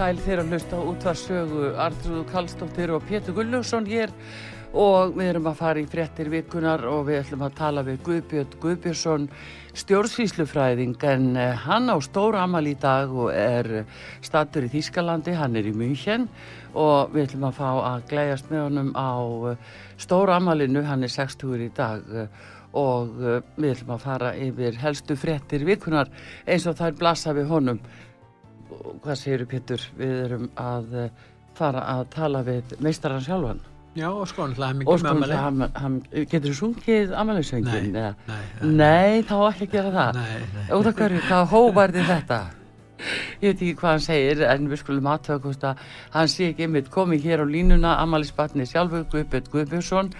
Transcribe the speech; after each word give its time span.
Sæl 0.00 0.16
þegar 0.16 0.40
að 0.40 0.52
hlusta 0.54 0.78
á 0.80 0.88
útvarsögu 0.88 1.62
Artrúðu 1.76 2.22
Kallstóttir 2.30 2.92
og 2.94 3.02
Pétur 3.04 3.34
Gulljófsson 3.36 3.84
hér. 3.84 4.08
Og 4.72 5.12
við 5.12 5.28
erum 5.34 5.48
að 5.50 5.58
fara 5.58 5.82
í 5.82 5.88
fréttir 5.90 6.30
vikunar 6.32 6.86
og 6.88 7.02
við 7.10 7.18
ætlum 7.18 7.42
að 7.44 7.58
tala 7.58 7.82
við 7.84 7.98
Guðbjörn 8.06 8.56
Guðbjörnsson 8.62 9.26
stjórnsvíslufræðing 9.82 11.04
en 11.10 11.28
eh, 11.36 11.52
hann 11.66 11.92
á 11.92 12.00
stóra 12.00 12.46
amal 12.46 12.64
í 12.70 12.76
dag 12.80 13.12
og 13.12 13.28
er 13.34 13.84
statur 14.24 14.70
í 14.70 14.72
Þýskalandi, 14.72 15.36
hann 15.36 15.58
er 15.60 15.68
í 15.68 15.74
München 15.76 16.30
og 16.72 17.12
við 17.12 17.26
ætlum 17.26 17.48
að 17.50 17.58
fá 17.60 17.68
að 17.92 18.08
glæjast 18.14 18.48
með 18.48 18.66
honum 18.70 18.92
á 18.96 19.12
eh, 19.52 19.64
stóra 20.00 20.40
amalinu, 20.40 20.86
hann 20.86 21.04
er 21.04 21.12
60 21.12 21.66
í 21.66 21.72
dag 21.76 22.14
eh, 22.14 22.30
og 22.70 23.16
við 23.58 23.72
ætlum 23.74 23.96
að 23.98 24.04
fara 24.06 24.36
yfir 24.38 24.76
helstu 24.78 25.18
fréttir 25.18 25.66
vikunar 25.66 26.08
eins 26.46 26.70
og 26.70 26.78
þær 26.78 26.94
blasa 27.02 27.34
við 27.34 27.50
honum 27.50 27.82
hvað 29.04 29.18
segir 29.18 29.46
Pétur, 29.50 29.84
við 29.98 30.14
erum 30.26 30.46
að 30.60 30.94
eh, 31.04 31.10
fara 31.58 31.82
að 31.96 32.06
tala 32.14 32.44
við 32.46 32.76
meistarann 32.84 33.24
sjálfan 33.26 33.60
Já, 33.98 34.06
og 34.06 34.28
sko, 34.30 34.44
hann 34.46 34.54
og 34.54 34.76
mikið 34.78 35.00
sko, 35.02 35.12
með 35.18 35.32
hann, 35.34 35.62
hann, 35.74 35.94
getur 36.14 36.52
þú 36.52 36.56
sungið 36.60 37.14
amaliðsöngin? 37.18 37.88
Nei, 37.90 38.12
nei, 38.28 38.36
nei. 38.62 38.70
nei, 38.78 39.22
þá 39.26 39.34
ekki 39.48 39.66
að 39.66 39.72
gera 39.74 39.90
það 39.96 40.20
Nei, 40.20 40.44
nei. 40.54 40.66
út 40.78 40.90
af 40.92 40.98
hverju, 41.00 41.22
hvað 41.26 41.48
hóvarði 41.50 42.04
þetta 42.12 42.38
ég 43.40 43.48
veit 43.48 43.56
ekki 43.56 43.74
hvað 43.80 43.90
hann 43.90 44.04
segir 44.04 44.44
en 44.46 44.68
við 44.70 44.82
skulum 44.82 45.08
aðtöða 45.10 45.42
hvort 45.46 45.66
að 45.70 45.82
hann 46.14 46.30
sé 46.30 46.50
ekki 46.52 46.66
einmitt 46.68 46.90
komið 46.92 47.26
hér 47.26 47.42
á 47.42 47.46
línuna 47.48 47.96
amalisbatni 48.04 48.68
sjálfur 48.68 49.06
Guðbjörn 49.10 49.50
Guðbjörnsson 49.54 50.12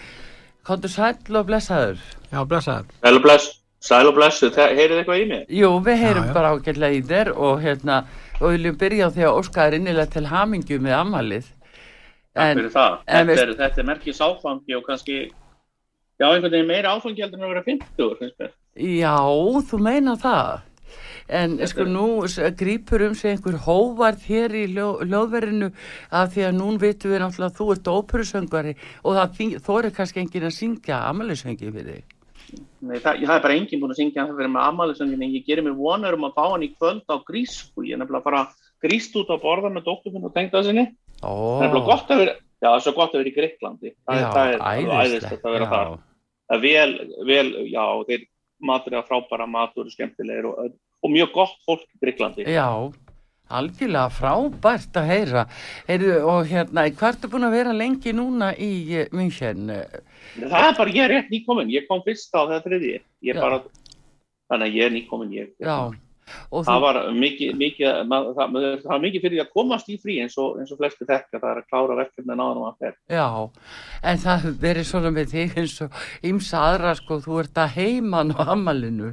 kontur 0.66 0.92
sæll 0.92 1.36
og 1.38 1.46
blessaður 1.48 2.00
Já, 2.30 2.42
blessaður. 2.46 2.90
Sæl 3.02 3.16
og 3.18 3.22
bless, 3.24 3.46
sæl 3.82 4.06
og 4.10 4.14
blessu, 4.18 4.50
heyrið 4.54 5.00
eitthvað 5.00 5.22
í 5.22 5.28
mér? 5.30 5.46
Jú, 5.60 5.70
við 5.86 6.02
heyrum 6.04 6.26
Já, 6.26 6.30
já. 6.30 6.34
bara 6.36 6.52
ágætlega 6.54 6.98
í 6.98 7.00
þér 7.10 7.32
og 7.36 7.62
hérna, 7.64 7.96
og 8.40 8.54
viljum 8.54 8.76
byrja 8.80 9.08
á 9.08 9.14
því 9.14 9.24
að 9.28 9.38
óska 9.40 9.66
þér 9.66 9.76
innilega 9.80 10.10
til 10.14 10.26
hamingju 10.30 10.78
með 10.80 10.96
amalið. 11.00 11.50
Takk 12.34 12.56
fyrir 12.56 12.70
það. 12.74 12.96
en 13.06 13.26
Þetta 13.26 13.42
er, 13.42 13.54
þetta 13.58 13.80
er 13.82 13.86
merkis 13.90 14.20
áfangi 14.22 14.76
og 14.78 14.84
kannski, 14.86 15.16
já, 16.20 16.26
einhvern 16.30 16.50
veginn 16.54 16.68
meira 16.70 16.94
áfangi 16.96 17.22
heldur 17.24 17.38
en 17.40 17.46
að 17.48 17.54
vera 17.54 17.62
50, 17.66 18.18
finnst 18.20 18.38
mér. 18.40 18.52
Já, 18.80 19.16
þú 19.70 19.80
meina 19.82 20.16
það. 20.16 20.60
En 21.30 21.58
Þetta 21.58 21.68
sko 21.70 21.80
er- 21.82 21.90
nú 21.94 22.06
grípur 22.58 23.02
um 23.06 23.14
sig 23.14 23.30
einhver 23.36 23.58
hóvarð 23.66 24.24
hér 24.26 24.50
í 24.50 24.64
ljó, 24.74 25.00
ljóðverinu 25.06 25.72
af 26.10 26.32
því 26.34 26.46
að 26.48 26.56
nún 26.58 26.78
vitum 26.82 27.10
við 27.12 27.20
náttúrulega 27.22 27.50
að 27.50 27.58
þú 27.58 27.66
ert 27.74 27.90
óperusöngvari 27.94 28.74
og 29.04 29.14
það 29.14 29.60
þóri 29.62 29.92
kannski 29.94 30.20
enginn 30.24 30.48
að 30.48 30.56
syngja 30.58 30.98
amalisöngi 31.10 31.70
fyrir 31.70 31.94
þig. 32.00 32.04
Nei, 32.80 32.96
það, 32.96 33.18
það 33.28 33.34
er 33.36 33.42
bara 33.44 33.56
enginn 33.58 33.80
búin 33.82 33.92
að 33.92 33.98
syngja 34.00 34.24
það 34.24 34.38
fyrir 34.38 34.52
með 34.54 34.66
amalisöngin 34.70 35.24
en 35.26 35.32
ég 35.34 35.44
gerir 35.44 35.64
mér 35.66 35.74
vonur 35.76 36.16
um 36.16 36.24
að 36.30 36.36
fá 36.38 36.44
hann 36.48 36.62
í 36.64 36.70
kvöld 36.78 37.02
á 37.12 37.16
grísku. 37.28 37.84
Ég 37.84 37.96
er 37.96 38.00
nefnilega 38.00 38.24
bara 38.24 38.44
gríst 38.80 39.16
út 39.20 39.28
á 39.28 39.36
borða 39.42 39.68
með 39.74 39.84
dóttur 39.90 40.14
minn 40.14 40.24
og 40.24 40.32
tengda 40.32 40.62
sinni. 40.64 40.86
Ó, 41.20 41.28
Það 41.28 41.60
er 41.60 41.66
nefnilega 41.66 41.90
gott 41.90 42.14
að 42.14 42.22
vera, 42.22 42.36
já, 42.40 42.66
það 42.70 42.76
er 42.78 42.84
svo 42.86 42.94
gott 42.96 43.12
að 43.14 43.20
vera 43.20 43.30
í 43.32 43.34
Greiklandi. 43.36 43.92
Það, 44.08 44.22
er- 44.22 44.32
það 44.32 44.54
er 44.54 44.94
æðislegt 45.04 45.44
að 45.44 45.56
vera 45.58 45.66
já. 45.68 45.72
þar. 45.74 45.92
Er 46.50 46.62
vel, 46.64 46.94
vel, 47.28 47.46
já, 47.68 47.84
þeir 48.08 48.24
matur 48.70 48.96
er 48.96 49.04
frábæra 49.10 49.46
matur 49.48 49.84
og 49.86 49.92
skemmtilegir 49.92 50.48
og, 50.48 50.72
og 51.04 51.12
mjög 51.12 51.32
gott 51.36 51.60
fólk 51.68 51.84
í 51.84 52.00
Greiklandi. 52.00 52.48
Já, 52.48 52.66
algjörlega 53.50 54.08
frábært 54.14 54.96
að 55.00 55.08
heyra. 55.10 55.44
Heyrðu, 55.88 56.16
og 56.32 56.48
hérna, 56.50 56.86
hvað 56.96 57.12
ertu 57.12 57.30
búin 57.32 57.46
að 57.48 57.56
vera 57.58 57.76
lengi 57.76 58.12
núna 58.16 58.50
í 58.56 58.72
uh, 59.02 59.06
München? 59.16 59.68
Það 60.36 60.68
er 60.68 60.76
bara, 60.78 60.94
ég 60.94 61.02
er 61.04 61.12
rétt 61.14 61.32
nýkomin, 61.32 61.72
ég 61.72 61.88
kom 61.88 62.04
fyrst 62.06 62.34
á 62.36 62.46
það 62.46 62.68
þriði, 62.68 62.92
ég 63.26 63.34
Já. 63.36 63.40
bara, 63.42 63.58
þannig 64.50 64.68
að 64.68 64.78
ég 64.78 64.86
er 64.86 64.94
nýkomin, 64.94 65.34
ég, 65.34 65.50
Já, 65.58 65.90
það 66.50 66.82
var 66.84 66.98
mikið, 67.16 67.54
mikið, 67.58 68.00
mað, 68.10 68.28
það, 68.36 68.58
það 68.82 68.92
var 68.92 69.02
mikið 69.04 69.24
fyrir 69.24 69.42
að 69.44 69.52
komast 69.54 69.90
í 69.90 69.96
frí 70.00 70.18
eins 70.22 70.36
og, 70.40 70.60
eins 70.60 70.70
og 70.70 70.80
flesti 70.80 71.08
þekka, 71.08 71.40
það 71.40 71.48
er 71.50 71.62
að 71.62 71.68
klára 71.72 71.98
verkefni 71.98 72.36
náðan 72.36 72.60
og 72.60 72.68
að 72.68 72.84
fer. 72.84 72.98
Já, 73.10 73.26
en 74.12 74.22
það 74.24 74.46
verið 74.62 74.88
svona 74.90 75.14
með 75.16 75.34
þig 75.34 75.58
eins 75.62 75.76
og 75.86 75.98
ymsa 76.30 76.62
aðra 76.68 76.94
sko, 77.00 77.20
þú 77.24 77.42
ert 77.44 77.60
að 77.64 77.74
heiman 77.80 78.34
á 78.36 78.42
amalinu. 78.54 79.12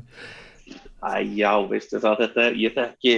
Já, 1.38 1.51
veistu 1.69 2.01
það, 2.03 2.23
þetta 2.23 2.45
er, 2.45 2.61
ég 2.61 2.78
þekki, 2.78 3.17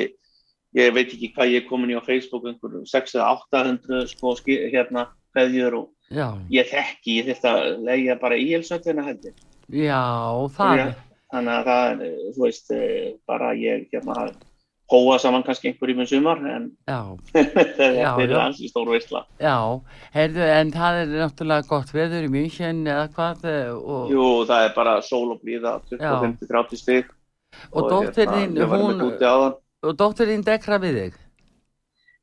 ég 0.79 0.91
veit 0.95 1.07
ekki 1.07 1.31
hvað 1.35 1.53
ég 1.55 1.63
er 1.63 1.69
komin 1.69 1.93
í 1.93 1.99
á 1.99 2.03
Facebook, 2.05 2.47
einhverjum 2.47 2.87
600 2.87 3.23
800 3.51 4.11
sko, 4.13 4.35
hérna, 4.47 5.09
hverjur 5.35 5.81
og 5.83 5.95
Já, 6.09 6.33
ég 6.49 6.65
þekki, 6.71 7.15
ég 7.19 7.27
þurfti 7.27 7.49
að 7.51 7.65
leigja 7.85 8.15
bara 8.21 8.37
í 8.39 8.47
helsöldina 8.49 9.03
heldur. 9.05 9.33
já, 9.69 10.01
það 10.55 10.79
er, 10.83 10.95
Þannig 11.29 11.53
að 11.53 11.67
það 11.69 11.99
þú 12.33 12.41
veist, 12.47 12.71
eh, 12.73 13.09
bara 13.29 13.51
ég, 13.53 13.83
hérna, 13.91 14.31
hóa 14.89 15.19
saman 15.21 15.43
kannski 15.45 15.69
einhverjum 15.69 16.01
í 16.01 16.07
sumar, 16.09 16.41
en 16.49 16.65
Já, 16.89 17.13
er 18.25 18.33
ansi 18.39 18.71
stór 18.71 18.89
veistla. 18.89 19.21
já, 19.37 19.53
heyrðu, 20.15 20.47
en 20.57 20.73
það 20.73 20.99
er 21.03 21.13
náttúrulega 21.19 21.69
gott 21.69 21.93
veður 21.93 22.25
í 22.25 22.33
München 22.33 22.81
eða 22.89 23.05
hvað 23.13 23.45
eh, 23.53 23.71
og, 23.77 24.09
Jú, 24.09 24.25
það 24.49 24.65
er 24.65 24.75
bara 24.81 24.97
sól 25.05 25.27
og 25.35 25.43
blíða, 25.45 25.77
25-30 25.93 26.81
stig. 26.81 27.15
og 27.69 27.91
dóttir 27.93 28.33
þín, 28.33 28.57
ég 28.57 28.73
var 28.73 28.81
hún, 28.81 29.03
og 29.85 30.45
dekra 30.49 30.81
við 30.81 31.03
þig. 31.03 31.25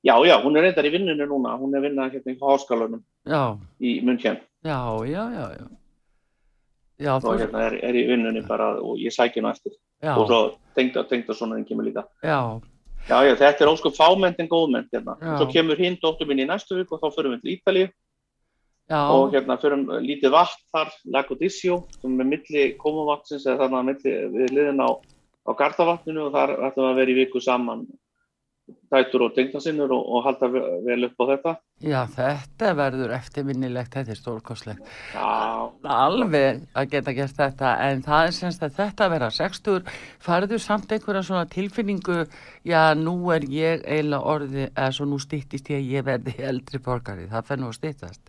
Já, 0.07 0.15
já, 0.27 0.37
hún 0.43 0.59
er 0.59 0.67
reyndar 0.67 0.87
í 0.87 0.91
vinnunni 0.95 1.27
núna, 1.27 1.55
hún 1.59 1.75
er 1.75 1.87
vinnað 1.87 2.19
hérna 2.19 2.35
í 2.35 2.41
háskólanum 2.43 3.07
Já, 3.27 3.59
í 3.83 3.99
München. 4.07 4.39
Já, 4.65 4.79
já, 5.07 5.25
já, 5.35 5.47
já. 5.59 5.67
Já, 6.97 7.13
þú, 7.21 7.29
og 7.29 7.43
hérna 7.43 7.67
er, 7.67 7.75
er 7.85 7.99
í 7.99 8.07
vinnunni 8.09 8.41
bara 8.47 8.71
og 8.81 8.97
ég 9.03 9.13
sækja 9.13 9.43
hennu 9.43 9.53
eftir. 9.53 9.75
Og 10.15 10.25
svo 10.31 10.41
tengda, 10.79 11.05
tengda 11.11 11.35
svona 11.37 11.59
en 11.59 11.67
kemur 11.69 11.85
líka. 11.85 12.07
já, 12.23 12.61
Já, 13.07 13.23
þetta 13.39 13.63
er 13.63 13.71
óskum 13.71 13.93
fámennt 13.95 14.41
en 14.43 14.49
góðmennt 14.51 14.91
hérna. 14.91 15.15
Svo 15.39 15.47
kemur 15.53 15.79
hinn 15.79 15.99
dóttur 16.03 16.27
minn 16.27 16.43
í 16.43 16.47
næstu 16.49 16.75
vik 16.81 16.91
og 16.91 17.05
þá 17.05 17.15
förum 17.15 17.37
við 17.37 17.43
til 17.45 17.53
Ítalíu. 17.55 17.91
Já, 18.91 18.99
og 19.11 19.35
hérna 19.35 19.59
förum 19.59 19.85
lítið 20.03 20.31
vatn 20.35 20.63
þar, 20.75 20.91
Lagodisio, 21.11 21.85
sem 22.01 22.21
er 22.23 22.29
milli 22.31 22.65
komuvatsins 22.79 23.47
eða 23.47 23.67
þannig 23.67 23.79
að 23.79 23.87
milli 23.91 24.17
við 24.35 24.53
liðin 24.55 24.83
á, 24.83 24.91
á 25.47 25.51
Gardavatninu 25.59 26.27
og 26.27 26.35
þar 26.35 26.53
ætlum 26.69 26.85
við 26.87 26.91
að 26.91 27.01
vera 27.01 27.15
í 27.15 27.17
viku 27.21 27.43
saman 27.43 27.87
dætur 28.91 29.23
og 29.27 29.35
tengdasinnur 29.37 29.91
og, 29.95 30.03
og 30.17 30.25
halda 30.27 30.49
ve- 30.51 30.63
vel 30.87 31.05
upp 31.09 31.21
á 31.23 31.25
þetta. 31.31 31.53
Já, 31.87 32.01
þetta 32.17 32.71
verður 32.79 33.13
eftirminnilegt, 33.17 33.93
þetta 33.95 34.15
er 34.15 34.21
stórkoslegt. 34.21 34.93
Já, 35.15 35.71
Alveg 35.97 36.63
að 36.75 36.91
geta 36.95 37.15
gert 37.17 37.37
þetta, 37.39 37.73
en 37.89 38.03
það 38.07 38.27
er 38.31 38.37
semst 38.39 38.63
að 38.67 38.77
þetta 38.81 39.09
vera 39.13 39.31
60, 39.31 39.91
farðu 40.27 40.59
samt 40.63 40.93
einhverja 40.97 41.23
svona 41.29 41.47
tilfinningu, 41.53 42.23
já, 42.67 42.83
nú 42.99 43.17
er 43.35 43.47
ég 43.51 43.85
eiginlega 43.87 44.23
orði, 44.37 44.69
eða 44.73 44.93
svo 44.99 45.07
nú 45.11 45.19
stýttist 45.23 45.71
ég 45.71 45.83
að 45.83 45.93
ég 45.99 46.09
verði 46.11 46.37
eldri 46.51 46.79
borgari, 46.83 47.29
það 47.31 47.47
fer 47.53 47.63
nú 47.63 47.71
að 47.71 47.79
stýttast. 47.81 48.23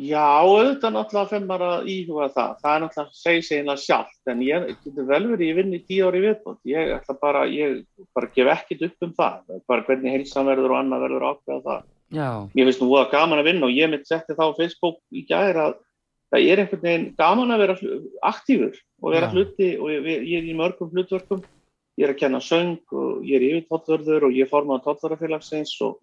Já, 0.00 0.24
auðvitað 0.42 0.94
náttúrulega 0.94 1.30
fyrir 1.30 1.48
maður 1.48 1.68
að 1.68 1.88
íhuga 1.92 2.28
það. 2.32 2.52
Það 2.62 2.74
er 2.74 2.82
náttúrulega 2.84 3.08
að 3.10 3.20
segja 3.20 3.46
sig 3.46 3.60
einlega 3.60 3.82
sjálft, 3.82 4.20
en 4.32 4.44
ég 4.46 4.68
getur 4.84 5.08
vel 5.08 5.22
verið, 5.32 5.72
í 5.76 5.80
tíu 5.88 6.08
ári 6.08 6.22
viðbót. 6.24 6.60
Ég 6.68 6.92
ætla 6.96 7.16
bara, 7.20 7.46
ég 7.50 7.82
bara 8.16 8.30
gef 8.36 8.52
ekkit 8.56 8.86
upp 8.88 9.06
um 9.06 9.14
það. 9.18 9.58
Bara 9.68 9.86
hvernig 9.88 10.16
heilsan 10.16 10.48
verður 10.48 10.74
og 10.74 10.80
annað 10.80 11.06
verður 11.06 11.28
ákveða 11.32 11.64
það. 11.66 11.88
Já, 12.12 12.28
Mér 12.52 12.68
finnst 12.68 12.82
nú 12.82 12.90
voða 12.90 13.08
gaman 13.12 13.40
að 13.40 13.48
vinna 13.48 13.68
og 13.68 13.72
ég 13.72 13.88
mitt 13.88 14.04
setti 14.08 14.36
þá 14.36 14.44
á 14.52 14.58
Facebook 14.58 14.98
í 15.16 15.24
gæðir 15.24 15.58
að 15.62 15.78
það 16.32 16.48
er 16.48 16.60
einhvern 16.60 16.82
veginn 16.84 17.06
gaman 17.16 17.54
að 17.54 17.62
vera 17.62 17.76
aktífur 18.28 18.76
og 19.00 19.14
vera 19.14 19.28
Já. 19.28 19.32
hluti 19.32 19.68
og 19.78 19.92
ég, 19.92 20.08
ég 20.28 20.42
er 20.42 20.48
í 20.48 20.56
mörgum 20.56 20.92
hlutverkum. 20.92 21.40
Ég 21.96 22.06
er 22.08 22.12
að 22.12 22.20
kenna 22.20 22.40
söng 22.40 22.80
og 22.92 23.24
ég 23.24 23.36
er 23.36 23.46
yfir 23.48 23.64
tóllvörður 23.68 24.28
og 24.28 24.36
ég 24.36 24.46
er 24.46 24.52
formað 24.52 24.84
tóllvörðarfélagsins 24.86 25.72
og 25.84 25.98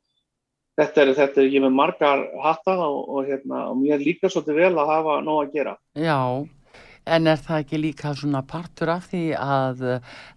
þetta 0.80 1.04
er, 1.04 1.12
þetta 1.18 1.44
er, 1.44 1.50
ég 1.54 1.66
með 1.66 1.76
margar 1.76 2.24
hatta 2.44 2.78
og, 2.86 3.02
og, 3.10 3.28
hérna, 3.28 3.66
og 3.72 3.82
mér 3.82 4.02
líka 4.04 4.32
svolítið 4.32 4.64
vel 4.64 4.72
að 4.78 4.94
hafa 4.94 5.20
nóg 5.26 5.44
að 5.44 5.54
gera. 5.58 5.76
já, 6.00 6.20
en 7.10 7.28
er 7.32 7.40
það 7.42 7.62
ekki 7.64 7.82
líka 7.82 8.14
svona 8.16 8.42
partur 8.46 8.92
af 8.94 9.08
því 9.12 9.24
að 9.42 9.86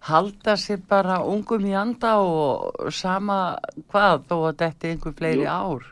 halda 0.09 0.55
sér 0.57 0.79
bara 0.89 1.19
ungum 1.29 1.65
í 1.69 1.73
anda 1.77 2.15
og 2.23 2.91
sama 2.91 3.57
hvað, 3.91 4.23
þó 4.29 4.37
að 4.49 4.61
þetta 4.63 4.87
er 4.87 4.95
einhver 4.95 5.17
fleiri 5.19 5.45
Jú. 5.45 5.49
ár? 5.49 5.89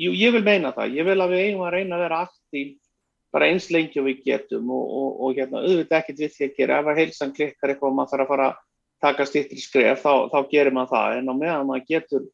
Jú, 0.00 0.14
ég 0.16 0.32
vil 0.34 0.42
meina 0.42 0.72
það. 0.74 0.94
Ég 0.96 1.06
vil 1.06 1.18
að 1.20 1.34
við 1.34 1.42
eigum 1.46 1.66
að 1.66 1.74
reyna 1.76 1.98
að 1.98 2.04
vera 2.06 2.20
aktív 2.26 2.70
bara 3.32 3.48
eins 3.48 3.68
lengi 3.72 4.00
og 4.00 4.06
við 4.08 4.22
getum 4.26 4.70
og, 4.72 4.84
og, 4.98 5.10
og 5.24 5.36
hérna, 5.38 5.60
auðvitað 5.62 5.98
ekkert 5.98 6.22
við 6.22 6.32
því 6.36 6.46
að 6.46 6.56
gera. 6.56 6.78
Ef 6.80 6.88
að 6.90 7.00
heilsan 7.00 7.34
klikkar 7.36 7.72
eitthvað 7.72 7.90
og 7.90 7.98
maður 7.98 8.12
þarf 8.12 8.24
að 8.24 8.32
fara 8.32 8.48
að 8.48 8.56
taka 9.02 9.26
stýttir 9.28 9.62
skref, 9.62 10.02
þá, 10.02 10.12
þá 10.32 10.38
gerir 10.50 10.74
maður 10.76 10.92
það. 10.96 11.18
En 11.20 11.30
á 11.30 11.34
meðan 11.36 11.68
maður 11.68 11.86
getur 11.92 12.26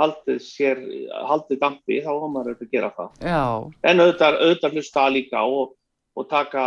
haldið 0.00 0.38
sér, 0.44 0.82
haldið 1.30 1.60
dampi, 1.62 2.02
þá 2.04 2.10
var 2.12 2.30
maður 2.34 2.52
auðvitað 2.52 2.68
að 2.68 2.76
gera 2.76 2.92
það. 2.98 3.10
Já, 3.30 3.42
En 3.90 4.04
auðvitað, 4.04 4.38
auðvitað 4.44 4.76
hlusta 4.76 5.08
líka 5.14 5.42
og, 5.48 5.74
og 6.16 6.28
taka 6.30 6.66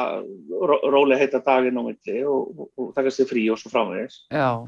ró, 0.71 0.75
rólega 0.89 1.21
heita 1.21 1.43
daginn 1.45 1.79
á 1.79 1.83
milli 1.85 2.19
og, 2.25 2.51
og, 2.57 2.69
og 2.77 2.91
taka 2.97 3.13
sér 3.13 3.29
frí 3.29 3.47
og 3.53 3.61
svo 3.61 3.73
framvegis. 3.73 4.25
já. 4.33 4.67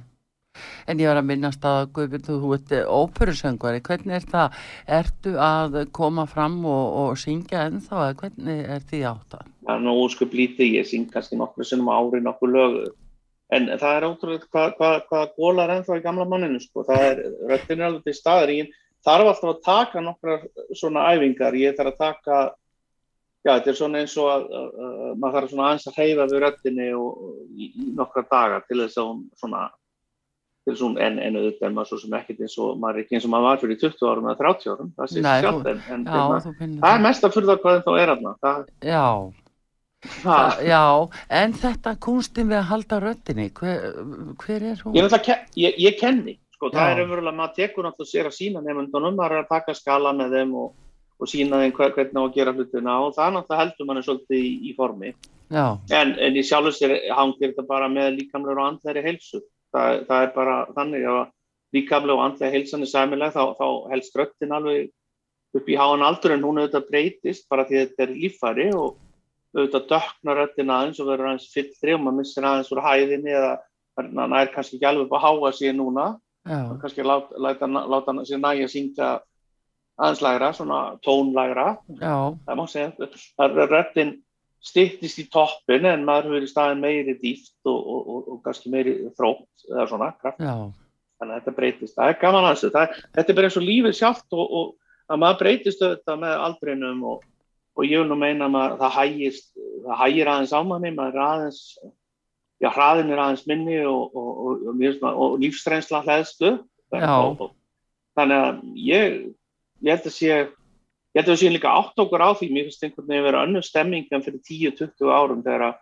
En 0.91 0.99
ég 0.99 1.07
var 1.07 1.15
að 1.21 1.29
minnast 1.29 1.63
að 1.63 1.85
Guðbjörn, 1.95 2.25
þú 2.27 2.49
ert 2.57 2.73
óperusöngvari, 2.91 3.79
hvernig 3.87 4.17
er 4.17 4.25
það, 4.33 4.57
ertu 4.99 5.35
að 5.39 5.77
koma 5.95 6.25
fram 6.27 6.57
og, 6.67 6.97
og 7.05 7.21
syngja 7.21 7.69
ennþá, 7.69 8.09
hvernig 8.19 8.65
er 8.67 8.83
því 8.89 8.99
átt 9.13 9.37
að? 9.39 9.45
það 9.61 9.75
er 9.75 9.83
nú 9.85 9.93
ósköp 10.03 10.33
lítið, 10.35 10.73
ég 10.79 10.89
syng 10.89 11.07
kannski 11.11 11.37
sinnum 11.63 11.91
á 11.93 11.95
ári 12.01 12.21
nokkur 12.25 12.51
lög 12.51 12.77
en 13.51 13.67
það 13.75 13.97
er 13.97 14.07
ótrúlega 14.07 14.47
hvað 14.47 14.77
hva, 14.79 14.91
hva 15.09 15.25
gólar 15.35 15.73
ennþá 15.75 15.99
í 15.99 16.05
gamla 16.05 16.27
manninu 16.29 16.61
sko. 16.63 16.85
það 16.87 17.03
er, 17.09 17.21
röttin 17.49 17.81
er 17.81 17.89
alveg 17.89 18.07
til 18.07 18.15
staðar 18.17 18.53
ég 18.55 18.71
þarf 19.05 19.31
alltaf 19.31 19.51
að 19.51 19.61
taka 19.65 20.03
nokkrar 20.05 20.47
svona 20.77 21.09
æfingar, 21.11 21.57
ég 21.59 21.77
þarf 21.77 21.93
að 21.93 22.01
taka 22.05 22.39
já, 23.41 23.51
þetta 23.51 23.71
er 23.73 23.77
svona 23.77 24.01
eins 24.01 24.15
og 24.21 24.31
að, 24.31 24.47
að 24.53 25.19
maður 25.19 25.37
þarf 25.37 25.53
svona 25.53 25.67
aðeins 25.67 25.89
að 25.89 25.99
hreyfa 25.99 26.31
við 26.31 26.43
röttinni 26.45 26.89
og, 26.95 27.21
í, 27.57 27.69
í 27.71 27.91
nokkra 27.97 28.25
daga 28.29 28.63
til 28.67 28.81
þess 28.83 29.01
að 29.01 29.11
hún 29.11 29.21
svona 29.41 29.67
til 30.61 30.75
þess 30.75 30.81
að 30.81 30.87
hún 30.87 30.97
en, 31.01 31.19
en 31.25 31.37
auðvitað 31.39 31.67
er 31.67 31.75
maður 31.75 31.91
svo 31.91 32.01
sem 32.03 32.17
ekkert 32.19 32.43
eins 32.45 32.57
og 32.61 32.81
maður 32.81 32.99
er 32.99 33.03
ekki 33.05 33.17
eins 33.17 33.27
og 33.27 33.33
maður 33.33 33.47
var 33.49 33.61
fyrir 33.63 33.79
20 33.81 34.11
árum 34.11 34.27
eða 34.29 34.41
30 34.45 34.73
árum, 34.75 34.91
það 34.97 35.11
sé 35.11 35.23
Nei, 35.25 35.37
sjálf 35.41 35.71
en, 35.71 35.85
en 35.95 36.03
Já, 36.05 36.19
hérna, 36.19 36.57
finnir 36.59 36.83
það 36.83 36.97
er 36.97 37.05
mest 37.07 37.25
að 37.25 37.37
fyrir 37.37 37.49
það 37.51 37.63
hvað 37.65 37.81
þá 37.87 37.93
er 37.97 38.13
aðna 38.15 38.35
það, 38.45 38.67
Já, 38.85 39.05
það, 40.01 40.21
það, 40.25 40.61
já, 40.67 40.83
en 41.41 41.53
þetta 41.61 41.93
kunstin 42.05 42.49
við 42.51 42.57
að 42.59 42.69
halda 42.71 42.99
röddinni, 43.03 43.47
hver, 43.57 43.89
hver 44.43 44.67
er 44.71 44.83
hún? 44.85 44.95
Ég, 44.97 45.17
ke- 45.25 45.41
ég, 45.61 45.75
ég 45.81 45.97
kenni, 45.99 46.37
sko, 46.55 46.69
það 46.73 46.87
Já. 46.87 46.93
er 46.95 47.03
umverulega, 47.05 47.37
maður 47.37 47.57
tekur 47.59 47.85
náttúrulega 47.87 48.11
sér 48.13 48.29
að 48.31 48.37
sína 48.37 48.63
nefndunum, 48.65 49.17
maður 49.19 49.37
er 49.37 49.43
að 49.45 49.51
taka 49.51 49.75
skala 49.77 50.13
með 50.17 50.37
þeim 50.37 50.55
og, 50.63 50.71
og 51.21 51.29
sína 51.29 51.59
þeim 51.61 51.75
hver, 51.77 51.93
hvernig 51.97 52.17
á 52.17 52.23
að 52.25 52.33
gera 52.39 52.53
hlutina 52.57 52.95
og 53.05 53.13
það 53.17 53.35
náttúrulega 53.37 53.61
heldur 53.65 53.89
manni 53.91 54.05
svolítið 54.07 54.39
í, 54.41 54.51
í 54.71 54.73
formi. 54.77 55.13
Já, 55.51 55.65
En, 55.91 56.15
en 56.17 56.37
í 56.39 56.43
sjálfur 56.47 56.73
sér 56.77 56.95
hangir 57.11 57.51
þetta 57.51 57.67
bara 57.67 57.89
með 57.91 58.13
líkamlega 58.21 58.55
og 58.61 58.69
andlega 58.71 59.03
heilsu. 59.03 59.41
Það, 59.75 60.01
það 60.07 60.23
er 60.25 60.33
bara 60.35 60.55
þannig 60.75 61.05
að 61.11 61.21
líkamlega 61.75 62.15
og 62.17 62.23
andlega 62.25 62.55
heilsan 62.55 62.81
er 62.85 62.89
sæmilega 62.91 63.35
þá, 63.35 63.55
þá 63.59 63.67
helst 63.91 64.15
röttin 64.19 64.55
alveg 64.55 64.89
upp 65.55 65.67
í 65.67 65.75
háan 65.75 66.03
aldur 66.07 66.31
en 66.37 66.43
hún 66.47 66.59
auðvitað 66.61 66.87
breytist 66.87 67.45
bara 67.51 67.65
því 67.67 67.81
þetta 67.81 68.03
er 68.05 68.13
líffæri 68.15 68.67
og 68.75 68.95
auðvitað 69.55 69.87
döknar 69.91 70.39
röttin 70.39 70.73
aðeins 70.73 71.01
og 71.01 71.09
verður 71.11 71.31
aðeins 71.31 71.49
fyllri 71.51 71.95
og 71.95 72.03
maður 72.03 72.19
missir 72.21 72.47
aðeins 72.47 72.71
úr 72.71 72.83
hæðinni 72.85 73.33
eða 73.35 73.53
hann 74.01 74.37
er 74.39 74.51
kannski 74.53 74.77
ekki 74.77 74.87
alveg 74.87 75.09
upp 75.09 75.17
að 75.17 75.25
háa 75.25 75.51
sig 75.55 75.75
núna. 75.75 76.05
Já, 76.47 76.59
kannski 76.81 77.03
láta, 77.05 77.37
láta, 77.37 77.67
láta 77.69 78.09
hann 78.09 78.25
sér 78.25 78.39
næja 78.41 78.65
að 78.65 78.73
syngja 78.73 79.09
aðeins 80.01 80.21
lægra, 80.25 80.49
svona 80.57 80.79
tónlægra 81.05 81.65
já, 81.99 82.15
það 82.47 82.57
má 82.57 82.63
segja, 82.71 83.09
það 83.37 83.59
er 83.61 83.69
röttin 83.69 84.13
styttist 84.61 85.21
í 85.21 85.27
toppin 85.33 85.85
en 85.89 86.05
maður 86.07 86.31
hefur 86.31 86.45
í 86.47 86.49
staðin 86.49 86.81
meiri 86.81 87.15
dýft 87.21 87.69
og, 87.69 87.77
og, 87.77 88.01
og, 88.01 88.29
og 88.33 88.39
kannski 88.45 88.71
meiri 88.73 88.95
þrótt 89.17 89.67
eða 89.69 89.87
svona 89.91 90.09
kraft, 90.21 90.41
já, 90.41 90.55
þannig 91.21 91.35
að 91.35 91.41
þetta 91.41 91.55
breytist. 91.57 91.95
Það 91.97 92.13
er 92.13 92.19
gaman 92.21 92.47
að 92.47 92.55
þessu, 92.55 92.71
það, 92.75 92.99
þetta 93.17 93.33
er 93.33 93.39
bara 93.39 93.49
eins 93.49 93.59
og 93.61 93.67
lífið 93.67 93.97
sjálft 93.99 94.37
og, 94.37 94.55
og 94.59 95.11
að 95.11 95.21
maður 95.23 95.39
breytist 95.41 95.85
auðvitað 95.85 96.21
með 96.23 96.45
aldrinum 96.47 97.05
og, 97.11 97.25
og 97.77 97.87
ég 97.87 98.01
vil 98.01 98.09
nú 98.09 98.17
meina 98.19 98.49
að 98.49 98.77
það 98.81 98.95
hægist 98.97 99.51
það 99.55 99.99
hægir 100.03 100.31
aðeins 100.31 100.55
á 100.55 100.59
manni, 100.67 100.93
maður 100.95 101.17
er 101.17 101.25
aðeins 101.27 101.61
já, 102.61 102.69
hraðin 102.69 103.13
er 103.13 103.21
aðeins 103.23 103.45
minni 103.49 103.77
og, 103.89 104.15
og, 104.15 104.31
og, 104.71 105.05
og, 105.11 105.37
lífsreynsla 105.41 106.03
hlæðstu 106.05 106.55
þannig 106.91 108.37
að 108.37 108.65
ég 108.75 109.21
ég 109.81 109.95
held 109.95 110.09
að 110.09 110.15
sé 110.15 110.31
ég 111.11 111.19
held 111.19 111.33
að 111.33 111.41
séum 111.41 111.55
líka 111.55 111.73
átt 111.75 111.99
okkur 111.99 112.23
á 112.23 112.29
því. 112.37 112.51
Mér 112.53 112.67
finnst 112.69 112.85
einhvern 112.85 113.07
veginn 113.07 113.21
að 113.23 113.27
vera 113.27 113.43
önnur 113.47 113.65
stemming 113.67 114.11
en 114.11 114.23
fyrir 114.25 114.43
10-20 114.47 115.11
árum 115.11 115.43
þegar, 115.43 115.77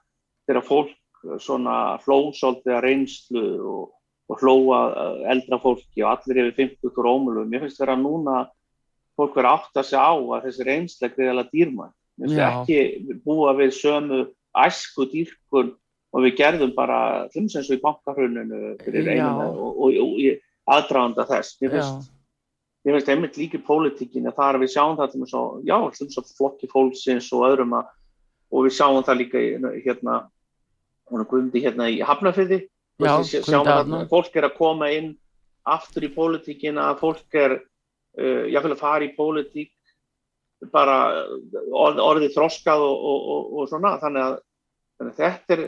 þegar 0.49 0.65
fólk 0.65 0.95
svona 1.43 1.75
flósóldi 2.01 2.73
að 2.73 2.83
reynslu 2.87 3.45
og, 3.59 3.83
og 4.31 4.41
hlóa 4.41 4.79
eldra 5.29 5.59
fólki 5.61 6.05
og 6.05 6.13
allir 6.15 6.41
yfir 6.45 6.55
50 6.63 6.89
og 6.93 7.03
rómulum. 7.05 7.49
Mér 7.51 7.65
finnst 7.65 7.81
vera 7.83 7.97
núna 7.99 8.45
fólk 9.19 9.37
vera 9.37 9.55
átt 9.57 9.79
að 9.79 9.89
segja 9.89 10.03
á 10.03 10.13
að 10.15 10.45
þessi 10.47 10.67
reynsla 10.67 11.11
greiðalega 11.13 11.53
dýrmætt. 11.53 11.95
Mér 12.19 12.27
finnst 12.27 12.39
Já. 12.39 12.49
ekki 12.49 13.17
búa 13.25 13.55
við 13.57 13.73
sömu 13.77 14.21
æsku 14.65 15.07
dýrkun 15.11 15.73
og 16.09 16.23
við 16.25 16.37
gerðum 16.39 16.71
bara 16.75 17.01
þumsens 17.33 17.69
og 17.69 17.77
í 17.77 17.83
bankarhrauninu 17.83 18.77
fyrir 18.81 19.11
einum 19.13 19.43
og, 19.43 19.59
og, 19.59 19.75
og, 19.75 19.99
og 20.05 20.23
í 20.23 20.31
aðdraganda 20.69 21.27
þess. 21.29 21.59
Mér 21.61 21.75
finnst 21.77 22.09
ég 22.87 22.95
veist 22.95 23.09
einmitt 23.11 23.37
líka 23.37 23.59
í 23.59 23.65
pólitíkin 23.65 24.27
að 24.29 24.37
það 24.39 24.49
er 24.49 24.57
að 24.57 24.63
við 24.63 24.73
sjáum 24.73 24.97
það 24.99 25.13
til 25.13 25.29
svo, 25.29 25.43
já, 25.67 25.77
svo 25.99 26.23
flokki 26.37 26.69
fólksins 26.71 27.29
og 27.35 27.45
öðrum 27.49 27.75
að, 27.79 27.89
og 28.55 28.67
við 28.67 28.75
sjáum 28.77 29.05
það 29.05 29.19
líka 29.19 29.41
í, 29.41 29.49
hérna, 29.83 30.19
hún 31.11 31.23
er 31.23 31.29
guðndi 31.29 31.63
hérna 31.65 31.89
í 31.91 31.99
við 31.99 32.69
Guðmundi 32.99 33.39
sjáum 33.47 33.67
að 33.67 33.77
Arnar. 33.77 34.07
fólk 34.11 34.33
er 34.35 34.45
að 34.49 34.55
koma 34.57 34.89
inn 34.91 35.13
aftur 35.69 36.03
í 36.03 36.11
pólitíkin 36.11 36.79
að 36.81 36.97
fólk 36.99 37.37
er, 37.39 37.53
uh, 38.17 38.45
jáfnvel 38.49 38.73
að 38.75 38.81
fara 38.81 39.05
í 39.05 39.11
pólitík 39.17 39.73
bara 40.73 40.95
orð, 41.71 42.01
orðið 42.03 42.33
þroskað 42.35 42.81
og, 42.83 43.03
og, 43.11 43.27
og, 43.35 43.53
og 43.61 43.69
svona, 43.71 43.93
þannig 44.01 44.25
að, 44.25 44.33
þannig 44.99 45.13
að 45.13 45.21
þetta 45.23 45.55
er, 45.55 45.61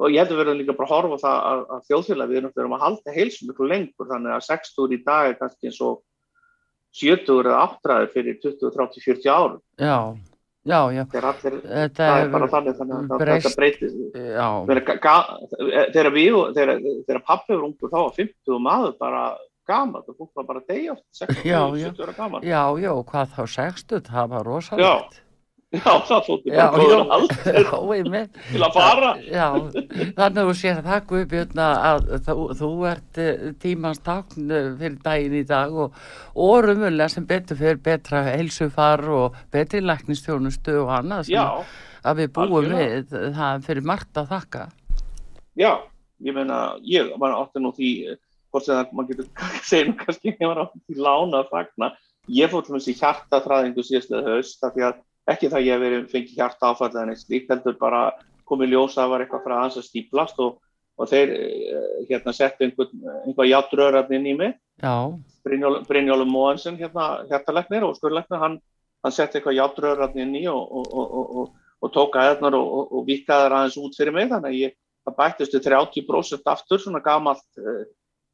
og 0.00 0.12
ég 0.14 0.20
heldur 0.22 0.38
verðum 0.38 0.60
líka 0.60 0.76
bara 0.78 0.86
að 0.86 0.94
horfa 0.94 1.18
það 1.24 1.40
að, 1.50 1.62
að 1.74 1.88
þjóðfélag 1.90 2.30
við 2.30 2.38
erum 2.38 2.50
náttúrulega 2.52 2.76
að 2.78 2.84
halda 2.84 3.14
heilsum 3.16 3.50
miklu 3.50 3.66
lengur, 3.72 4.08
þannig 4.12 4.36
að 4.36 4.44
60 4.46 4.94
í 4.94 5.00
dag 5.08 5.30
er 5.32 5.38
kannski 5.40 5.70
eins 5.72 5.80
og 5.88 5.98
70 7.00 7.42
eða 7.44 7.58
8 7.66 7.98
fyrir 8.14 8.38
20, 8.42 8.70
30, 8.76 9.04
40 9.06 9.30
árum. 9.34 9.58
já, 9.78 9.96
já, 10.70 10.78
já, 10.94 11.02
allir, 11.20 11.58
þetta 11.66 12.08
er 12.20 12.32
bara 12.32 12.48
þannig, 12.54 12.78
þannig 12.78 12.96
að 13.00 13.20
breyst. 13.24 13.46
þetta 13.46 13.60
breytist. 13.60 14.00
Þegar, 14.70 14.82
ga- 14.88 14.98
ga- 15.04 15.90
þegar 15.94 16.10
við, 16.14 16.38
þegar, 16.56 17.22
pappi 17.26 17.54
var 17.56 17.66
ungur 17.68 17.90
þá 17.92 17.98
var 17.98 18.16
50 18.18 18.56
og 18.56 18.64
maður 18.66 18.96
bara 19.02 19.22
gaman, 19.68 20.02
það 20.06 20.16
fólk 20.18 20.30
var 20.40 20.44
bara 20.48 20.60
að 20.62 20.68
60, 21.12 21.42
Já, 21.44 21.60
já. 21.76 21.88
70 21.90 22.04
ára 22.06 22.14
gaman. 22.16 22.42
já, 22.46 22.62
já, 22.84 22.92
hvað 23.10 23.34
þá 23.36 23.42
sextut, 23.56 24.08
það 24.08 24.30
var 24.36 24.44
rosalegt. 24.48 25.20
Já, 25.70 25.92
það 26.02 26.24
þótti 26.26 26.50
Já, 26.50 26.64
bara 26.66 26.82
góður 26.82 26.96
já, 26.98 27.52
já, 27.62 27.74
einmitt. 27.94 28.38
til 28.50 28.62
að 28.66 28.72
fara. 28.74 29.10
Já, 29.22 29.44
þannig 30.16 30.40
að 30.40 30.48
þú 30.48 30.54
sér 30.58 30.80
það 30.82 31.04
Guðbjörn 31.12 31.60
að 31.62 31.84
að 31.90 32.08
þú, 32.26 32.46
þú 32.58 32.70
ert 32.90 33.20
eh, 33.22 33.44
tímans 33.62 34.00
tákn 34.02 34.50
eh, 34.50 34.66
fyrir 34.80 34.96
daginn 35.04 35.36
í 35.38 35.44
dag 35.46 35.76
og, 35.84 36.00
rumurlega 36.66 37.12
sem 37.14 37.28
betur 37.30 37.60
fyrir 37.60 37.78
betra 37.86 38.24
heilsufar 38.32 39.04
og 39.14 39.38
betri 39.54 39.78
læknistjónustu 39.84 40.74
og 40.82 40.90
annað 40.98 41.30
Já, 41.30 41.44
að 42.02 42.24
við 42.24 42.32
búum 42.34 42.56
algjörlega. 42.58 43.04
við, 43.06 43.30
það 43.38 43.64
fyrir 43.70 43.86
margt 43.92 44.20
að 44.24 44.32
þakka. 44.34 44.64
já, 45.54 45.70
ég 46.26 46.34
meina, 46.34 46.58
ég 46.82 47.14
var 47.22 47.38
átti 47.44 47.62
nú 47.62 47.70
því 47.78 47.92
hvort 48.50 48.66
sem 48.66 48.78
það, 48.78 48.94
maður 48.96 49.12
getur 49.12 49.28
segja 49.70 49.88
nú 49.88 49.96
kannski 50.00 50.32
ég 50.32 50.48
var 50.50 50.62
á 50.62 50.66
því 50.70 50.96
lána 50.98 51.42
að 51.42 51.52
fagna. 51.54 51.92
Ég 52.30 52.50
fór 52.52 52.66
til 52.66 52.76
þessi 52.76 52.96
hjartaþræðingu 53.00 53.84
síðastlega 53.86 54.34
haust 54.34 54.66
af 54.66 54.74
því 54.74 54.86
að 54.88 54.98
ekki 55.30 55.50
það 55.52 55.66
ég 55.66 55.76
hef 55.76 55.84
verið 55.84 56.10
fengið 56.10 56.40
hjarta 56.40 56.72
áfæðlega 56.72 57.04
en 57.04 57.14
eitt 57.14 57.22
slíkt 57.22 57.54
heldur 57.54 57.78
bara 57.80 58.02
komið 58.50 58.74
ljósa 58.74 59.06
var 59.10 59.24
eitthvað 59.24 59.46
frá 59.46 59.56
hans 59.60 59.78
að 59.78 59.86
stíplast 59.86 60.42
og, 60.42 60.58
og 60.98 61.10
þeir 61.10 61.32
eh, 61.36 61.86
hérna 62.10 62.34
settu 62.34 62.66
einhvern, 62.66 63.06
einhvað 63.24 63.50
játröðarinn 63.52 64.18
inn 64.18 64.28
í 64.32 64.36
mig. 64.42 64.58
Brynjólu 65.46 65.84
Brynjólu 65.88 66.26
Móhansen 66.28 66.78
hérna 66.80 67.24
hjartalegnir 67.30 67.86
og 67.86 67.96
skurlegnir 67.98 68.42
hann, 68.42 68.58
hann 69.04 69.14
setti 69.14 69.38
eitthvað 69.38 69.58
játröðarinn 69.60 70.26
inn 70.26 70.38
í 70.42 70.44
og, 70.50 70.90
og, 70.90 71.50
og 71.80 71.94
tók 71.94 72.18
aðeins 72.20 72.58
og 72.58 73.02
vikaði 73.06 73.48
aðeins 73.48 73.78
út 73.80 73.96
fyrir 73.96 74.16
mig. 74.16 74.28
Þannig 74.32 74.50
að 74.50 74.60
ég 74.60 74.78
bættistu 75.16 75.60
30% 75.64 76.50
aftur 76.52 76.82
svona 76.82 77.00
gamalt 77.04 77.46
eh, 77.58 77.86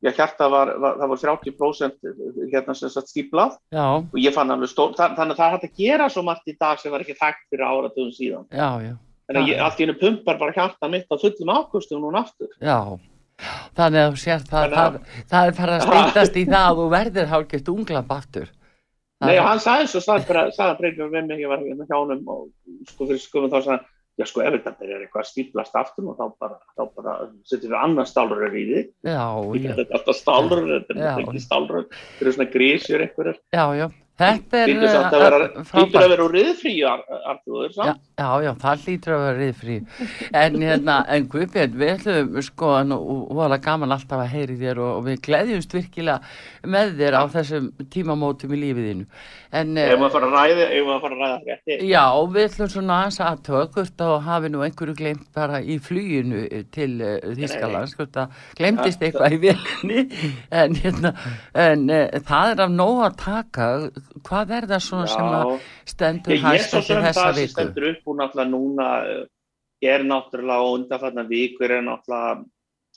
já 0.04 0.12
hjarta 0.12 0.48
var, 0.52 0.72
var 0.80 0.98
það 1.00 1.12
var 1.12 1.20
30% 1.22 2.10
hérna 2.52 2.76
sem 2.76 2.92
sagt 2.92 3.10
stíplað 3.10 3.56
og 3.72 4.18
ég 4.20 4.34
fann 4.34 4.52
alveg 4.52 4.70
stór 4.70 4.94
þannig 4.98 5.32
að 5.32 5.40
það 5.40 5.54
hætti 5.54 5.70
að 5.70 5.80
gera 5.80 6.08
svo 6.12 6.24
margt 6.26 6.52
í 6.52 6.56
dag 6.60 6.80
sem 6.80 6.92
var 6.92 7.04
ekki 7.04 7.16
þekkt 7.16 7.46
fyrir 7.50 7.64
áratöðum 7.64 8.12
síðan. 8.16 8.46
Já, 8.52 8.70
já. 8.84 8.94
þannig 9.30 9.42
að 9.42 9.50
ég, 9.52 9.62
allt 9.64 9.80
í 9.80 9.86
hennu 9.86 9.98
pumpar 10.02 10.40
bara 10.42 10.56
hjarta 10.56 10.90
mitt 10.92 11.08
á 11.08 11.16
fullum 11.16 11.54
ákustum 11.56 12.04
núna 12.04 12.24
aftur. 12.26 12.52
Já. 12.60 12.80
Þannig 13.76 14.02
að 14.02 14.12
þú 14.12 14.20
sér 14.20 14.44
það, 14.48 14.76
það, 14.76 15.00
það 15.32 15.48
er 15.48 15.58
bara 15.58 15.74
að 15.78 15.88
steytast 15.88 16.36
í 16.36 16.44
það 16.54 16.68
og 16.70 16.78
þú 16.78 16.86
verður 16.92 17.32
hálfgeft 17.32 17.72
unglamp 17.72 18.14
aftur. 18.16 18.52
Nei 19.24 19.38
hann 19.40 19.60
sagði 19.64 19.88
svo 19.88 20.02
sagði 20.04 20.36
að 20.60 20.78
breyfjum 20.80 21.12
við 21.12 21.28
mig 21.30 21.40
ég 21.40 21.48
var 21.48 21.62
hérna 21.64 21.86
hjá 21.88 21.96
hann 21.96 22.18
og 22.28 22.48
sko 22.90 23.08
fyrir 23.08 23.22
skumum 23.22 23.52
þá 23.52 23.62
sagði 23.64 23.78
já 24.16 24.24
sko 24.28 24.42
ef 24.44 24.56
þetta 24.56 24.86
er 24.86 25.04
eitthvað 25.04 25.28
stíplast 25.28 25.76
aftur 25.76 26.08
og 26.12 26.16
þá 26.16 26.24
bara, 26.40 26.86
bara 26.96 27.16
setjum 27.44 27.74
við 27.74 27.78
annar 27.82 28.08
stálröður 28.08 28.56
í 28.56 28.64
því 28.70 28.80
þetta 29.04 29.84
er 29.84 29.94
alltaf 29.98 30.20
stálröður 30.22 30.72
þetta 30.88 30.96
er 30.96 31.22
ekki 31.26 31.44
stálröður 31.44 31.86
þetta 31.92 32.28
er 32.30 32.36
svona 32.38 32.50
grísjur 32.56 33.06
einhverjar. 33.06 33.40
Já 33.52 33.64
já 33.76 33.86
Þetta 34.16 34.60
er 34.62 34.70
uh, 34.72 35.56
hlýtur 35.76 36.00
að 36.00 36.12
vera 36.14 36.24
úr 36.24 36.32
riðfrí 36.32 36.72
Artur, 36.88 37.66
já, 37.68 37.90
já, 38.16 38.28
já, 38.46 38.50
það 38.62 38.84
hlýtur 38.86 39.16
að 39.16 39.24
vera 39.26 39.40
riðfrí. 39.42 39.76
En 40.40 40.56
hérna, 40.62 40.94
en 41.12 41.26
Guðbjörn 41.32 41.76
við 41.76 41.92
ætlum 41.98 42.38
sko, 42.46 42.70
og 42.96 43.34
það 43.36 43.56
er 43.58 43.64
gaman 43.66 43.96
alltaf 43.96 44.22
að 44.24 44.32
heyri 44.32 44.56
þér 44.62 44.80
og, 44.80 44.92
og 44.94 45.04
við 45.10 45.20
gleyðjumst 45.26 45.76
virkilega 45.76 46.70
með 46.76 46.94
þér 47.02 47.18
á 47.20 47.22
þessum 47.36 47.68
tímamótum 47.92 48.56
í 48.56 48.62
lífiðinu 48.62 49.10
en 49.54 49.76
Ef 49.78 49.94
maður 50.00 50.14
fara 50.16 50.28
að 50.28 50.34
ræða, 50.36 50.66
ef 50.74 50.86
maður 50.86 51.02
fara 51.04 51.16
að 51.16 51.22
ræða 51.22 51.38
rétti 51.50 51.90
Já, 51.90 52.04
við 52.34 52.46
ætlum 52.48 52.70
svona 52.72 52.98
aðeins 53.00 53.18
að 53.26 53.42
tökust 53.46 54.04
og 54.06 54.14
hafi 54.26 54.50
nú 54.52 54.62
einhverju 54.66 54.96
glemt 54.98 55.28
bara 55.36 55.60
í 55.60 55.78
flýinu 55.82 56.42
til 56.74 56.90
uh, 56.98 57.14
Þískaland 57.38 57.92
sko, 57.92 58.08
glemtist 58.58 59.04
eitthvað 59.06 59.36
í 59.36 59.40
velinni 59.46 60.04
en 60.62 60.76
hérna, 60.80 61.14
en 61.66 61.86
uh, 61.90 62.20
það 62.26 62.54
er 62.54 62.64
af 62.66 62.74
nóg 62.74 63.02
að 63.06 63.18
taka 63.22 63.70
hvað 64.26 64.52
er 64.56 64.66
það 64.70 64.82
svona 64.86 65.06
Já. 65.06 65.12
sem 65.12 65.32
að 65.38 65.52
stendur 65.92 66.42
hægt 66.44 66.60
eftir 66.60 66.60
þessa 66.60 66.60
viku? 66.60 66.60
Ég 66.60 66.60
er 66.60 66.70
svo 66.70 66.82
sem 66.86 67.06
það 67.06 67.40
sem 67.40 67.50
stendur 67.54 67.88
upp 67.90 68.12
og 68.12 68.18
náttúrulega 68.20 68.52
núna 68.52 68.90
er 69.94 70.06
náttúrulega 70.06 70.66
og 70.66 70.78
undanfarnar 70.80 71.28
vikur 71.30 71.74
er 71.76 71.84
náttúrulega 71.86 72.44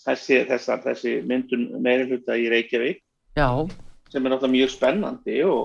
þessi, 0.06 0.40
þessa, 0.50 0.80
þessi 0.86 1.16
myndun 1.28 1.68
meiruluta 1.84 2.38
í 2.40 2.48
Reykjavík 2.52 3.04
Já. 3.38 3.50
sem 4.10 4.26
er 4.26 4.34
náttúrulega 4.34 4.56
mjög 4.56 4.74
spennandi 4.76 5.40
og 5.48 5.62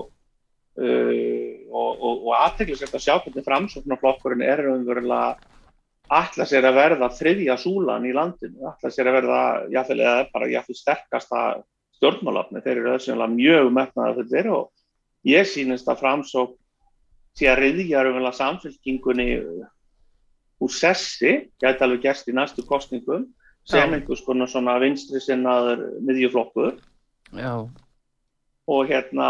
uh, 0.79 1.51
og, 1.75 1.91
og, 1.99 2.23
og 2.27 2.31
aðteglisvægt 2.39 2.95
að 2.95 3.05
sjá 3.05 3.15
hvernig 3.19 3.45
framsóknarflokkurinn 3.47 4.45
er 4.45 4.63
umverulega 4.71 5.35
ætla 6.13 6.45
sér 6.45 6.67
að 6.69 6.77
verða 6.77 7.09
þriðja 7.17 7.55
súlan 7.57 8.05
í 8.05 8.13
landinu, 8.13 8.67
ætla 8.69 8.91
sér 8.93 9.09
að 9.09 9.17
verða 9.19 9.39
jáfnveg 9.73 10.77
sterkasta 10.77 11.45
stjórnmálafni, 11.97 12.61
þeir 12.61 12.81
eru 12.83 13.29
mjög 13.33 13.71
metnaða 13.73 14.19
fullir 14.19 14.49
og 14.51 14.69
ég 15.25 15.47
sínist 15.49 15.89
að 15.89 16.01
framsók 16.03 16.55
sé 17.35 17.49
að 17.51 17.63
riðja 17.63 18.03
um 18.09 18.27
samfélkingunni 18.31 19.29
uh, 19.39 19.65
úr 20.63 20.71
sessi, 20.71 21.49
gæti 21.59 21.83
alveg 21.83 22.05
gerst 22.05 22.29
í 22.31 22.35
næstu 22.35 22.63
kostningum 22.67 23.27
sem 23.65 23.89
Já. 23.89 23.97
einhvers 23.97 24.21
konar 24.23 24.47
svona 24.47 24.77
vinstri 24.79 25.19
sinnaður 25.19 25.81
miðjuflokkur. 26.05 26.77
Og 28.65 28.87
hérna 28.89 29.29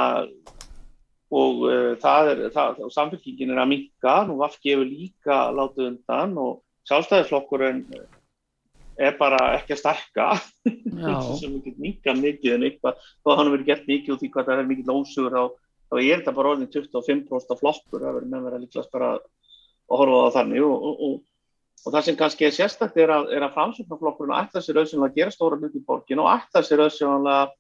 og 1.36 1.64
uh, 1.66 1.96
það 2.00 2.32
er, 2.34 2.44
það, 2.54 2.84
samfélkingin 2.94 3.56
er 3.56 3.64
að 3.64 3.72
minka, 3.72 4.20
nú 4.28 4.38
vafn 4.44 4.62
gefur 4.64 4.86
líka 4.86 5.40
látið 5.56 5.90
undan 5.90 6.38
og 6.38 6.62
sjálfstæðisflokkurinn 6.86 7.82
er 8.96 9.16
bara 9.20 9.40
ekki 9.58 9.76
að 9.76 9.82
starka 9.82 10.28
sem 11.40 11.56
ekki 11.58 11.74
minka 11.82 12.14
mikið 12.16 12.56
en 12.56 12.68
eitthvað, 12.70 13.02
þá 13.26 13.30
hann 13.40 13.52
verið 13.56 13.72
gert 13.72 13.90
mikið 13.90 14.14
og 14.14 14.22
því 14.22 14.30
hvað 14.36 14.52
það 14.52 14.62
er 14.62 14.70
mikið 14.70 14.92
lósugur 14.92 15.36
á 15.36 15.44
þá 15.90 15.96
er 16.02 16.20
þetta 16.20 16.36
bara 16.38 16.54
orðin 16.56 16.72
25% 16.74 17.60
flokkur, 17.62 18.02
það 18.02 18.18
verður 18.20 18.32
með 18.32 18.46
vera 18.50 18.62
líkast 18.62 18.94
bara 18.94 19.12
að 19.16 19.26
horfa 20.00 20.22
á 20.26 20.36
þannig. 20.40 20.66
Og, 20.66 20.88
og, 20.90 21.04
og, 21.08 21.20
og 21.86 21.94
það 21.94 22.08
sem 22.08 22.18
kannski 22.20 22.48
er 22.48 22.56
sérstaklega 22.56 23.06
er 23.06 23.14
að, 23.18 23.30
að 23.46 23.54
framsöknarflokkurinn 23.60 24.40
ætla 24.40 24.64
sér 24.64 24.82
auðvitað 24.82 25.06
að 25.10 25.20
gera 25.20 25.36
stóra 25.36 25.60
hlut 25.62 25.78
í 25.78 25.84
borgin 25.86 26.24
og 26.24 26.32
ætla 26.34 26.64
sér 26.66 26.86
auðvitað 26.86 27.54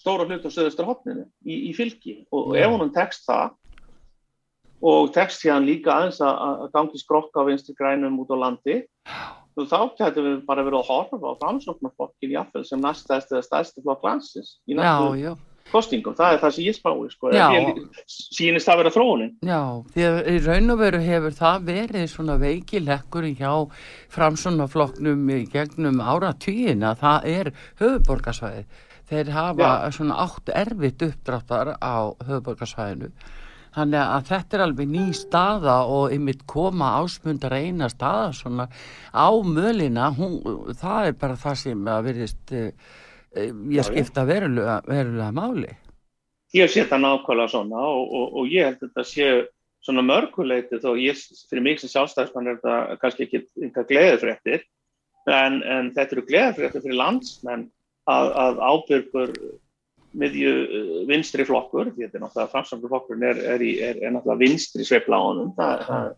stóra 0.00 0.26
hlut 0.28 0.46
á 0.48 0.50
söðustra 0.50 0.86
hotninu 0.88 1.26
í, 1.44 1.68
í 1.68 1.74
fylki 1.76 2.22
og 2.32 2.56
ef 2.58 2.72
honum 2.72 2.92
tekst 2.94 3.28
það 3.28 3.58
og 4.82 5.12
tekst 5.14 5.44
hérna 5.46 5.62
líka 5.62 5.94
aðeins 5.94 6.18
að 6.24 6.64
gangi 6.74 6.98
skrokka 6.98 7.44
á 7.44 7.46
vinstri 7.46 7.76
grænum 7.78 8.18
út 8.24 8.32
á 8.34 8.36
landi 8.40 8.80
þá 9.52 9.78
getur 10.00 10.24
við 10.26 10.42
bara 10.48 10.64
verið 10.64 10.80
að 10.80 10.90
horfa 10.90 11.20
á 11.20 11.40
framsöknarflokkin 11.44 12.34
í 12.34 12.38
affel 12.40 12.64
sem 12.66 12.82
næstæðist 12.82 13.36
eða 13.36 13.46
stæðst 13.46 13.82
flokk 13.84 14.06
landsins 14.08 14.56
í 14.66 14.78
næstu 14.78 15.36
kostingum, 15.72 16.14
það 16.18 16.34
er 16.34 16.40
það 16.42 16.54
sem 16.56 16.66
ég 16.66 16.76
spái 16.76 17.10
sko, 17.12 17.32
sínist 18.12 18.68
það 18.68 18.74
að 18.74 18.80
vera 18.82 18.94
þróunin. 18.96 19.34
Já, 19.48 19.60
því 19.94 20.06
að 20.08 20.18
í 20.32 20.38
raun 20.46 20.74
og 20.74 20.80
veru 20.82 21.02
hefur 21.06 21.36
það 21.40 21.68
verið 21.68 22.06
svona 22.12 22.38
veikilekkur 22.42 23.28
hjá 23.40 23.52
framsunafloknum 24.12 25.28
í 25.34 25.42
gegnum 25.52 26.00
áratýina, 26.04 26.94
það 27.00 27.28
er 27.34 27.52
höfuborgarsvæði, 27.82 28.66
þeir 29.12 29.36
hafa 29.36 29.70
Já. 29.70 29.94
svona 29.98 30.18
átt 30.26 30.52
erfitt 30.64 31.06
uppdráttar 31.08 31.76
á 31.80 31.96
höfuborgarsvæðinu 32.26 33.12
þannig 33.72 34.02
að 34.02 34.26
þetta 34.28 34.56
er 34.56 34.62
alveg 34.66 34.88
ný 34.92 35.04
staða 35.16 35.76
og 35.88 36.12
ymitt 36.12 36.42
koma 36.50 36.90
ásmundar 37.00 37.54
eina 37.56 37.88
staða 37.88 38.26
svona 38.36 38.66
á 39.16 39.32
mölina, 39.48 40.10
hún, 40.12 40.34
það 40.76 41.08
er 41.08 41.16
bara 41.22 41.38
það 41.40 41.56
sem 41.62 41.88
að 41.88 42.04
verðist 42.10 42.52
Eh, 42.52 42.90
ég 43.34 43.86
skipta 43.86 44.26
verulega, 44.28 44.80
verulega 44.86 45.30
máli. 45.34 45.72
Ég 46.52 46.68
sé 46.68 46.82
þetta 46.82 47.00
nákvæmlega 47.00 47.48
svona 47.48 47.82
og, 47.88 48.02
og, 48.12 48.38
og 48.42 48.52
ég 48.52 48.68
held 48.68 48.80
að 48.82 48.88
þetta 48.90 49.04
sé 49.08 49.28
svona 49.82 50.04
mörguleiti 50.06 50.78
þó 50.82 50.92
ég, 51.00 51.18
fyrir 51.50 51.64
mig 51.64 51.80
sem 51.80 51.90
sjálfstæðismann 51.90 52.50
er 52.50 52.58
þetta 52.60 52.98
kannski 53.02 53.26
ekki 53.26 53.42
einhver 53.64 53.88
gleðifrættir 53.88 54.66
en, 55.32 55.62
en 55.62 55.90
þetta 55.96 56.16
eru 56.16 56.26
gleðifrættir 56.28 56.84
fyrir 56.84 57.00
landsmenn 57.00 57.64
að, 58.10 58.32
að 58.44 58.60
ábyrgur 58.68 59.34
miðju 60.18 60.52
eh, 60.52 60.92
vinstri 61.08 61.46
flokkur 61.48 61.90
því 61.90 62.04
þetta 62.04 62.18
er 62.18 62.24
náttúrulega 62.26 62.52
framsamlu 62.52 62.90
flokkurinn 62.92 63.26
er, 63.30 63.40
er, 63.54 63.64
er, 63.72 64.02
er 64.02 64.14
náttúrulega 64.14 64.42
vinstri 64.44 64.86
sveifla 64.86 65.18
á 65.18 65.22
honum. 65.24 65.54
Það, 65.56 66.12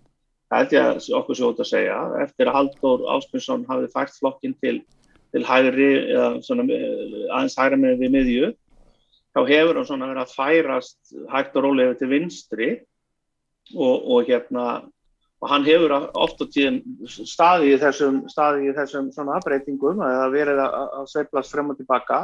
held 0.55 0.75
ég 0.75 0.89
að 0.91 1.09
okkur 1.19 1.39
svo 1.39 1.53
út 1.53 1.63
að 1.63 1.71
segja. 1.71 1.97
Eftir 2.25 2.51
að 2.51 2.59
Haldur 2.59 3.07
Áspinsson 3.15 3.65
hafið 3.69 3.95
fært 3.95 4.19
flokkin 4.19 4.57
til 4.63 4.77
til 5.35 5.45
hægri 5.47 5.91
eða 6.15 6.29
svona, 6.47 6.67
eh, 6.71 7.15
aðeins 7.35 7.59
hægra 7.59 7.81
með 7.81 8.03
við 8.03 8.15
miðju 8.15 8.51
þá 9.35 9.41
hefur 9.51 9.79
hann 9.81 9.89
svona 9.89 10.11
verið 10.11 10.25
að 10.25 10.35
færast 10.39 11.15
hægt 11.33 11.57
og 11.59 11.67
rólega 11.67 11.97
til 11.99 12.11
vinstri 12.13 12.69
og, 13.75 13.97
og 14.15 14.29
hérna 14.29 14.67
og 15.45 15.51
hann 15.51 15.67
hefur 15.67 15.93
ofta 15.93 16.47
tíðan 16.49 16.79
staði 17.05 17.75
í 17.75 17.81
þessum, 17.83 18.23
staði 18.33 18.71
í 18.71 18.77
þessum 18.77 19.11
svona 19.13 19.41
breytingum 19.45 20.01
eða 20.01 20.31
verið 20.33 20.63
að, 20.63 20.77
að 21.01 21.11
sveiflast 21.13 21.53
frem 21.53 21.73
og 21.75 21.77
tilbaka. 21.77 22.21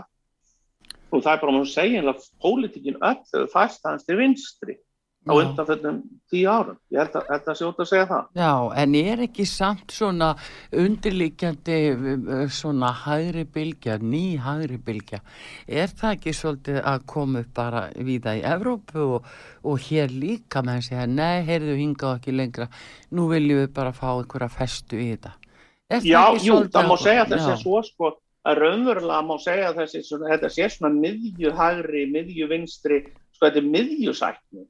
Og 1.10 1.20
það 1.20 1.32
er 1.34 1.42
bara 1.42 1.58
að 1.58 1.66
segja 1.68 2.04
að 2.06 2.22
pólitíkin 2.40 2.96
öll 2.96 3.48
fæst 3.52 3.84
aðeins 3.84 4.06
til 4.06 4.16
vinstri 4.22 4.78
á 5.30 5.34
undanfjöldum 5.38 5.98
tíu 6.30 6.50
árum. 6.50 6.78
Ég 6.90 7.00
held 7.00 7.16
að 7.18 7.28
þetta 7.30 7.54
sé 7.56 7.66
út 7.66 7.82
að 7.82 7.88
segja 7.90 8.06
það. 8.10 8.28
Já, 8.38 8.52
en 8.82 8.96
er 9.00 9.22
ekki 9.26 9.46
samt 9.48 9.94
svona 9.94 10.30
undirlíkjandi 10.82 11.78
eh, 11.90 12.44
svona 12.54 12.92
hægri 13.04 13.44
bylgja, 13.54 13.98
ný 14.02 14.24
hægri 14.42 14.78
bylgja? 14.86 15.20
Er 15.66 15.90
það 15.90 16.16
ekki 16.16 16.34
svolítið 16.36 16.80
að 16.92 17.04
koma 17.14 17.44
upp 17.44 17.52
bara 17.56 17.84
viða 17.96 18.36
í 18.38 18.42
Evrópu 18.54 19.06
og, 19.18 19.28
og 19.66 19.84
hér 19.88 20.10
líka 20.14 20.64
með 20.66 20.80
að 20.80 20.88
segja 20.88 21.06
nei, 21.10 21.46
heyrðu 21.48 21.76
hingað 21.80 22.16
ekki 22.18 22.34
lengra 22.36 22.70
nú 23.14 23.28
viljum 23.30 23.62
við 23.62 23.70
bara 23.78 23.94
fá 23.94 24.10
einhverja 24.16 24.50
festu 24.54 24.98
í 24.98 25.12
þetta. 25.12 25.36
Já, 26.06 26.22
jú, 26.38 26.60
það 26.70 26.86
má 26.86 26.98
segja 27.02 27.24
þessi 27.26 27.54
svo 27.64 27.80
sko 27.82 28.12
að 28.46 28.60
raunverulega 28.62 29.24
má 29.26 29.34
segja 29.42 29.72
þessi 29.76 30.04
svona, 30.06 30.30
þetta 30.32 30.50
sé 30.54 30.68
svona 30.72 30.94
miðju 30.96 31.50
hægri, 31.56 32.04
miðju 32.14 32.46
vinstri 32.52 33.00
sko 33.40 33.48
þetta 33.48 33.60
er 33.62 33.68
miðjusækni. 33.72 34.64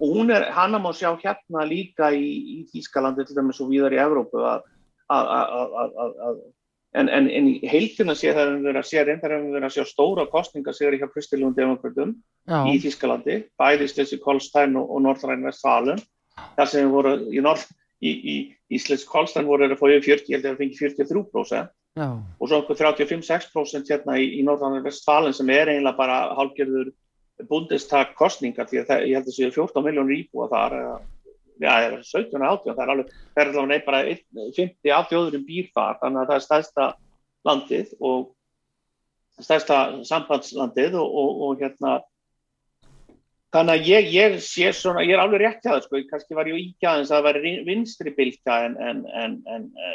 Og 0.00 0.12
hún 0.16 0.32
er, 0.32 0.48
hann 0.56 0.76
að 0.76 0.84
má 0.86 0.92
sjá 0.96 1.10
hérna 1.20 1.66
líka 1.68 2.08
í, 2.16 2.24
í 2.24 2.58
Þýskalandi 2.72 3.26
til 3.28 3.36
dæmis 3.36 3.60
og 3.60 3.68
víðar 3.68 3.92
í 3.92 4.00
Evrópu 4.00 4.40
að, 4.48 4.62
að, 5.12 5.74
að, 5.84 6.38
en, 6.96 7.08
en, 7.12 7.28
en 7.28 7.50
í 7.52 7.58
heildina 7.68 8.16
sé 8.16 8.32
það 8.32 8.54
hefur 8.54 8.62
verið 8.64 8.80
að 8.80 8.88
sé 8.88 9.02
reyndar 9.04 9.34
hefur 9.36 9.56
verið 9.58 9.68
að 9.68 9.74
sjá 9.76 9.90
stóra 9.92 10.24
kostningasigri 10.32 11.00
hjá 11.00 11.08
Kristiljón 11.12 11.56
Demokratum 11.56 12.14
já, 12.48 12.62
í 12.64 12.78
Þískalandi, 12.80 13.42
bæði 13.60 13.90
Slesvig 13.92 14.22
Kolstein 14.24 14.78
og, 14.80 14.88
og 14.88 15.04
Norðræn 15.04 15.44
Vestfalen 15.44 16.00
þar 16.56 16.70
sem 16.70 16.88
voru 16.92 17.18
í, 17.28 17.42
Norð, 17.44 17.66
í, 18.00 18.12
í, 18.14 18.36
í 18.72 18.80
Slesvig 18.80 19.12
Kolstein 19.12 19.48
voru 19.50 19.68
að 19.68 19.76
fá 19.76 19.84
yfir 19.90 20.06
40, 20.14 20.32
ég 20.32 20.38
held 20.38 20.46
að 20.46 20.54
það 20.54 20.62
fengi 20.62 20.80
43% 20.80 21.76
já, 21.98 22.08
og 22.08 22.48
svo 22.48 22.62
einhver 22.62 22.80
35-6% 22.80 23.92
hérna 23.92 24.16
í, 24.16 24.30
í 24.38 24.46
Norðræn 24.46 24.80
Vestfalen 24.86 25.36
sem 25.36 25.52
er 25.52 25.74
eiginlega 25.74 26.00
bara 26.00 26.22
hálfgerður 26.38 26.94
búndistak 27.46 28.14
kostninga 28.18 28.66
því 28.66 28.82
að 28.82 28.90
það, 28.90 29.04
ég 29.06 29.18
held 29.18 29.30
að 29.30 29.36
séu 29.36 29.52
14 29.54 29.84
miljónur 29.86 30.16
íbúa 30.16 30.48
þar 30.50 30.74
já, 31.62 31.72
eða 31.86 32.00
17 32.02 32.40
og 32.40 32.48
18, 32.48 32.74
það 32.74 32.82
er 32.84 32.92
alveg 32.94 33.12
það 33.14 33.42
er 33.44 33.60
alveg 33.62 33.86
bara 33.86 34.02
einn- 34.10 34.52
50 34.56 34.94
af 34.94 35.08
þjóðurum 35.12 35.46
býr 35.46 35.70
þar 35.74 35.98
þannig 36.02 36.20
að 36.20 36.28
það 36.30 36.38
er 36.38 36.46
stærsta 36.46 36.88
landið 37.48 37.92
og 38.00 38.28
stærsta 39.38 39.80
sambandslandið 40.08 40.96
og, 40.98 41.18
og, 41.22 41.42
og 41.46 41.62
hérna 41.62 41.98
þannig 43.54 43.74
að 43.74 43.90
ég, 43.92 44.10
ég 44.12 44.40
sé 44.44 44.72
svona 44.76 45.04
ég 45.06 45.14
er 45.14 45.22
alveg 45.22 45.44
rétt 45.44 45.62
hjá 45.62 45.72
það 45.76 45.84
sko, 45.86 46.02
kannski 46.10 46.38
var 46.38 46.50
ég 46.50 46.64
íkja 46.64 46.92
aðeins 46.92 47.12
að 47.12 47.20
það 47.20 47.28
væri 47.28 47.54
vinstri 47.68 48.14
bylka 48.18 48.58
en, 48.66 48.74
en, 48.82 49.04
en, 49.22 49.38
en, 49.46 49.70
en, 49.78 49.94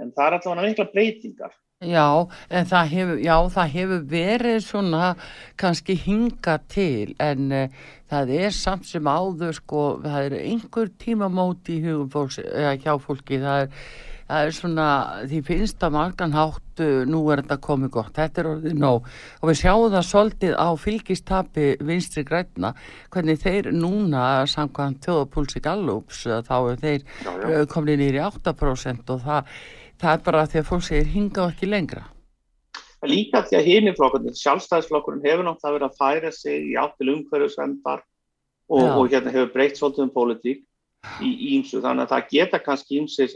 en 0.00 0.16
það 0.16 0.26
er 0.26 0.38
allavega 0.38 0.70
mikla 0.70 0.88
breytingar 0.94 1.54
já, 1.82 2.28
en 2.50 2.70
það 2.70 2.88
hefur, 2.92 3.20
já, 3.24 3.34
það 3.56 3.74
hefur 3.74 4.06
verið 4.12 4.56
svona 4.64 5.10
kannski 5.60 5.98
hinga 5.98 6.58
til 6.70 7.14
en 7.22 7.52
uh, 7.52 7.84
það 8.10 8.34
er 8.38 8.54
samt 8.54 8.88
sem 8.88 9.10
áður 9.10 9.54
sko, 9.58 9.84
það 10.04 10.30
er 10.30 10.40
einhver 10.44 10.90
tímamót 11.02 11.70
í 11.72 11.80
hugum 11.84 12.10
fólks, 12.12 12.40
eða 12.44 12.74
hjá 12.78 12.92
fólki, 13.02 13.40
það 13.42 13.64
er, 13.64 13.86
það 14.24 14.46
er 14.48 14.56
svona, 14.56 14.88
því 15.28 15.40
finnst 15.50 15.84
að 15.84 15.96
margan 15.98 16.36
háttu, 16.36 16.88
nú 17.10 17.22
er 17.32 17.42
þetta 17.42 17.60
komið 17.66 17.92
gott, 17.98 18.14
þetta 18.16 18.40
er 18.40 18.50
orðið 18.54 18.80
nóg. 18.80 19.08
Og 19.42 19.50
við 19.50 19.60
sjáum 19.60 19.92
það 19.92 20.08
svolítið 20.08 20.56
á 20.56 20.68
fylgistapi 20.80 21.68
vinstri 21.84 22.24
græna, 22.28 22.74
hvernig 23.14 23.42
þeir 23.42 23.72
núna, 23.74 24.26
samkvæmt 24.50 25.04
þjóðapúlsi 25.04 25.64
Gallups, 25.64 26.26
þá 26.48 26.56
er 26.58 26.84
þeir 26.84 27.08
komnir 27.72 28.00
nýri 28.00 28.22
8% 28.24 29.16
og 29.16 29.26
það, 29.26 29.56
það 30.00 30.12
er 30.16 30.22
bara 30.26 30.46
því 30.50 30.60
að 30.60 30.68
fólk 30.70 30.84
segir 30.88 31.10
hinga 31.14 31.48
ekki 31.52 31.68
lengra. 31.70 32.04
En 33.04 33.10
líka 33.12 33.42
því 33.44 33.56
að 33.58 33.66
hiniflokkurinn, 33.68 34.36
sjálfstæðisflokkurinn 34.40 35.24
hefur 35.26 35.44
náttúrulega 35.44 35.74
verið 35.76 35.90
að 35.90 35.98
færa 35.98 36.30
sig 36.32 36.70
í 36.70 36.76
áttil 36.80 37.10
umhverfisvendar 37.12 38.00
og, 38.72 38.86
og 38.96 39.10
hérna 39.12 39.32
hefur 39.34 39.50
breytt 39.52 39.76
svolítið 39.76 40.06
um 40.06 40.14
pólitík 40.14 40.62
í 41.20 41.32
ímsu, 41.58 41.82
þannig 41.84 42.06
að 42.06 42.14
það 42.14 42.30
geta 42.32 42.60
kannski 42.64 42.96
ímsir, 43.02 43.34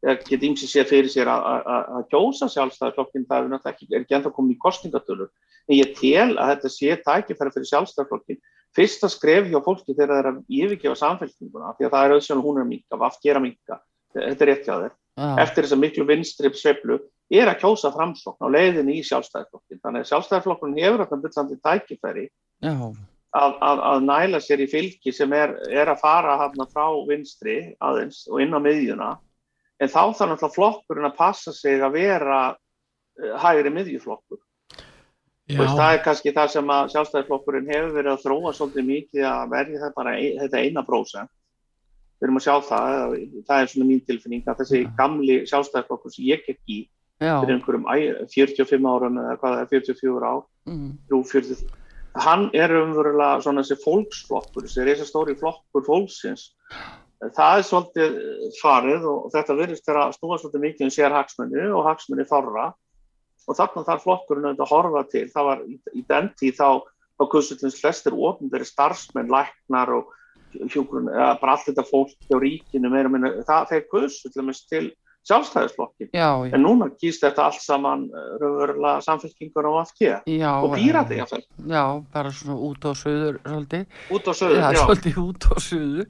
geta 0.00 0.46
ímsir 0.48 0.70
sér 0.72 0.88
fyrir 0.88 1.10
sér 1.12 1.28
að- 1.28 1.44
að 1.50 1.66
að- 1.74 1.90
að 1.98 2.06
kjósa 2.14 2.48
sjálfstæðisflokkin, 2.54 3.26
það 3.28 3.44
er 3.44 3.50
náttúrulega 3.52 3.74
ekki, 3.74 3.88
er 3.92 4.00
ekki 4.00 4.16
ennþá 4.16 4.32
komið 4.38 4.54
í 4.56 4.60
kostningatölur, 4.64 5.28
en 5.68 5.76
ég 5.76 5.92
tel 6.00 6.30
að 6.40 6.48
þetta 6.54 6.70
sé 6.72 6.96
tækifæri 7.04 7.52
fyrir 7.58 7.70
sjálfstæðisflokkin, 7.74 8.40
fyrsta 8.72 9.10
skref 9.12 9.50
hjá 9.52 9.60
fólki 9.60 9.92
þegar 9.92 10.08
það 10.14 10.22
er 10.24 10.30
að 10.32 10.40
yfirgefa 10.48 10.96
samfélkinguna, 11.02 11.74
því 11.76 11.84
að 11.84 11.92
það 11.92 12.04
er 12.08 12.16
auðvitað 12.16 12.42
hún 12.48 12.56
er 12.56 12.64
að 12.64 12.72
minka, 12.72 12.96
vaff 13.04 13.20
gera 13.20 13.40
minka, 13.44 13.80
þetta 14.16 14.40
er 14.40 14.48
rétt 14.54 14.64
Já, 15.20 15.34
eftir 15.42 15.66
þess 15.66 15.76
að 15.76 15.82
miklu 15.82 16.04
vinstri 16.08 16.50
sveiflu 16.56 16.96
er 17.30 17.50
að 17.50 17.58
kjósa 17.60 17.90
framsókn 17.92 18.46
á 18.46 18.48
leiðinni 18.48 18.96
í 18.98 19.06
sjálfstæðisflokkin. 19.06 19.80
Þannig 19.84 20.04
að 20.04 20.10
sjálfstæðisflokkurinn 20.10 20.78
hefur 20.80 21.02
þetta 21.04 21.18
byllandi 21.24 21.58
tækifæri 21.66 22.24
að, 23.36 23.56
að, 23.60 23.82
að 23.90 24.06
næla 24.06 24.40
sér 24.42 24.62
í 24.64 24.68
fylgi 24.70 25.12
sem 25.14 25.34
er, 25.36 25.52
er 25.68 25.92
að 25.92 26.00
fara 26.02 26.38
hafna 26.40 26.66
frá 26.70 26.86
vinstri 27.08 27.58
aðeins 27.84 28.22
og 28.30 28.40
inn 28.42 28.56
á 28.56 28.60
miðjuna. 28.64 29.10
En 29.80 29.92
þá 29.92 30.00
þarf 30.00 30.32
náttúrulega 30.32 30.54
flokkurinn 30.56 31.10
að 31.10 31.18
passa 31.20 31.52
sig 31.56 31.84
að 31.84 31.98
vera 31.98 32.40
eh, 33.20 33.36
hægri 33.44 33.74
miðjuflokkur. 33.76 34.40
Veist, 35.50 35.74
það 35.74 35.92
er 35.92 36.02
kannski 36.04 36.32
það 36.34 36.50
sem 36.54 36.72
að 36.72 36.90
sjálfstæðisflokkurinn 36.94 37.70
hefur 37.70 37.94
verið 37.98 38.12
að 38.14 38.24
þróa 38.24 38.54
svolítið 38.56 38.88
mikið 38.88 39.28
að 39.28 39.54
bara 39.96 40.16
ein, 40.16 40.40
þetta 40.44 40.64
eina 40.64 40.84
prósent. 40.86 41.32
Við 42.20 42.28
erum 42.28 42.36
að 42.40 42.44
sjá 42.44 42.54
það, 42.68 43.12
það 43.48 43.60
er 43.62 43.68
svona 43.72 43.88
mín 43.88 44.00
tilfinning 44.04 44.48
að 44.48 44.58
þessi 44.60 44.80
gamli 44.98 45.36
sjálfstæðisflokkur 45.48 46.12
sem 46.12 46.26
ég 46.28 46.42
gekk 46.44 46.60
í 46.68 46.80
fyrir 47.20 47.54
einhverjum 47.54 47.86
æ- 47.88 48.26
45 48.32 48.88
árum 48.88 49.16
eða 49.20 49.36
hvað 49.40 49.60
er 49.60 49.70
44 49.72 50.28
ár, 50.28 50.42
mm, 50.68 50.90
jú, 51.10 51.20
40, 51.32 51.64
hann 52.16 52.50
er 52.56 52.74
umverulega 52.80 53.40
svona 53.44 53.64
þessi 53.64 53.80
fólksflokkur, 53.84 54.66
þessi 54.66 54.86
reisastóri 54.88 55.36
flokkur 55.40 55.84
fólksins. 55.86 56.50
Það 57.20 57.58
er 57.58 57.66
svolítið 57.68 58.14
farið 58.62 59.02
og 59.10 59.26
þetta 59.34 59.56
verðist 59.58 59.88
vera 59.88 60.06
að 60.08 60.14
snúa 60.16 60.38
svolítið 60.40 60.64
mikið 60.64 60.86
um 60.86 60.94
sér 60.94 61.12
hagsmunni 61.12 61.66
og 61.68 61.84
hagsmunni 61.84 62.24
þorra 62.24 62.70
og 63.48 63.56
þarna 63.58 63.84
þarf 63.84 64.06
flokkurinn 64.06 64.54
að 64.54 64.70
horfa 64.70 65.04
til. 65.10 65.26
Það 65.28 65.44
var 65.50 65.60
í, 65.66 65.76
í 65.96 66.04
den 66.08 66.30
tíð 66.40 66.56
þá, 66.56 66.68
þá 67.20 67.24
kursutins 67.34 67.76
flestir 67.80 68.16
ofnbæri 68.16 68.64
starfsmenn, 68.64 69.28
læknar 69.28 69.92
og 69.98 70.08
hjúgrun, 70.72 71.10
eða 71.12 71.36
bara 71.40 71.56
allt 71.56 71.68
þetta 71.68 71.86
fólk 71.88 72.16
hjá 72.28 72.40
ríkinu 72.42 72.90
meira 72.92 73.12
minna, 73.12 73.32
það 73.48 73.70
þeir 73.74 73.86
kursutins 73.92 74.64
til 74.70 74.84
sjálfstæðisflokkin. 75.28 76.08
já, 76.12 76.28
já, 76.48 76.54
En 76.56 76.62
núna 76.64 76.88
kýst 76.96 77.24
þetta 77.24 77.48
allt 77.50 77.60
saman 77.60 78.06
uh, 78.08 78.36
raunverulega 78.40 79.02
samfélkingur 79.04 79.68
á 79.68 79.72
AFG 79.82 80.04
já, 80.32 80.52
og 80.56 80.74
pírati 80.74 81.18
jáfnvel, 81.20 81.44
já, 81.68 81.84
bara 82.12 82.32
svona 82.32 82.56
út 82.56 82.86
á 82.88 82.92
söður 82.96 83.40
svolítið, 83.44 83.84
út 84.16 84.30
á 84.30 84.32
söður, 84.32 84.56
já, 84.56 84.68
já. 84.72 84.80
svolítið 84.84 85.20
út 85.26 85.44
á 85.44 85.54
söður 85.60 86.06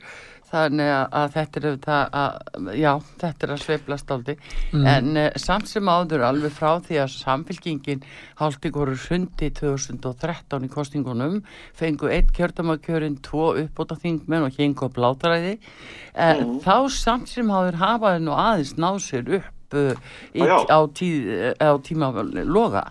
þannig 0.51 0.89
að, 0.91 1.05
að 1.21 1.29
þetta 1.37 1.61
er 1.61 1.67
auðvitað 1.69 2.15
að, 2.21 2.71
já, 2.81 2.91
þetta 3.23 3.47
er 3.47 3.53
að 3.55 3.63
sveiflast 3.65 4.11
áldi 4.15 4.35
Mm. 4.73 4.87
en 4.87 5.17
uh, 5.17 5.29
samt 5.37 5.69
sem 5.71 5.89
áður 5.91 6.23
alveg 6.29 6.53
frá 6.55 6.77
því 6.85 6.99
að 7.03 7.13
samfélkingin 7.17 8.03
haldi 8.39 8.71
voru 8.75 8.95
hrundi 8.95 9.51
2013 9.59 10.67
í 10.67 10.71
kostingunum 10.71 11.41
fengu 11.75 12.11
eitt 12.11 12.31
kjördamakjörin, 12.37 13.19
tvo 13.23 13.53
uppbóta 13.65 13.99
þingmenn 13.99 14.47
og 14.47 14.59
hengu 14.59 14.87
á 14.87 14.95
blátræði 14.95 15.57
en 16.15 16.37
Mhm. 16.45 16.61
þá 16.67 16.77
samt 16.91 17.29
sem 17.29 17.47
áður 17.51 17.79
hafaði 17.83 18.23
nú 18.27 18.33
aðeins 18.39 18.75
náð 18.79 18.99
sér 19.07 19.35
upp 19.41 19.75
uh, 19.75 19.95
í, 20.35 20.41
já. 20.47 20.57
á, 20.67 20.79
tíð, 20.91 21.55
á 21.59 21.71
tíma 21.83 22.11
loga 22.47 22.85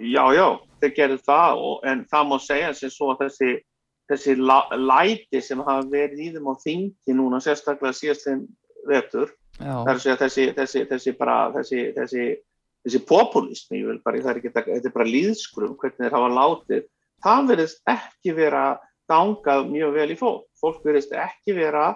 já, 0.00 0.24
já, 0.36 0.48
þeir 0.82 0.92
gerðu 0.96 1.18
það 1.26 1.62
og, 1.68 1.80
en 1.88 2.04
það 2.12 2.26
má 2.28 2.36
segja 2.44 2.72
sem 2.76 2.90
svo 2.92 3.12
að 3.14 3.24
þessi, 3.26 3.52
þessi 4.08 4.36
læti 4.40 5.42
sem 5.44 5.60
hafa 5.60 5.84
verið 5.92 6.24
í 6.24 6.30
þeim 6.34 6.48
á 6.48 6.54
þingi 6.62 7.16
núna 7.16 7.40
sérstaklega 7.44 7.96
síðast 7.96 8.26
þeim 8.28 8.44
vetur, 8.88 9.32
það 9.58 10.02
þessi, 10.22 10.44
þessi, 10.56 10.84
þessi 10.88 11.14
bara, 11.18 11.38
þessi, 11.56 11.82
þessi, 11.96 12.26
þessi 12.86 13.00
populismi, 13.08 13.82
bara, 14.04 14.22
það 14.24 14.32
er 14.32 14.40
ekki, 14.40 14.52
þetta 14.56 14.90
er 14.90 14.94
bara 14.94 15.08
líðskrum, 15.12 15.76
hvernig 15.80 16.04
þeir 16.04 16.16
hafa 16.16 16.34
látið, 16.38 16.84
það 17.24 17.48
verðist 17.52 17.82
ekki 17.94 18.36
vera 18.38 18.66
gangað 19.08 19.70
mjög 19.72 19.96
vel 19.96 20.10
í 20.12 20.18
fólk, 20.18 20.44
fólk 20.60 20.84
verðist 20.86 21.14
ekki 21.16 21.56
vera 21.56 21.90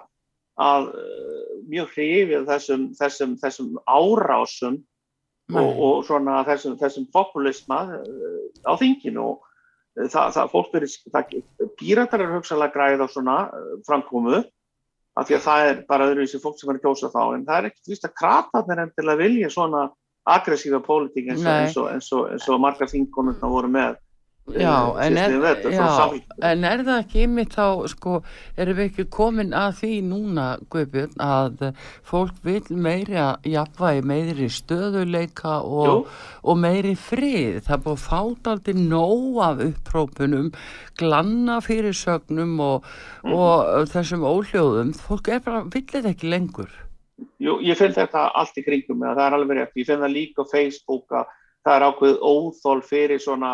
að 0.61 0.89
uh, 0.93 1.53
mjög 1.69 1.95
hrifið 1.95 2.49
þessum, 2.49 2.89
þessum, 2.97 3.37
þessum 3.41 3.71
árásum 3.89 4.77
og, 5.53 5.69
og 5.71 6.03
svona 6.05 6.43
þessum, 6.45 6.77
þessum 6.81 7.07
populisma 7.13 7.79
uh, 7.97 8.43
á 8.69 8.73
þinginu. 8.77 9.33
og 9.33 9.49
það, 9.97 10.29
það 10.35 10.51
fólk 10.53 10.73
verið, 10.73 10.93
það, 11.13 11.33
píratar 11.79 12.23
eru 12.25 12.37
hugsalega 12.39 12.73
græð 12.73 13.03
á 13.05 13.07
svona 13.13 13.35
uh, 13.53 13.73
framkomu 13.87 14.39
af 15.13 15.27
því 15.29 15.35
að 15.37 15.43
það 15.45 15.67
er 15.69 15.81
bara 15.89 16.07
öðruvísi 16.09 16.39
fólk 16.41 16.57
sem 16.57 16.71
er 16.73 16.79
að 16.79 16.85
kjósa 16.87 17.11
þá 17.13 17.21
en 17.35 17.43
það 17.45 17.57
er 17.59 17.67
ekkert 17.69 17.91
víst 17.91 18.07
að 18.07 18.15
kratarnir 18.17 18.81
endilega 18.87 19.21
vilja 19.21 19.51
svona 19.53 19.83
aggressífa 20.33 20.79
pólitík 20.85 21.29
eins, 21.33 21.43
og- 21.43 21.53
eins, 21.59 21.77
og- 21.77 21.91
eins, 21.93 22.09
og- 22.15 22.31
eins 22.33 22.47
og 22.49 22.59
margar 22.63 22.89
þingkonurna 22.89 23.49
voru 23.51 23.69
með 23.69 23.97
Já, 24.51 24.91
en 24.99 25.15
er, 25.15 25.31
frá 25.39 25.71
já, 25.71 26.21
en 26.49 26.65
er 26.67 26.81
það 26.83 26.97
ekki 26.99 27.21
ymmið 27.23 27.53
þá, 27.53 27.67
sko, 27.93 28.15
erum 28.59 28.75
við 28.75 28.89
ekki 28.89 29.05
komin 29.15 29.53
að 29.55 29.77
því 29.77 29.91
núna, 30.03 30.47
Guðbjörn, 30.73 31.13
að 31.23 31.61
fólk 32.03 32.41
vil 32.43 32.59
meiri 32.75 33.15
jafnvægi, 33.47 34.03
meiri 34.03 34.49
stöðuleika 34.51 35.61
og, 35.63 36.09
og 36.43 36.59
meiri 36.59 36.91
frið. 36.99 37.61
Það 37.69 37.85
búið 37.85 38.03
fátt 38.03 38.49
aldrei 38.51 38.75
nóg 38.81 39.39
af 39.47 39.63
upprópunum, 39.63 40.49
glanna 40.99 41.61
fyrir 41.63 41.95
sögnum 41.95 42.59
og, 42.59 42.89
Mhm. 43.23 43.33
og 43.39 43.87
þessum 43.95 44.27
óhljóðum. 44.27 44.91
Fólk 44.99 45.29
er 45.31 45.39
bara, 45.39 45.63
vill 45.63 45.87
þetta 45.87 46.11
ekki 46.11 46.27
lengur. 46.29 46.67
Jú, 47.39 47.61
ég 47.63 47.77
finn 47.79 47.95
þetta 47.95 48.27
allt 48.35 48.57
í 48.59 48.65
kringum 48.65 48.99
það 48.99 49.23
er 49.23 49.37
alveg 49.39 49.57
rétt. 49.57 49.79
Ég 49.79 49.87
finn 49.87 50.03
það 50.03 50.13
líka 50.17 50.43
á 50.43 50.51
Facebook 50.51 51.07
að 51.15 51.25
það 51.63 51.75
er 51.77 51.85
ákveð 51.89 52.19
óþól 52.27 52.81
fyrir 52.87 53.21
svona, 53.23 53.53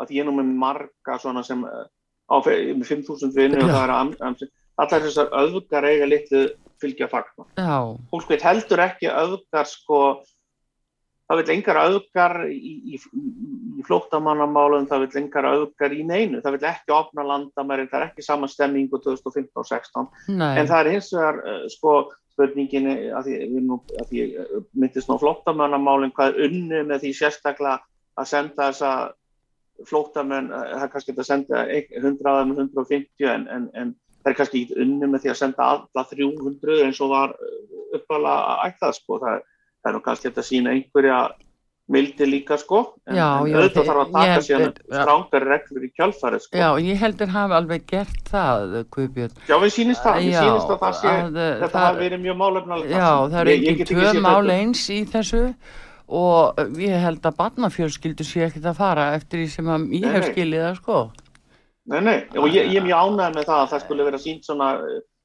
að 0.00 0.14
ég 0.16 0.26
nú 0.26 0.34
með 0.38 0.50
marga 0.62 1.18
svona 1.20 1.42
sem 1.46 1.62
eh, 1.68 1.86
á 2.30 2.36
fe- 2.46 2.58
með 2.78 2.92
5.000 2.94 3.36
vinni 3.36 3.60
og 3.60 3.70
það 3.70 3.84
er 3.84 3.94
am, 3.98 4.12
allar 4.80 5.06
þessar 5.06 5.32
öðgar 5.44 5.88
eiga 5.90 6.08
litlu 6.08 6.44
fylgja 6.80 7.08
fagna. 7.12 7.44
Já, 7.60 7.74
Fólk 8.12 8.30
veit 8.30 8.44
heldur 8.46 8.80
ekki 8.86 9.10
að 9.10 9.34
öðgar 9.34 9.68
sko, 9.68 9.98
það 11.28 11.40
vil 11.42 11.52
engar 11.54 11.80
öðgar 11.82 12.36
í, 12.48 12.70
í, 12.94 13.00
í, 13.00 13.82
flóttamannamálum, 13.86 14.86
það 14.88 15.04
vil 15.04 15.20
engar 15.20 15.48
öðgar 15.50 15.92
í 15.94 16.00
neinu, 16.08 16.40
það 16.40 16.56
vil 16.56 16.68
ekki 16.70 16.94
opna 16.96 17.26
landamærin, 17.28 17.90
það 17.92 18.00
er 18.00 18.06
ekki 18.08 18.24
sama 18.24 18.48
stemmingu 18.50 18.98
2015 19.04 19.60
og 19.60 19.68
16 19.68 20.08
nei, 20.40 20.54
en 20.62 20.70
það 20.70 20.80
er 20.86 20.90
hins 20.94 21.12
vegar 21.14 21.42
uh, 21.44 21.60
sko, 21.76 21.94
spurningin 22.40 22.88
að 23.16 23.28
því, 23.28 23.36
að 24.00 24.10
því 24.10 24.26
myndist 24.72 25.10
nú 25.10 25.18
flottamannamálinn 25.20 26.12
hvað 26.16 26.32
er 26.32 26.46
unni 26.48 26.82
með 26.88 27.04
því 27.04 27.14
sérstaklega 27.18 27.80
að 28.20 28.30
senda 28.30 28.70
þessa 28.70 28.92
flóttamenn, 29.88 30.50
það 30.52 30.84
er 30.84 30.92
kannski 30.92 31.16
að 31.16 31.26
senda 31.28 31.64
100 31.72 32.32
eða 32.32 32.46
150 32.46 33.28
en, 33.32 33.46
en, 33.48 33.68
en 33.74 33.92
það 34.20 34.32
er 34.32 34.38
kannski 34.40 34.64
ekki 34.64 34.80
unni 34.84 35.08
með 35.08 35.24
því 35.24 35.32
að 35.32 35.38
senda 35.40 35.68
alla 35.74 36.04
300 36.10 36.80
eins 36.86 37.00
og 37.00 37.12
var 37.14 37.36
uppala 37.96 38.34
ætlað 38.66 38.98
sko, 38.98 39.20
það, 39.22 39.46
það 39.80 39.90
er 39.90 39.96
nú 39.96 40.02
kannski 40.04 40.32
að 40.32 40.48
sína 40.50 40.74
einhverja 40.76 41.20
mildi 41.90 42.26
líka 42.28 42.56
sko 42.60 42.80
en, 43.08 43.16
Já, 43.18 43.26
en 43.42 43.56
auðvitað 43.58 43.88
þarf 43.88 44.02
að 44.04 44.12
taka 44.14 44.40
ja. 44.46 44.70
strángari 45.00 45.48
reglur 45.50 45.86
í 45.86 45.90
kjálfari 45.98 46.40
sko. 46.42 46.58
Já, 46.60 46.68
ég 46.86 47.00
heldur 47.02 47.32
hafa 47.34 47.58
alveg 47.58 47.86
gert 47.90 48.30
það, 48.30 48.76
Guðbjörn. 48.94 49.36
Já, 49.50 49.56
við 49.64 49.74
sýnist 49.76 50.04
það, 50.06 50.18
við 50.20 50.32
Já, 50.34 50.40
sýnist 50.44 50.74
að 50.74 50.80
það 50.84 50.98
sé, 51.00 51.14
að, 51.14 51.38
þetta 51.40 51.70
það- 51.74 51.86
hafi 51.88 52.04
verið 52.04 52.24
mjög 52.26 52.40
málefnalegt. 52.44 52.90
Já, 52.94 53.08
það 53.34 53.40
eru 53.40 53.56
ekki 53.74 53.88
tvö 53.90 54.04
séð 54.06 54.20
mál 54.26 54.42
betur. 54.42 54.54
eins 54.56 54.84
í 54.90 55.00
þessu 55.14 55.42
og 56.20 56.62
ég 56.82 57.02
held 57.06 57.26
að 57.26 57.36
barnafjölskyldu 57.42 58.26
sé 58.26 58.46
ekkert 58.46 58.70
að 58.70 58.80
fara 58.80 59.08
eftir 59.18 59.42
því 59.42 59.50
sem 59.50 59.92
ég 59.98 60.10
hef 60.14 60.30
skilið 60.30 60.64
það 60.68 60.78
sko. 60.80 61.00
Nei, 61.90 62.00
nei, 62.06 62.18
og 62.38 62.46
ég, 62.52 62.70
ég 62.70 62.78
er 62.78 62.86
mjög 62.86 63.02
ánægð 63.02 63.34
með 63.34 63.46
það 63.50 63.60
að 63.64 63.70
það 63.72 63.84
skulle 63.84 64.06
vera 64.06 64.18
sínt 64.22 64.46
svona 64.46 64.70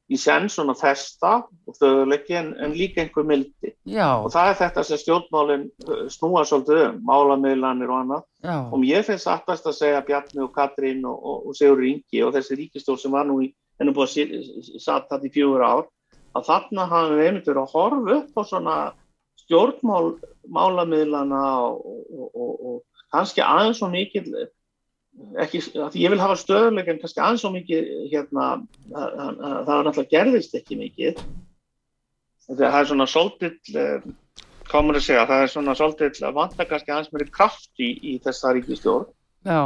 í 0.06 0.18
senn 0.22 0.46
svona 0.52 0.76
festa 0.78 1.32
og 1.66 1.78
þauðuleiki 1.80 2.36
en, 2.38 2.52
en 2.62 2.76
líka 2.78 3.02
einhver 3.02 3.26
mildi. 3.26 3.72
Já, 3.90 4.22
Og 4.22 4.30
það 4.34 4.52
er 4.52 4.60
þetta 4.60 4.84
sem 4.86 5.02
stjórnmálinn 5.02 5.66
uh, 5.88 6.04
snúa 6.14 6.44
svolítið 6.46 6.82
um, 6.84 7.00
málamiðlanir 7.10 7.90
og 7.90 8.02
annað. 8.04 8.26
já, 8.46 8.56
Og 8.70 8.78
mér 8.84 9.08
finnst 9.08 9.26
satt 9.26 9.48
best 9.50 9.66
að 9.66 9.78
segja 9.80 10.04
Bjarni 10.06 10.44
og 10.46 10.54
Katrín 10.54 11.02
og, 11.10 11.18
og, 11.18 11.48
og 11.50 11.58
Sigur 11.58 11.82
Ingi 11.88 12.22
og 12.26 12.36
þessi 12.38 12.60
ríkistól 12.60 13.00
sem 13.02 13.16
var 13.18 13.26
nú 13.26 13.40
í, 13.48 13.50
ennum 13.82 13.98
búið 13.98 14.22
að 14.28 14.80
satt 14.84 15.10
þetta 15.10 15.26
í 15.26 15.34
fjögur 15.34 15.66
ár, 15.66 15.88
að 16.36 16.48
þarna 16.52 16.90
hafum 16.92 17.18
við 17.18 17.30
einmitt 17.32 17.50
verið 17.50 17.64
að 17.64 17.74
horfa 17.74 18.20
upp 18.20 18.38
á 18.38 18.44
svona 18.46 18.76
stjórnmál 19.46 20.16
málamiðlana 20.54 21.42
og, 21.66 21.82
og, 22.14 22.30
og, 22.30 22.54
og 22.70 23.04
kannski 23.14 23.42
aðeins 23.46 23.82
svo 23.82 23.90
mikið 23.94 24.30
ekki, 25.46 25.62
að 25.80 25.90
því 25.94 26.04
ég 26.04 26.14
vil 26.14 26.22
hafa 26.22 26.38
stöðuleika 26.40 26.94
en 26.94 27.02
kannski 27.02 27.24
aðeins 27.24 27.44
svo 27.46 27.52
mikið 27.56 27.90
hérna, 28.12 28.52
það, 28.92 29.42
var 29.70 29.88
náttúrulega 29.88 30.12
gerðist 30.12 30.56
ekki 30.58 30.80
mikið 30.80 31.24
það 32.52 32.80
er 32.80 32.90
svona 32.92 33.08
svolítill 33.10 33.82
eh, 33.82 34.06
hvað 34.70 34.86
maður 34.86 35.02
að 35.02 35.08
segja, 35.08 35.26
það 35.30 35.44
er 35.44 35.52
svona 35.54 35.76
svolítið 35.80 36.24
vantar 36.36 36.70
kannski 36.70 36.94
aðeins 36.94 37.12
meiri 37.14 37.28
kraft 37.34 37.82
í, 37.82 37.92
í 38.14 38.16
þessa 38.24 38.56
ríkistjórn. 38.56 39.12
já. 39.46 39.62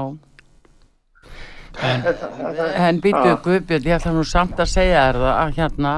En, 1.79 2.01
En 2.75 2.97
býtu. 2.99 3.35
Guðbjörn, 3.45 3.85
ég 3.85 3.99
ætla 3.99 4.11
nú 4.11 4.23
samt 4.27 4.57
að 4.59 4.71
segja 4.71 5.03
þér 5.05 5.19
það 5.21 5.35
að 5.35 5.51
hérna, 5.59 5.91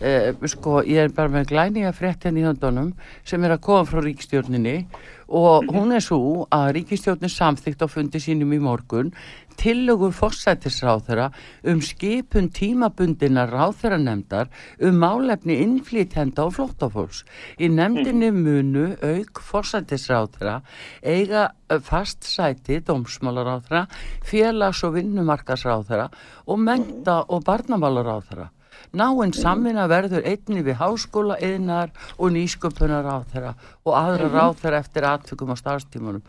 eh, 0.00 0.46
sko, 0.50 0.80
ég 0.88 1.04
er 1.04 1.12
bara 1.14 1.30
með 1.30 1.50
glænýja 1.52 1.92
frétt 1.94 2.24
henni 2.24 2.42
í 2.42 2.46
höndunum 2.48 2.94
sem 3.28 3.44
er 3.44 3.54
að 3.54 3.62
koma 3.68 3.84
frá 3.86 4.00
ríkistjórninni 4.02 4.88
og 5.28 5.68
hún 5.68 5.92
er 5.92 6.00
svo 6.04 6.46
að 6.48 6.72
ríkistjórnin 6.78 7.32
samþygt 7.32 7.84
á 7.84 7.86
fundi 7.86 8.20
sínum 8.22 8.54
í 8.56 8.60
morgun 8.64 9.12
tillögur 9.58 10.12
forsættisráþara 10.14 11.28
um 11.64 11.80
skipun 11.82 12.48
tímabundina 12.54 13.44
ráþaranemdar 13.50 14.48
um 14.80 15.00
málefni 15.02 15.58
innflýtenda 15.64 16.46
og 16.46 16.54
flóttafólks. 16.56 17.24
Í 17.58 17.68
nefndinni 17.68 18.30
munu 18.32 18.92
auk 19.02 19.42
forsættisráþara 19.42 20.60
eiga 21.02 21.48
eh, 21.68 21.80
fast 21.80 22.22
sæti 22.24 22.80
dómsmálaráþara, 22.80 23.86
félags- 24.22 24.84
og 24.86 24.94
vinnumarkasráþara 24.94 26.08
og 26.46 26.58
menta- 26.58 27.24
og 27.28 27.44
barnamálaráþara. 27.44 28.48
Náinn 28.98 29.34
samvinna 29.36 29.86
verður 29.90 30.24
einni 30.26 30.62
við 30.66 30.78
háskóla, 30.80 31.36
yðnar 31.44 31.90
og 32.16 32.32
nýsköpunar 32.36 33.04
ráþara 33.04 33.52
og 33.84 33.92
aðra 33.98 34.30
ráþara 34.32 34.80
eftir 34.84 35.08
attökum 35.08 35.52
á 35.52 35.56
starfstímanum. 35.60 36.22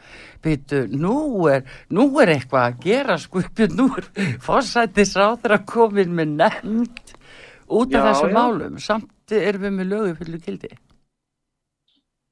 Býtu, 0.44 0.84
nú 0.92 1.48
er, 1.52 1.64
nú 1.90 2.10
er 2.20 2.36
eitthvað 2.36 2.68
að 2.68 2.84
gera 2.84 3.18
skupið, 3.22 3.78
nú 3.80 3.88
er 4.00 4.10
fórsættis 4.44 5.16
ráþara 5.20 5.62
komin 5.68 6.14
með 6.18 6.36
nefnd 6.44 7.16
út 7.70 7.96
af 7.96 8.02
Já, 8.02 8.06
þessum 8.10 8.30
já. 8.30 8.38
málum. 8.38 8.78
Samt 8.84 9.36
erum 9.40 9.68
við 9.68 9.76
með 9.78 9.92
lögu 9.94 10.14
fullu 10.20 10.40
gildi. 10.44 10.72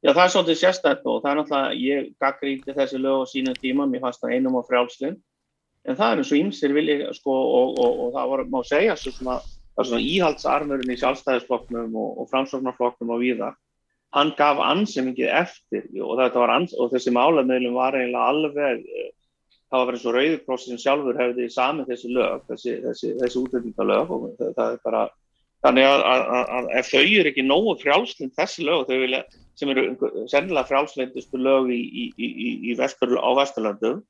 Já, 0.05 0.11
það 0.13 0.23
er 0.23 0.31
svolítið 0.33 0.59
sérstætt 0.61 1.07
og 1.09 1.23
það 1.23 1.31
er 1.31 1.39
náttúrulega, 1.39 1.77
ég 1.81 2.09
gaggríti 2.21 2.75
þessi 2.75 2.99
lög 3.01 3.23
á 3.25 3.31
sínum 3.31 3.55
tíma, 3.57 3.87
mér 3.89 4.03
fannst 4.05 4.21
það 4.21 4.35
einum 4.35 4.59
á 4.61 4.61
frjálslinn, 4.67 5.15
en 5.87 5.97
það 5.97 6.11
er 6.11 6.21
eins 6.21 6.31
og 6.31 6.37
ímsir 6.37 6.75
vilji, 6.75 6.97
sko, 7.17 7.33
og, 7.33 7.79
og, 7.81 8.03
og 8.05 8.11
það 8.13 8.29
var, 8.31 8.43
má 8.53 8.59
segja, 8.67 8.95
svo 8.99 9.13
svona, 9.15 9.39
það 9.77 9.83
er 9.83 9.89
svona 9.91 10.05
íhaldsarmurinn 10.09 10.91
í 10.93 10.97
sjálfstæðisflokknum 10.97 11.93
og, 12.01 12.13
og 12.21 12.29
framsóknarflokknum 12.31 13.13
og 13.13 13.21
víðar, 13.21 13.57
hann 14.17 14.31
gaf 14.39 14.57
ansi 14.63 15.03
mikið 15.05 15.29
eftir 15.37 15.85
og 16.01 16.17
ans, 16.49 16.73
og 16.73 16.89
þessi 16.95 17.13
málameðlum 17.13 17.77
var 17.77 17.93
eiginlega 17.93 18.31
alveg, 18.31 18.81
eh, 18.81 19.11
það 19.69 19.79
var 19.79 19.89
verið 19.91 20.01
svo 20.01 20.15
rauðurkrossin 20.15 20.81
sjálfur 20.81 21.21
hefði 21.21 21.47
samið 21.53 21.93
þessi 21.93 22.11
lög, 22.15 22.43
þessi, 22.49 22.75
þessi, 22.87 23.13
þessi 23.21 23.41
útlendingalög 23.43 24.13
og 24.15 24.27
það, 24.39 24.53
það 24.57 24.73
er 24.73 24.83
bara, 24.87 25.03
þannig 25.67 25.89
að, 25.91 26.05
að, 26.15 26.25
að, 26.57 26.69
ef 26.81 26.91
þau 26.93 27.03
eru 27.03 27.33
ekki 27.33 27.45
nógu 27.45 27.77
frjálslind 27.83 28.35
þessi 28.39 28.65
lög, 28.65 28.85
vilja, 29.05 29.23
sem 29.59 29.73
eru 29.73 30.11
sennilega 30.31 30.69
frjálslindustu 30.71 31.41
lög 31.41 31.69
í, 31.75 31.81
í, 31.85 32.07
í, 32.17 32.29
á 33.21 33.29
Vesturlöndum, 33.43 34.01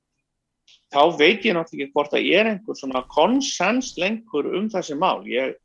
þá 0.94 1.02
veit 1.20 1.46
ég 1.46 1.56
náttúrulega 1.56 1.88
ekki 1.88 1.96
hvort 1.96 2.14
það 2.14 2.28
er 2.40 2.52
einhver 2.52 2.78
svona 2.80 3.04
konsens 3.12 3.94
lengur 4.00 4.50
um 4.58 4.70
þessi 4.72 4.98
mál. 5.00 5.24
Ég, 5.30 5.56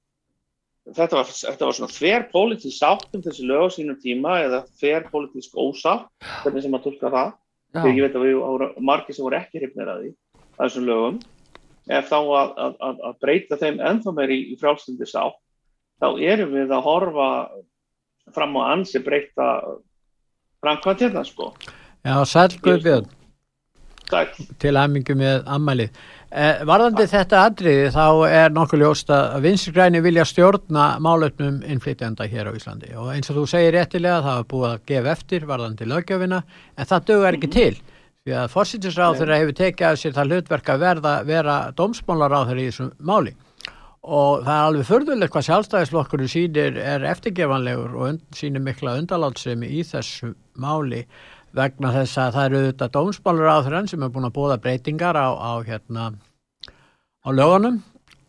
þetta, 0.91 1.21
var, 1.21 1.31
þetta 1.31 1.69
var 1.69 1.79
svona 1.79 1.97
þver 1.97 2.27
pólitísk 2.33 2.79
sátt 2.79 3.15
um 3.17 3.25
þessi 3.25 3.47
lög 3.49 3.69
á 3.69 3.75
sínum 3.77 4.01
tíma 4.03 4.39
eða 4.47 4.65
þver 4.81 5.09
pólitísk 5.13 5.55
ósátt, 5.59 6.09
hvernig 6.43 6.67
sem 6.67 6.79
að 6.79 6.89
tólka 6.89 7.13
það. 7.13 7.37
Þegar 7.73 7.95
ég 7.97 8.05
veit 8.05 8.19
að 8.19 8.27
við 8.27 8.35
voru 8.43 8.67
margir 8.85 9.17
sem 9.17 9.25
voru 9.25 9.39
ekki 9.39 9.63
hrifnir 9.63 9.89
að 9.89 10.03
því, 10.03 10.11
að 10.43 10.65
þessum 10.67 10.89
lögum. 10.91 11.23
Ef 11.91 12.11
þá 12.11 12.19
að, 12.19 12.51
að, 12.65 12.75
að, 12.89 13.01
að 13.09 13.15
breyta 13.25 13.59
þeim 13.59 13.81
ennþá 13.91 14.13
meir 14.15 14.35
í, 14.35 14.41
í 14.53 14.59
frjálslindi 14.61 15.09
sátt, 15.09 15.39
þá 16.03 16.09
erum 16.21 16.53
við 16.55 16.75
að 16.77 16.85
horfa 16.85 17.31
fram 18.37 18.55
á 18.61 18.63
ansi 18.77 19.03
breyta 19.03 19.49
framkvæmt 20.63 21.09
hérna, 21.09 21.25
sko. 21.27 21.51
já, 22.07 22.15
sæl 22.25 23.03
Sæll. 24.11 24.49
til 24.61 24.75
aðmingu 24.77 25.15
með 25.17 25.47
ammælið. 25.47 26.03
Eh, 26.33 26.63
varðandi 26.65 27.05
þetta 27.11 27.43
atriði 27.47 27.89
þá 27.93 28.07
er 28.29 28.53
nokkuð 28.57 28.81
ljóst 28.81 29.11
að 29.13 29.43
vinstri 29.45 29.75
græni 29.77 30.01
vilja 30.01 30.25
stjórna 30.25 30.87
málefnum 31.05 31.59
innflytjanda 31.69 32.25
hér 32.25 32.49
á 32.49 32.57
Íslandi 32.57 32.95
og 32.97 33.11
eins 33.13 33.29
og 33.29 33.43
þú 33.43 33.45
segir 33.53 33.77
réttilega 33.77 34.23
það 34.25 34.39
var 34.39 34.47
búið 34.53 34.69
að 34.71 34.87
gefa 34.89 35.13
eftir 35.13 35.45
varðandi 35.51 35.89
löggjöfina 35.91 36.43
en 36.77 36.89
það 36.89 37.05
dögur 37.11 37.37
ekki 37.37 37.51
til 37.53 37.75
því 38.23 38.37
að 38.39 38.53
fórsýttisráður 38.55 39.35
hefur 39.37 39.57
tekið 39.61 39.89
að 39.91 40.01
sér 40.01 40.17
það 40.17 40.33
hlutverk 40.33 40.73
að 40.73 40.85
verða, 40.87 41.15
vera 41.29 41.57
dómsmálaráður 41.77 42.63
í 42.63 42.67
þessum 42.71 42.93
máli 43.03 43.35
og 44.03 44.43
það 44.47 44.55
er 44.55 44.67
alveg 44.71 44.89
förðulegt 44.89 45.35
hvað 45.35 45.47
sjálfstæðisflokkurinn 45.51 46.31
sýnir 46.33 46.79
er 46.81 47.05
eftirgefanlegur 47.13 47.93
og 47.93 48.09
und, 48.09 48.25
sýnir 48.35 48.65
mikla 48.65 48.97
undalátsemi 48.99 49.69
í 49.69 49.85
þessu 49.87 50.33
máli 50.59 51.05
vegna 51.57 51.93
þess 51.95 52.19
að 52.19 52.35
það 52.37 52.47
eru 52.49 52.61
auðvitað 52.61 52.93
dómsmálaráðurinn 52.97 53.89
sem 53.91 54.05
er 54.05 54.13
búin 54.13 54.29
að 54.29 54.37
bóða 54.37 54.61
breytingar 54.63 55.19
á, 55.19 55.29
á 55.37 55.53
hérna 55.67 56.13
á 57.23 57.29
lögunum 57.31 57.81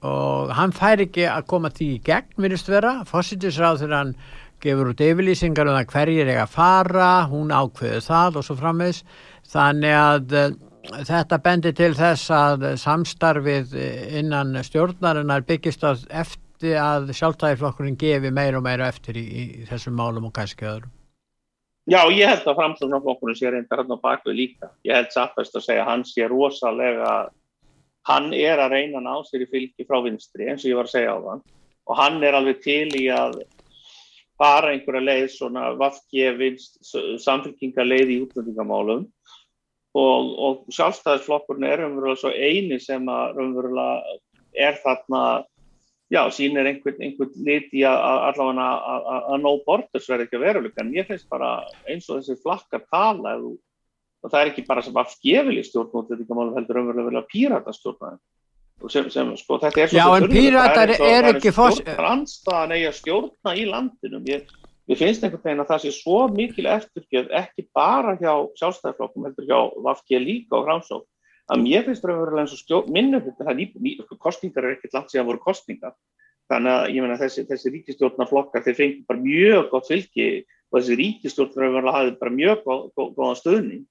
og 0.03 0.51
hann 0.57 0.73
fær 0.75 1.01
ekki 1.05 1.27
að 1.31 1.47
koma 1.47 1.71
því 1.71 1.89
í 1.95 2.01
gegn 2.03 2.43
virðist 2.43 2.71
vera, 2.71 2.97
fósittisráðurinn 3.07 4.15
gefur 4.63 4.91
út 4.91 5.03
yfirlýsingar 5.03 5.69
um 5.69 5.77
það 5.77 5.89
hverjir 5.93 6.31
eiga 6.31 6.45
að 6.45 6.53
fara, 6.55 7.09
hún 7.31 7.51
ákveður 7.51 8.05
það 8.05 8.39
og 8.39 8.47
svo 8.47 8.57
framvegs 8.59 9.03
þannig 9.53 9.97
að 9.99 10.35
eh, 10.39 10.55
þetta 11.09 11.39
bendir 11.43 11.75
til 11.77 11.91
þess 11.97 12.31
að 12.35 12.65
samstarfið 12.81 13.77
innan 14.19 14.57
stjórnarinnar 14.67 15.45
byggist 15.47 15.83
að 15.87 16.03
eftir 16.23 16.79
að 16.79 17.13
sjálftæðiflokkurinn 17.15 17.99
gefi 17.99 18.31
meira 18.31 18.59
og 18.59 18.67
meira 18.67 18.91
eftir 18.91 19.19
í, 19.19 19.23
í 19.23 19.69
þessum 19.71 19.95
málum 19.99 20.29
og 20.29 20.35
kannski 20.35 20.67
öðrum. 20.67 20.91
Já, 21.83 21.99
ég 22.15 22.29
held 22.29 22.45
að 22.47 22.59
framsóknarflokkurinn 22.61 23.35
sé 23.35 23.49
reyndar 23.51 23.81
hann 23.81 23.91
á 23.91 23.99
bakvið 23.99 24.37
líka. 24.37 24.69
Ég 24.87 24.95
held 24.95 25.09
satt 25.11 25.33
best 25.35 25.57
að 25.59 25.65
segja 25.65 25.83
að 25.83 25.89
hann 25.89 26.05
sé 26.07 26.27
rosalega, 26.31 27.15
hann 28.07 28.29
er 28.35 28.61
að 28.63 28.77
reyna 28.77 29.01
að 29.01 29.07
ná 29.09 29.15
sér 29.27 29.43
í 29.43 29.49
fylgi 29.51 29.87
frá 29.87 29.99
vinstri 30.05 30.47
eins 30.47 30.63
og 30.63 30.71
ég 30.71 30.79
var 30.79 30.87
að 30.87 30.95
segja 30.95 31.15
á 31.15 31.19
þann 31.27 31.43
og 31.83 31.99
hann 31.99 32.23
er 32.23 32.37
alveg 32.37 32.61
til 32.63 32.87
í 32.99 33.07
að 33.11 33.41
fara 34.39 34.71
einhverja 34.73 35.03
leið 35.03 35.27
svona 35.33 35.65
vafgefinst 35.79 36.79
samfélkinga 37.23 37.85
leið 37.85 38.13
í 38.15 38.19
útlendingamálum 38.25 39.03
og, 39.93 40.29
og 40.39 40.63
sjálfstæðisflokkurinn 40.73 41.67
er 41.69 41.85
umverulega 41.85 42.21
svo 42.23 42.31
eini 42.33 42.79
sem 42.81 43.07
að 43.11 43.43
umverulega 43.43 44.17
er 44.67 44.79
þarna 44.83 45.23
já, 46.13 46.21
sínir 46.31 46.67
einhvern, 46.69 47.01
einhvern 47.01 47.45
lit 47.47 47.73
í 47.73 47.83
að, 47.89 47.99
allavega 48.29 48.67
að, 48.93 49.35
no 49.41 49.55
borders 49.65 50.09
verði 50.09 50.27
ekki 50.27 50.39
að 50.39 50.45
veruleika, 50.47 50.83
en 50.83 50.93
ég 50.95 51.09
finnst 51.09 51.29
bara 51.31 51.55
eins 51.89 52.09
og 52.09 52.21
þessi 52.21 52.41
flakkar 52.43 52.85
tala 52.93 53.37
þú, 53.41 53.55
og 54.23 54.31
það 54.31 54.39
er 54.41 54.51
ekki 54.53 54.65
bara 54.67 54.85
sem 54.85 54.99
afskefili 55.01 55.65
stjórn 55.65 56.07
þetta 56.11 56.37
málum 56.37 56.55
heldur 56.59 56.81
umverulega 56.83 57.09
verið 57.09 57.23
að 57.23 57.31
pírata 57.33 57.75
stjórna 57.75 58.13
sem, 58.91 59.07
sem 59.13 59.31
sko, 59.39 59.59
þetta 59.61 59.81
er 59.83 59.91
svo 59.91 59.99
Já, 59.99 60.05
en 60.17 60.27
píratar 60.31 60.93
er 60.97 61.29
ekki 61.31 61.53
foss... 61.55 61.79
Rannstaðan 61.97 62.75
eigi 62.75 62.89
að 62.89 62.99
stjórna 62.99 63.55
í 63.55 63.65
landinum. 63.69 64.25
Ég, 64.27 64.49
ég 64.91 64.99
finnst 64.99 65.23
einhvern 65.23 65.43
veginn 65.45 65.63
að 65.63 65.71
það 65.71 65.83
sé 65.85 65.93
svo 65.95 66.19
mikil 66.33 66.67
eftirgjöf, 66.73 67.29
ekki 67.43 67.67
bara 67.75 68.15
hjá 68.19 68.33
sjálfstæðarflokkum, 68.59 69.27
heldur 69.29 69.47
hjá 69.49 69.59
Vafki 69.85 70.19
líka 70.19 70.59
og 70.59 70.67
Framsók, 70.67 71.05
að 71.51 71.63
mér 71.63 71.85
finnst 71.87 72.05
raunverulega 72.07 72.45
eins 72.45 72.55
og 72.55 72.61
stjórn, 72.61 72.91
minnum 72.95 73.23
þetta, 73.25 74.15
kostningar 74.21 74.67
er 74.67 74.77
ekkert 74.77 74.97
langt 74.97 75.11
síðan 75.11 75.27
voru 75.27 75.41
kostningar. 75.43 75.95
Þannig 76.51 76.73
að 76.73 76.85
ég 76.91 77.03
menna 77.03 77.19
þessi, 77.19 77.45
þessi 77.47 77.71
ríkistjórnarflokkar, 77.73 78.63
þeir 78.65 78.77
fengi 78.77 79.05
bara 79.07 79.23
mjög 79.23 79.69
gott 79.71 79.89
fylgi 79.89 80.27
og 80.73 80.79
þessi 80.79 80.97
ríkistjórn 80.99 81.53
raunverulega 81.55 81.97
hafið 81.97 82.15
bara 82.19 82.35
mjög 82.37 82.63
góða 82.97 83.35
stöðning 83.39 83.83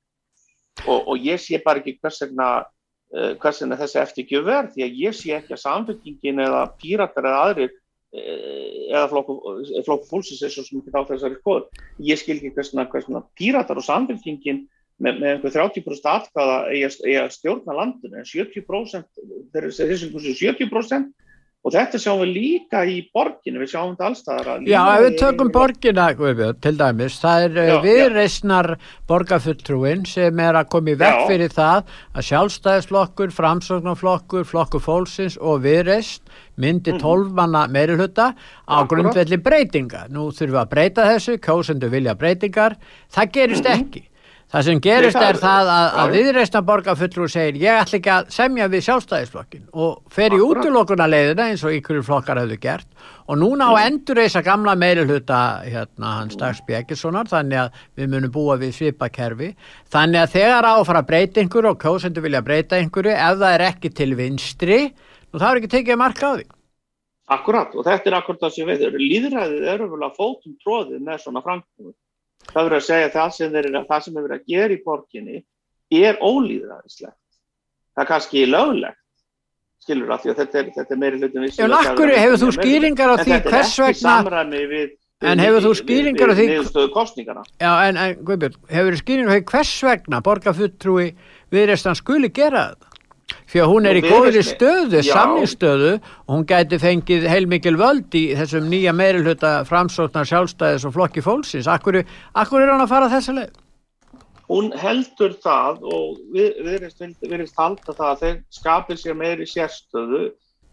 og, 0.86 0.98
og 0.98 1.14
ég 1.22 1.40
sé 1.40 1.60
bara 1.64 1.82
ekki 1.82 1.96
hvers 2.00 2.20
vegna 2.24 2.48
uh, 2.62 3.32
hvers 3.40 3.62
vegna 3.62 3.78
þessi 3.80 4.00
eftirgjöf 4.02 4.44
verð 4.48 4.74
því 4.74 4.84
að 4.86 4.98
ég 5.04 5.16
sé 5.16 5.32
ekki 5.36 5.56
að 5.56 5.62
samfélkingin 5.62 6.44
eða 6.46 6.62
píratar 6.80 7.28
eða 7.30 7.42
aðrir 7.46 7.72
uh, 7.72 8.68
eða 8.92 9.06
flokku, 9.12 9.38
flokku 9.86 10.10
fólksins 10.10 10.42
er 10.42 10.54
svo 10.54 10.66
sem 10.66 10.80
ekki 10.82 10.94
þá 10.94 11.00
þessari 11.12 11.40
skoður. 11.40 11.84
Ég 12.04 12.20
skil 12.20 12.38
ekki 12.38 12.54
hvers 12.56 12.74
vegna 12.74 13.24
píratar 13.38 13.80
og 13.80 13.86
samfélkingin 13.86 14.64
með, 15.02 15.18
með 15.18 15.28
einhver 15.32 15.56
30% 15.56 16.10
atkvæða 16.12 16.58
eiga 16.72 17.26
stjórna 17.34 17.76
landinu 17.76 18.22
en 18.22 18.28
70% 18.28 19.22
þessum 19.52 20.16
70% 20.22 21.10
Og 21.62 21.70
þetta 21.70 21.98
sjáum 22.02 22.24
við 22.24 22.30
líka 22.34 22.80
í 22.90 22.96
borginu, 23.14 23.60
við 23.62 23.68
sjáum 23.70 23.92
þetta 23.92 24.06
allstaðar. 24.08 24.64
Já, 24.66 24.80
ef 24.96 25.04
við 25.04 25.18
tökum 25.20 25.52
borgina, 25.54 26.08
til 26.64 26.72
dæmis, 26.80 27.18
það 27.22 27.44
er 27.44 27.60
eh, 27.62 27.70
viðreysnar 27.84 28.68
borgarfulltrúin 29.06 30.02
sem 30.10 30.42
er 30.42 30.58
að 30.58 30.72
koma 30.74 30.90
í 30.90 30.98
vekk 30.98 31.22
fyrir 31.30 31.54
það 31.54 31.94
að 32.18 32.28
sjálfstæðisflokkur, 32.32 33.34
framsóknarflokkur, 33.38 34.48
flokkur 34.50 34.82
fólksins 34.82 35.38
og 35.38 35.62
viðreysn 35.62 36.34
myndi 36.58 36.96
mhm. 36.96 37.02
tólfmanna 37.04 37.68
meirulhutta 37.70 38.32
á 38.34 38.76
grundvelli 38.90 39.38
breytinga. 39.38 40.08
Nú 40.10 40.32
þurfum 40.34 40.56
við 40.56 40.64
að 40.66 40.72
breyta 40.74 41.10
þessu, 41.14 41.38
kjósendu 41.46 41.94
vilja 41.94 42.18
breytingar, 42.18 42.74
það 43.06 43.36
gerist 43.38 43.70
-hmm. 43.70 43.86
ekki. 43.86 44.08
Það 44.52 44.64
sem 44.66 44.80
gerist 44.84 45.16
er 45.16 45.38
það 45.40 45.68
að, 45.72 45.86
að 46.02 46.10
viðreysna 46.12 46.60
borgarfullur 46.68 47.30
segir 47.32 47.56
ég 47.62 47.78
ætla 47.80 47.96
ekki 47.96 48.10
að 48.12 48.26
semja 48.34 48.66
við 48.68 48.82
sjálfstæðisflokkin 48.84 49.62
og 49.72 49.94
fer 50.12 50.36
í 50.36 50.40
útlokuna 50.44 51.06
leiðina 51.08 51.46
eins 51.48 51.62
og 51.64 51.72
ykkur 51.78 52.02
flokkar 52.04 52.42
hefðu 52.42 52.58
gert. 52.60 52.88
Og 53.32 53.40
núna 53.40 53.70
á 53.72 53.80
endur 53.86 54.20
þess 54.20 54.36
að 54.36 54.50
gamla 54.50 54.74
meiri 54.76 55.06
hluta 55.08 55.38
hérna 55.64 56.10
hans 56.18 56.36
Dags 56.36 56.60
Bjeggessonar 56.68 57.30
þannig 57.32 57.62
að 57.62 57.80
við 57.96 58.12
munum 58.12 58.34
búa 58.34 58.58
við 58.60 58.76
svipakerfi. 58.76 59.54
Þannig 59.94 60.20
að 60.20 60.36
þegar 60.36 60.68
áfara 60.74 61.04
breyta 61.08 61.40
einhverju 61.40 61.72
og 61.72 61.80
kjósendur 61.80 62.26
vilja 62.28 62.44
breyta 62.44 62.76
einhverju 62.76 63.16
ef 63.16 63.40
það 63.40 63.56
er 63.56 63.66
ekki 63.70 63.94
til 64.02 64.10
vinstri 64.20 64.82
nú 65.32 65.40
það 65.40 65.48
er 65.48 65.62
ekki 65.62 65.72
tekið 65.78 66.00
marka 66.04 66.28
á 66.28 66.32
því. 66.36 66.46
Akkurat 67.32 67.72
og 67.72 67.88
þetta 67.88 68.10
er 68.10 68.20
akkurat 68.20 68.44
það 68.44 68.56
sem 68.58 68.68
við 68.68 69.00
líðræðið 69.00 69.68
eru 69.72 69.92
vel 69.94 70.04
að 70.04 70.16
fótum 70.20 70.60
tróðið 70.60 71.04
með 71.06 71.22
svona 71.24 71.40
framkvæmum 71.40 71.96
það 72.50 72.62
verður 72.62 72.78
að 72.78 72.86
segja 72.88 73.08
að 73.08 73.16
það 73.18 73.36
sem 73.36 73.52
það 73.52 74.06
þeir 74.06 74.16
verður 74.18 74.36
að 74.36 74.48
gera 74.54 74.74
í 74.74 74.82
borginni 74.86 75.44
er 75.92 76.18
ólýðræðislegt. 76.24 77.20
Það 77.92 78.02
er 78.02 78.08
kannski 78.08 78.44
löglegt 78.48 79.02
skilur 79.82 80.12
það 80.12 80.22
því 80.22 80.32
að 80.32 80.40
þetta 80.40 80.58
er, 80.60 80.68
þetta 80.76 80.94
er 80.94 81.00
meiri 81.02 81.20
hlutin 81.20 81.46
Já, 81.58 81.68
lakkur, 81.70 82.12
hefur 82.14 82.42
þú 82.42 82.50
skýringar 82.56 83.12
á 83.12 83.16
því 83.22 83.38
hvers 83.48 83.72
vegna 83.82 84.44
við, 84.70 84.92
en 85.32 85.42
hefur 85.42 85.66
þú 85.66 85.72
skýringar 85.80 86.32
á 86.32 86.34
því 86.38 86.46
Já, 87.62 87.72
en, 87.88 87.98
en 87.98 88.22
Guðbjörn, 88.28 88.58
hefur 88.70 88.94
þú 88.94 89.02
skýringar 89.02 89.32
á 89.32 89.34
því 89.34 89.44
hvers 89.52 89.74
vegna 89.88 90.22
borgarfuttrúi 90.28 91.08
viðrestan 91.52 91.98
skuli 91.98 92.30
gera 92.34 92.68
þetta 92.70 92.91
fyrir 93.50 93.70
hún 93.70 93.88
er 93.88 93.98
í 93.98 94.02
góðri 94.04 94.42
stöðu, 94.46 95.02
samningsstöðu 95.06 95.92
og 95.98 96.34
hún 96.34 96.46
gæti 96.48 96.78
fengið 96.82 97.26
heilmikil 97.30 97.74
völd 97.80 98.14
í 98.18 98.24
þessum 98.38 98.68
nýja 98.72 98.94
meirulhuta 98.96 99.52
framsóknar 99.68 100.28
sjálfstæðis 100.28 100.86
og 100.88 100.96
flokki 100.96 101.24
fólksins. 101.24 101.70
Akkur, 101.70 102.02
akkur 102.34 102.64
er 102.64 102.74
hann 102.74 102.84
að 102.84 102.92
fara 102.94 103.10
þessu 103.12 103.36
leið? 103.38 103.58
Hún 104.52 104.68
heldur 104.76 105.34
það 105.40 105.84
og 105.88 106.20
við 106.34 106.60
verðist 106.66 107.56
halda 107.56 107.94
það 107.94 108.08
að 108.10 108.22
þeir 108.24 108.38
skapir 108.52 109.00
sér 109.00 109.16
meiri 109.16 109.48
sérstöðu 109.48 110.26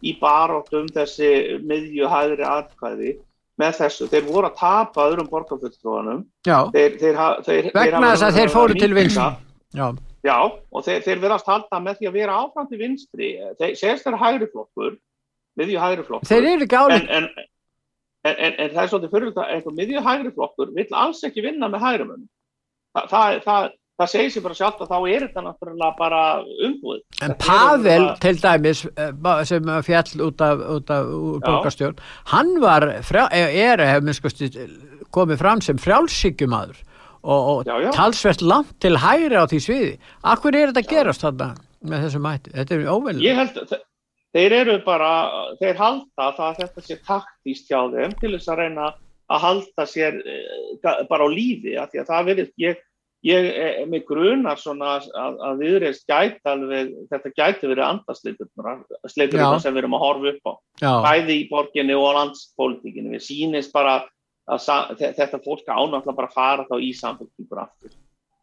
í 0.03 0.15
baróttum 0.19 0.87
þessi 0.95 1.59
miðjuhæðri 1.67 2.47
aðkvæði 2.47 3.15
með 3.59 3.79
þessu, 3.81 4.07
þeir 4.11 4.27
voru 4.29 4.47
að 4.47 4.59
tapa 4.59 5.07
öðrum 5.09 5.27
borgarfulltróðanum 5.31 6.21
vegna 6.47 8.13
þess 8.13 8.27
að 8.29 8.37
þeir 8.39 8.53
fóru 8.53 8.79
til 8.79 8.93
vinsa 8.95 9.33
Já 9.75 9.91
Já, 10.25 10.35
og 10.51 10.83
þeir, 10.83 11.03
þeir 11.05 11.21
verðast 11.23 11.47
halda 11.47 11.79
með 11.83 11.99
því 11.99 12.09
að 12.09 12.17
vera 12.19 12.39
áfram 12.43 12.67
til 12.67 12.79
vinstri, 12.81 13.29
þeir 13.59 13.75
segist 13.79 14.07
þeirra 14.07 14.19
hægri 14.19 14.49
flokkur, 14.51 14.97
miðju 15.59 15.79
hægri 15.79 16.05
flokkur. 16.07 16.27
Þeir 16.27 16.47
eru 16.49 16.67
ekki 16.67 16.79
álið. 16.79 17.05
En, 17.07 17.29
en, 18.27 18.33
en, 18.33 18.57
en 18.57 18.73
það 18.73 18.81
er 18.83 18.91
svolítið 18.91 19.13
fyrir 19.15 19.35
þetta, 19.37 19.75
miðju 19.77 20.03
hægri 20.07 20.33
flokkur 20.35 20.73
vil 20.75 20.87
alls 21.03 21.21
ekki 21.27 21.45
vinna 21.45 21.71
með 21.71 21.85
hægri 21.85 22.09
munum. 22.09 22.27
Þa, 22.97 23.05
það, 23.13 23.37
það, 23.45 23.69
það 24.01 24.11
segir 24.15 24.33
sér 24.33 24.45
bara 24.49 24.59
sjálf 24.59 24.83
að 24.83 24.91
þá 24.91 24.97
er 24.99 25.25
þetta 25.27 25.45
náttúrulega 25.45 25.91
bara 26.01 26.21
umbúið. 26.67 27.01
En 27.23 27.37
Pavel 27.45 28.05
bara... 28.09 28.19
til 28.25 28.35
dæmis, 28.43 28.83
eh, 28.91 29.31
sem 29.47 29.71
fjall 29.87 30.27
út 30.27 30.43
af, 30.43 30.67
af 30.67 31.15
borgarstjórn, 31.47 32.03
hann 32.33 32.53
var, 32.63 32.89
er, 32.99 33.87
er, 33.87 34.67
komið 35.15 35.39
fram 35.41 35.63
sem 35.63 35.79
frjálsíkjumadur 35.79 36.83
og, 37.23 37.65
og 37.67 37.93
talsvert 37.95 38.41
langt 38.45 38.75
til 38.83 38.95
hægri 38.99 39.35
á 39.35 39.45
því 39.49 39.59
sviði. 39.63 39.91
Akkur 40.23 40.55
er 40.55 40.71
þetta 40.71 40.83
að 40.85 40.91
gerast 40.93 41.25
þarna 41.25 41.51
með 41.89 42.03
þessum 42.05 42.25
mætti? 42.25 42.55
Þetta 42.55 42.75
er 42.75 42.89
óvel. 42.89 43.15
Ég 43.23 43.39
held 43.39 43.61
að 43.61 43.77
þeir 44.35 44.57
eru 44.59 44.75
bara, 44.85 45.13
þeir 45.61 45.79
halda 45.79 46.33
það 46.37 46.43
að 46.49 46.59
þetta 46.63 46.85
sé 46.85 46.99
taktíst 47.07 47.71
hjá 47.71 47.79
þeim 47.93 48.13
til 48.19 48.35
þess 48.35 48.51
að 48.51 48.61
reyna 48.63 48.91
að 49.29 49.41
halda 49.45 49.87
sér 49.89 50.21
uh, 50.21 51.01
bara 51.09 51.25
á 51.25 51.29
lífi 51.29 51.75
því 51.75 52.01
að 52.01 52.07
það 52.07 52.29
verður, 52.29 52.51
ég, 52.61 52.79
ég 53.27 53.49
er 53.61 53.89
með 53.89 54.05
grunar 54.07 54.61
svona 54.61 54.95
að, 54.97 55.41
að 55.49 55.63
viðreist 55.63 56.05
gæti 56.09 56.49
alveg, 56.49 56.93
þetta 57.11 57.33
gæti 57.35 57.69
verið 57.69 57.85
andasleiturnar 57.87 59.59
sem 59.59 59.75
við 59.75 59.83
erum 59.83 59.97
að 59.97 60.05
horfa 60.05 60.33
upp 60.33 60.49
á. 60.49 60.53
Já. 60.81 60.93
Bæði 61.05 61.35
í 61.35 61.49
borginni 61.51 61.97
og 61.97 62.15
landspolítikinu. 62.17 63.13
Við 63.17 63.25
sínist 63.27 63.75
bara 63.75 63.99
að 63.99 64.07
þetta 64.57 65.41
fólk 65.43 65.67
ánáttúrulega 65.67 66.17
bara 66.17 66.33
fara 66.33 66.65
þá 66.69 66.75
í 66.81 66.89
samfélkingur 66.97 67.61
aftur. 67.61 67.93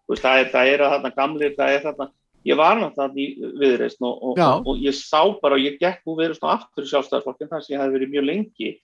Veist, 0.06 0.22
það 0.22 0.40
er, 0.40 0.50
það 0.52 0.70
er 0.72 0.84
að 0.84 0.92
þarna 0.94 1.12
gamlir, 1.16 1.54
það 1.56 1.74
er 1.74 1.84
þarna, 1.86 2.08
ég 2.46 2.58
var 2.60 2.78
náttúrulega 2.78 3.22
í 3.22 3.52
viðreist 3.62 4.02
og, 4.06 4.20
og, 4.22 4.38
og, 4.38 4.68
og 4.70 4.84
ég 4.86 4.94
sá 4.94 5.20
bara 5.42 5.58
og 5.58 5.64
ég 5.64 5.80
gekk 5.80 6.06
úr 6.06 6.20
viðreist 6.20 6.44
og 6.46 6.52
aftur 6.52 6.86
sjálfstæðarflokkin 6.92 7.50
þar 7.50 7.64
sem 7.64 7.74
ég 7.74 7.82
hef 7.82 7.96
verið 7.96 8.14
mjög 8.14 8.28
lengi 8.30 8.76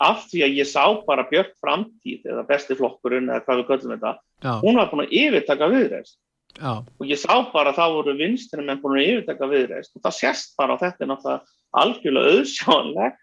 af 0.00 0.24
því 0.30 0.42
að 0.46 0.56
ég 0.56 0.68
sá 0.68 0.84
bara 1.04 1.26
Björn 1.28 1.52
framtíð 1.60 2.28
eða 2.32 2.44
besti 2.48 2.76
flokkurinn 2.78 3.28
eða 3.28 3.44
hvað 3.44 3.60
við 3.60 3.66
köllum 3.68 3.94
þetta, 3.94 4.12
Já. 4.40 4.52
hún 4.62 4.80
var 4.80 4.90
búin 4.92 5.04
að 5.04 5.16
yfirtaka 5.20 5.68
viðreist 5.74 6.16
Já. 6.56 6.72
og 6.80 7.04
ég 7.06 7.20
sá 7.20 7.34
bara 7.52 7.74
það 7.76 7.96
voru 7.98 8.14
vinstinum 8.18 8.72
en 8.72 8.80
búin 8.80 9.02
að 9.02 9.10
yfirtaka 9.10 9.50
viðreist 9.50 9.92
og 9.92 10.06
það 10.06 10.16
sést 10.16 10.56
bara 10.56 10.78
að 10.78 10.86
þetta 10.86 11.10
náttúrulega 11.10 11.58
algjörlega 11.82 12.32
auðsjónlegt 12.38 13.20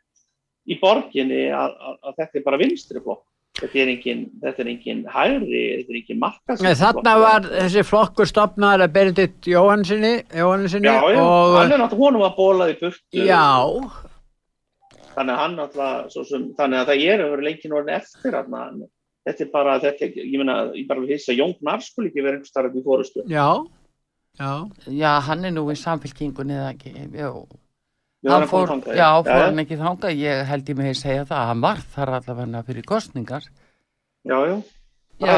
í 0.67 0.77
borginni 0.81 1.41
að, 1.49 1.73
að, 1.73 1.97
að 2.03 2.21
þetta 2.21 2.39
er 2.39 2.45
bara 2.45 2.61
vinstri 2.61 3.01
flokk 3.01 3.25
þetta 3.57 3.79
er 3.81 3.91
engin, 3.91 4.25
þetta 4.41 4.63
er 4.63 4.69
engin 4.71 4.99
hægri, 5.11 5.61
þetta 5.77 5.93
er 5.93 5.99
engin 6.01 6.19
markasflokk. 6.21 6.81
Þarna 6.81 7.13
var 7.23 7.47
þessi 7.53 7.85
flokkur 7.87 8.29
stopnaður 8.29 8.85
að 8.85 8.93
Benedikt 8.97 9.49
Jóhannssoni 9.51 10.11
Jóhannssoni 10.41 10.91
Já, 10.91 10.97
já, 11.13 11.21
og... 11.23 11.55
hann 11.57 11.73
er 11.73 11.81
náttúrulega, 11.81 12.03
honum 12.03 12.25
var 12.25 12.35
bólað 12.37 12.73
í 12.73 12.77
burtu. 12.81 13.23
Já. 13.27 13.47
Þannig 15.15 15.33
að 15.33 15.41
hann 15.41 15.57
náttúrulega, 15.57 16.25
sem, 16.29 16.45
þannig 16.59 16.81
að 16.81 16.91
það 16.91 17.07
er 17.07 17.25
að 17.25 17.33
vera 17.33 17.47
lenkin 17.49 17.77
orðin 17.79 17.97
eftir 17.97 18.37
hann, 18.37 18.83
þetta 19.27 19.45
er 19.47 19.53
bara, 19.53 19.77
þetta, 19.83 20.11
ég 20.21 20.37
meina, 20.41 20.57
ég 20.77 20.89
bara 20.89 21.05
vissi 21.07 21.33
að 21.33 21.41
Jón 21.41 21.55
Gnarr 21.61 21.85
skulle 21.85 22.11
ekki 22.11 22.25
vera 22.25 22.37
einhver 22.37 22.51
starf 22.51 22.77
í 22.77 22.83
fórustu. 22.85 23.25
Já, 23.31 23.47
já. 24.37 24.51
Já, 24.93 25.13
hann 25.27 25.47
er 25.47 25.55
nú 25.57 25.65
í 25.73 25.79
samfélkingunni 25.79 26.59
eða 26.59 26.75
ekki, 26.75 26.93
já. 27.17 27.31
Hann 28.25 28.47
fór, 28.49 28.65
þangað, 28.71 28.97
já, 28.97 29.09
fór 29.27 29.43
hann 29.45 29.61
ekki 29.61 29.77
þangað, 29.77 30.15
ég 30.17 30.47
held 30.49 30.71
ég 30.71 30.79
mig 30.79 30.89
að 30.89 30.97
segja 31.03 31.25
það, 31.29 31.43
hann 31.51 31.61
var 31.63 31.83
þar 31.93 32.11
allavega 32.17 32.63
fyrir 32.65 32.87
kostningar. 32.89 33.45
Já, 34.27 34.37
já, 34.49 34.55
já, 35.21 35.35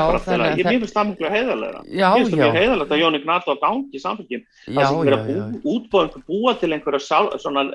ég 0.55 0.69
finnst 0.69 0.95
það 0.95 1.11
mjög 1.11 1.35
heiðarlega. 1.35 1.81
Já, 1.83 1.97
já. 1.99 2.07
Ég 2.07 2.15
finnst 2.15 2.31
það 2.31 2.43
mjög 2.45 2.57
heiðarlega 2.59 2.95
að 2.95 3.03
Jóni 3.03 3.21
Gnarl 3.25 3.51
á 3.51 3.55
gangi 3.65 4.01
samfélgjum, 4.05 4.45
það 4.69 4.87
sem 4.87 5.01
verið 5.03 5.17
að 5.17 5.27
bú, 5.27 5.75
útbúa, 5.75 6.23
búa 6.31 6.55
til 6.61 6.71
einhverja 6.71 7.03
sjálf, 7.03 7.35
svona 7.43 7.65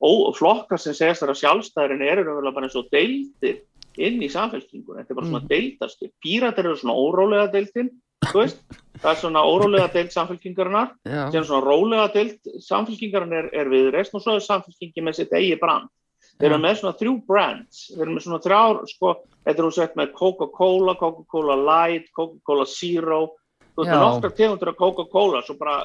ó, 0.00 0.10
flokkar 0.36 0.80
sem 0.80 0.96
segast 0.96 1.22
þar 1.22 1.34
að 1.34 1.40
sjálfstæðurinn 1.42 2.06
eru 2.08 2.38
bara 2.50 2.64
eins 2.64 2.78
og 2.80 2.88
deildir 2.94 3.60
inn 3.98 4.22
í 4.22 4.28
samfélgjum, 4.30 4.84
þetta 4.86 5.12
er 5.12 5.18
bara 5.18 5.26
svona 5.26 5.42
mm. 5.42 5.50
deildastu, 5.50 6.10
píratir 6.22 6.68
eru 6.68 6.78
svona 6.78 6.96
órólega 6.98 7.48
deildin, 7.52 7.90
það 8.28 9.10
er 9.10 9.18
svona 9.18 9.42
órólega 9.48 9.88
deilt 9.94 10.12
samfélkingarinnar 10.12 10.92
sem 11.32 11.46
svona 11.46 11.64
rólega 11.64 12.10
deilt 12.14 12.50
samfélkingarinnar 12.66 13.48
er, 13.48 13.50
er 13.62 13.72
við 13.72 13.90
rest 13.94 14.14
og 14.14 14.22
svo 14.24 14.36
er 14.36 14.44
samfélkingi 14.44 15.04
með 15.04 15.22
sitt 15.22 15.34
eigi 15.36 15.56
brand. 15.60 15.88
Þeir 16.40 16.50
eru 16.50 16.60
með 16.60 16.76
svona 16.80 16.96
þrjú 16.96 17.14
brands. 17.28 17.80
Þeir 17.92 18.04
eru 18.04 18.14
með 18.14 18.24
svona 18.26 18.42
þrjár 18.44 18.78
sko, 18.88 19.14
þetta 19.44 19.62
eru 19.62 19.72
sett 19.76 19.96
með 20.00 20.12
Coca-Cola, 20.16 20.94
Coca-Cola 21.00 21.56
Light 21.60 22.08
Coca-Cola 22.16 22.66
Zero. 22.68 23.20
Þú 23.70 23.84
veist, 23.84 23.92
nokkar 23.96 24.36
tegundur 24.36 24.72
af 24.72 24.78
Coca-Cola 24.80 25.42
svo 25.46 25.56
bara, 25.60 25.78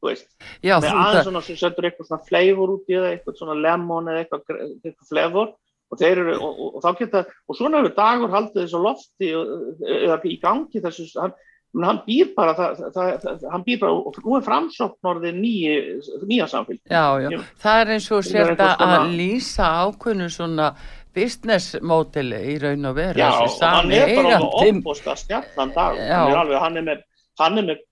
þú 0.00 0.10
veist, 0.10 0.28
Já, 0.64 0.76
með 0.78 0.90
aðeins 0.90 1.18
það, 1.18 1.28
svona 1.28 1.44
sem 1.44 1.60
setur 1.60 1.88
eitthvað 1.88 2.10
svona 2.10 2.28
flavor 2.28 2.74
út 2.76 2.92
í 2.92 2.96
það, 2.98 3.08
eitthvað 3.10 3.38
svona 3.40 3.56
lemon 3.60 4.10
eða 4.12 4.24
eitthvað, 4.24 4.62
eitthvað 4.84 5.10
flavor 5.10 5.52
og 5.92 5.98
þeir 6.00 6.20
eru, 6.24 6.36
og, 6.40 6.60
og, 6.60 6.76
og 6.78 6.82
þá 6.84 6.98
geta, 6.98 7.24
og 7.48 7.56
svona 7.58 7.80
hefur 7.82 7.94
dagur 7.98 8.32
haldið 8.34 8.62
þessu 8.64 8.78
á 8.80 8.86
lofti 8.88 9.32
og- 9.38 9.84
eða 9.98 10.20
í 10.24 10.38
gangi 10.42 10.80
þessu, 10.84 11.06
hann, 11.20 11.34
hann 11.84 12.00
býr 12.06 12.32
bara, 12.36 12.54
það, 12.54 12.82
það, 12.94 13.46
hann 13.52 13.64
býr 13.66 13.80
bara, 13.82 13.92
og 13.92 14.18
nú 14.24 14.36
er 14.38 14.44
framsókn 14.46 15.10
orðið 15.12 15.38
nýja, 15.42 15.78
nýja 16.30 16.46
samfélg. 16.50 16.80
já, 16.90 17.04
já, 17.22 17.38
það 17.62 17.80
er 17.84 17.94
eins 17.96 18.10
og 18.10 18.20
Ég 18.22 18.28
sért 18.30 18.52
einhvers 18.54 18.84
að 18.84 18.94
að 18.98 19.16
lýsa 19.18 19.70
ákveðnu 19.86 20.28
svona 20.30 20.68
business 21.14 21.76
modeli 21.82 22.38
í 22.54 22.54
raun 22.62 22.86
og 22.90 22.94
veru 22.96 23.18
Já, 23.18 23.28
og 23.42 23.58
hann 23.62 23.92
er 23.94 24.14
bara 24.16 24.38
alveg 24.38 24.70
opbósta 24.82 25.14
stjallan 25.16 25.74
dag, 25.74 25.98
hann 25.98 26.30
er 26.32 26.40
alveg, 26.40 26.58
hann 26.64 26.76
er 26.80 26.86
með, 26.88 27.02
hann 27.38 27.58
er 27.58 27.68
með 27.68 27.82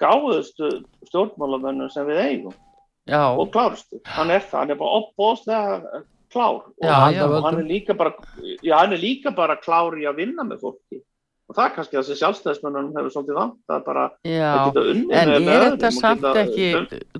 gáðustu 0.00 0.70
stjórnmálamönnum 1.08 1.90
sem 1.92 2.06
við 2.08 2.20
eigum. 2.24 2.54
Já, 3.08 3.22
og 3.40 3.48
klárustu, 3.52 4.00
hann 4.04 4.30
er 4.30 4.40
það, 4.44 4.58
hann 4.60 4.70
er 4.74 4.80
bara 4.80 5.00
opbóðslega 5.00 6.02
klár. 6.32 6.62
Og, 6.68 6.72
Já, 6.82 7.12
já. 7.14 7.26
og 7.26 7.42
hann 7.44 7.60
er 7.70 7.94
bara, 7.94 8.12
já, 8.62 8.74
hann 8.78 8.92
er 8.92 8.98
líka 9.02 9.34
bara 9.34 9.56
klár 9.56 9.96
í 9.98 10.04
að 10.08 10.16
vinna 10.24 10.44
með 10.44 10.60
fólki. 10.66 11.02
Og 11.48 11.56
það 11.56 11.64
er 11.64 11.70
kannski 11.78 11.96
það 11.96 12.02
sem 12.04 12.16
sjálfstæðismönnum 12.20 12.88
hefur 12.92 13.12
svolítið 13.14 13.36
vant 13.38 13.72
að 13.72 13.84
bara 13.86 14.02
já, 14.28 14.48
að 14.52 14.66
geta 14.66 14.82
unnið 14.90 15.14
en 15.16 15.28
með- 15.30 15.48
er 15.54 15.62
þetta 15.64 15.90
samt 15.96 16.20
geta- 16.20 16.42
ekki, 16.42 16.66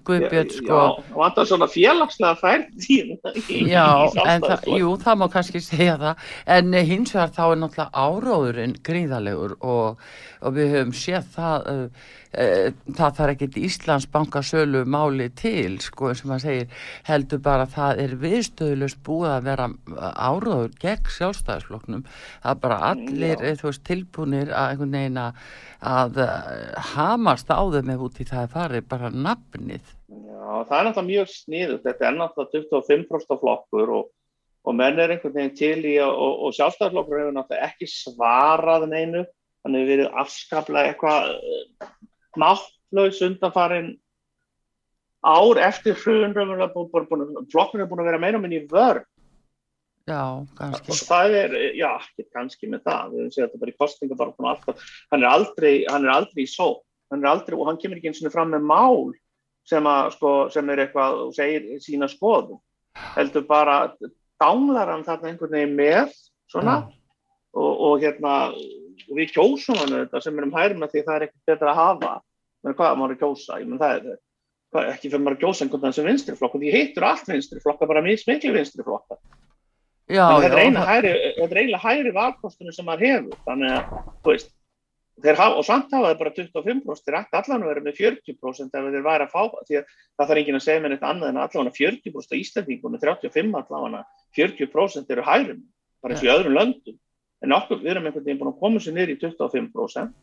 Guðbjörn, 0.04 0.50
sko, 0.52 0.66
Já, 0.68 0.82
og 1.14 1.16
vantar 1.22 1.46
svona 1.48 1.68
félagslega 1.72 2.36
færð 2.36 2.66
Já, 3.72 3.86
en 4.28 4.44
það, 4.44 4.68
jú, 4.82 4.90
það 5.00 5.16
má 5.22 5.26
kannski 5.32 5.62
segja 5.64 5.96
það, 5.96 6.26
en 6.58 6.74
eh, 6.74 6.84
hins 6.84 7.14
vegar 7.16 7.32
þá 7.38 7.42
er 7.46 7.58
náttúrulega 7.62 8.04
áróðurinn 8.04 8.76
gríðalegur 8.84 9.56
og, 9.64 9.96
og 10.44 10.52
við 10.60 10.74
höfum 10.76 10.92
séð 11.00 11.32
það, 11.32 11.72
uh, 11.72 11.88
það 12.32 13.14
þarf 13.16 13.32
ekkit 13.32 13.60
Íslandsbanka 13.68 14.42
sölu 14.44 14.82
máli 14.84 15.30
til, 15.38 15.78
sko, 15.80 16.10
og 16.12 16.24
maður 16.28 16.44
segir, 16.44 16.82
heldur 17.08 17.40
bara 17.44 17.64
að 17.64 17.76
það 17.76 18.02
er 18.04 18.16
viðstöðulust 18.24 19.00
búið 19.06 19.30
að 19.32 19.48
vera 19.48 19.70
áróður 20.28 20.74
gegn 20.82 21.14
sjálfstæðisflokknum, 21.16 22.04
það 22.42 22.52
er 22.52 22.60
bara 22.66 22.82
allir, 22.92 23.38
Já. 23.38 23.48
eh, 23.54 23.64
veist, 23.64 23.84
tilbúnir 23.88 24.52
að 24.52 24.74
einhvern 24.74 24.98
veginn 24.98 25.24
að 25.24 25.42
að 25.78 26.18
uh, 26.24 26.74
hamast 26.94 27.50
á 27.54 27.62
þeim 27.70 27.92
ef 27.94 28.04
út 28.08 28.18
í 28.18 28.26
það 28.26 28.42
er 28.42 28.52
farið 28.54 28.86
bara 28.90 29.10
nafnið. 29.14 29.92
Já, 30.08 30.64
það 30.66 30.78
er 30.78 30.86
náttúrulega 30.88 31.08
mjög 31.08 31.32
sniðut, 31.34 31.82
þetta 31.84 32.08
er 32.08 32.16
náttúrulega 32.16 32.62
25% 32.74 33.42
flokkur 33.42 33.92
og, 33.94 34.08
og 34.66 34.78
menn 34.78 34.98
er 34.98 35.14
einhvern 35.14 35.36
veginn 35.36 35.58
til 35.58 35.78
í 35.86 35.94
að, 36.02 36.10
og, 36.10 36.40
og 36.48 36.56
sjálfstæðarflokkur 36.58 37.22
hefur 37.22 37.36
náttúrulega 37.36 37.70
ekki 37.70 37.90
svarað 37.92 38.88
neinu, 38.90 39.24
hann 39.62 39.78
hefur 39.78 39.92
verið 39.92 40.18
afskaplega 40.24 40.92
eitthvað 40.92 41.30
eh, 41.36 41.92
máttlaus 42.40 43.22
undanfarin 43.26 43.92
ár 45.26 45.58
eftir 45.66 45.96
hrun, 45.98 46.34
raunverulega 46.34 46.72
búin- 46.74 46.90
búin- 46.92 47.08
búin- 47.10 47.48
flokkur 47.52 47.80
hefur 47.82 47.90
búin 47.90 48.04
að 48.04 48.10
vera 48.12 48.18
meira 48.22 48.38
minn 48.38 48.54
í 48.54 48.66
vörn. 48.70 49.04
Já, 50.08 50.46
kannski. 50.56 50.92
það 51.04 51.34
er, 51.36 51.54
já, 51.76 51.90
kannski 52.32 52.68
með 52.70 52.80
það, 52.86 53.08
við 53.12 53.18
höfum 53.20 53.32
séð 53.34 53.44
þetta 53.44 53.58
bara 53.60 53.72
í 53.72 54.50
alltaf, 54.54 54.92
hann 55.12 55.22
er 55.22 55.28
aldrei, 55.28 55.84
hann 55.90 56.06
er 56.06 56.12
aldrei 56.14 56.44
í 56.44 56.48
só, 56.48 56.80
hann 57.10 57.24
er 57.24 57.28
aldrei, 57.28 57.58
og 57.58 57.66
hann 57.68 57.76
kemur 57.76 57.98
ekki 57.98 58.08
eins 58.08 58.22
og 58.24 58.32
fram 58.32 58.54
með 58.54 58.64
mál 58.64 59.12
sem 59.68 59.84
að, 59.84 60.12
sko, 60.16 60.32
sem 60.54 60.70
er 60.70 60.86
eitthvað, 60.86 61.18
og 61.26 61.34
segir 61.36 61.76
sína 61.84 62.08
skoðum, 62.08 62.60
heldur 63.18 63.44
bara, 63.50 63.92
dámlar 64.40 64.94
hann 64.94 65.04
þarna 65.04 65.28
einhvern 65.28 65.52
veginn 65.58 65.76
með, 65.76 66.16
svona, 66.48 66.78
og, 67.52 67.72
og 67.90 68.00
hérna, 68.00 68.54
við 69.12 69.34
kjósum 69.34 69.76
hann 69.76 69.92
þetta 70.06 70.22
sem 70.24 70.38
er 70.38 70.48
um 70.48 70.56
hærum 70.56 70.86
að 70.88 70.94
því 70.94 71.04
það 71.04 71.16
er 71.18 71.26
ekkert 71.28 71.52
betra 71.52 71.74
að 71.74 71.80
hafa, 71.82 72.14
menn 72.64 72.76
hvað 72.78 72.98
maður 72.98 73.14
er 73.14 73.18
að 73.18 73.22
kjósa, 73.22 73.58
ég 73.62 73.68
menn 73.70 73.80
það 73.80 73.96
er, 73.96 74.20
hvað, 74.72 74.90
ekki 74.92 75.10
fyrir 75.10 75.24
maður 75.24 75.36
að 75.36 75.42
kjósa 75.44 75.64
einhvern 75.64 75.84
veginn 75.84 75.96
sem 75.98 76.08
vinstri 76.08 76.36
flokk, 76.38 76.56
og 76.56 76.62
því 76.62 76.74
heitur 76.74 77.08
allt 77.08 77.30
vinstri 77.30 77.64
flokka, 77.64 77.88
bara 77.90 78.04
mismikli 78.04 78.54
vinstri 78.54 78.86
flokka. 78.86 79.18
Já, 80.08 80.24
er 80.40 80.54
já, 80.54 80.60
eina 80.64 80.84
hægri, 80.88 81.10
þetta 81.36 81.52
er 81.52 81.60
eiginlega 81.62 81.82
hægri 81.84 82.14
valkostunum 82.16 82.74
sem 82.74 82.86
maður 82.88 83.04
hefur, 83.06 83.40
þannig 83.44 83.74
að, 83.76 83.98
þú 84.24 84.32
veist, 84.32 84.54
þeir 85.24 85.40
hafa, 85.40 85.58
og 85.60 85.66
samt 85.66 85.92
hafa 85.92 86.12
þeir 86.12 86.20
bara 86.22 86.32
25%, 86.38 87.02
þeir 87.04 87.18
ætti 87.18 87.38
allan 87.40 87.64
að 87.64 87.72
vera 87.72 87.82
með 87.84 87.98
40% 87.98 88.78
ef 88.78 88.86
þeir 88.94 89.04
væri 89.04 89.26
að 89.26 89.34
fá, 89.34 89.42
því 89.68 89.80
að 89.80 89.90
það 89.92 90.30
þarf 90.30 90.40
enginn 90.42 90.58
að 90.58 90.64
segja 90.64 90.84
mér 90.84 90.94
eitt 90.94 91.04
annað 91.08 91.32
en 91.32 91.42
allan 91.42 91.72
40% 91.76 92.32
af 92.32 92.38
Íslandingunum, 92.38 93.02
35 93.02 93.58
allan 93.60 93.98
40% 94.38 95.12
eru 95.12 95.26
hægri, 95.26 95.58
bara 96.00 96.14
eins 96.14 96.24
og 96.24 96.30
í 96.30 96.32
öðrum 96.32 96.56
löndum, 96.56 96.98
en 97.44 97.56
okkur, 97.58 97.82
við 97.82 97.92
erum 97.92 98.08
einhvern 98.08 98.24
veginn 98.24 98.40
búin 98.40 98.52
að 98.54 98.62
koma 98.62 98.80
sér 98.82 98.96
niður 98.96 99.12
í 99.12 99.18
25% 99.26 100.14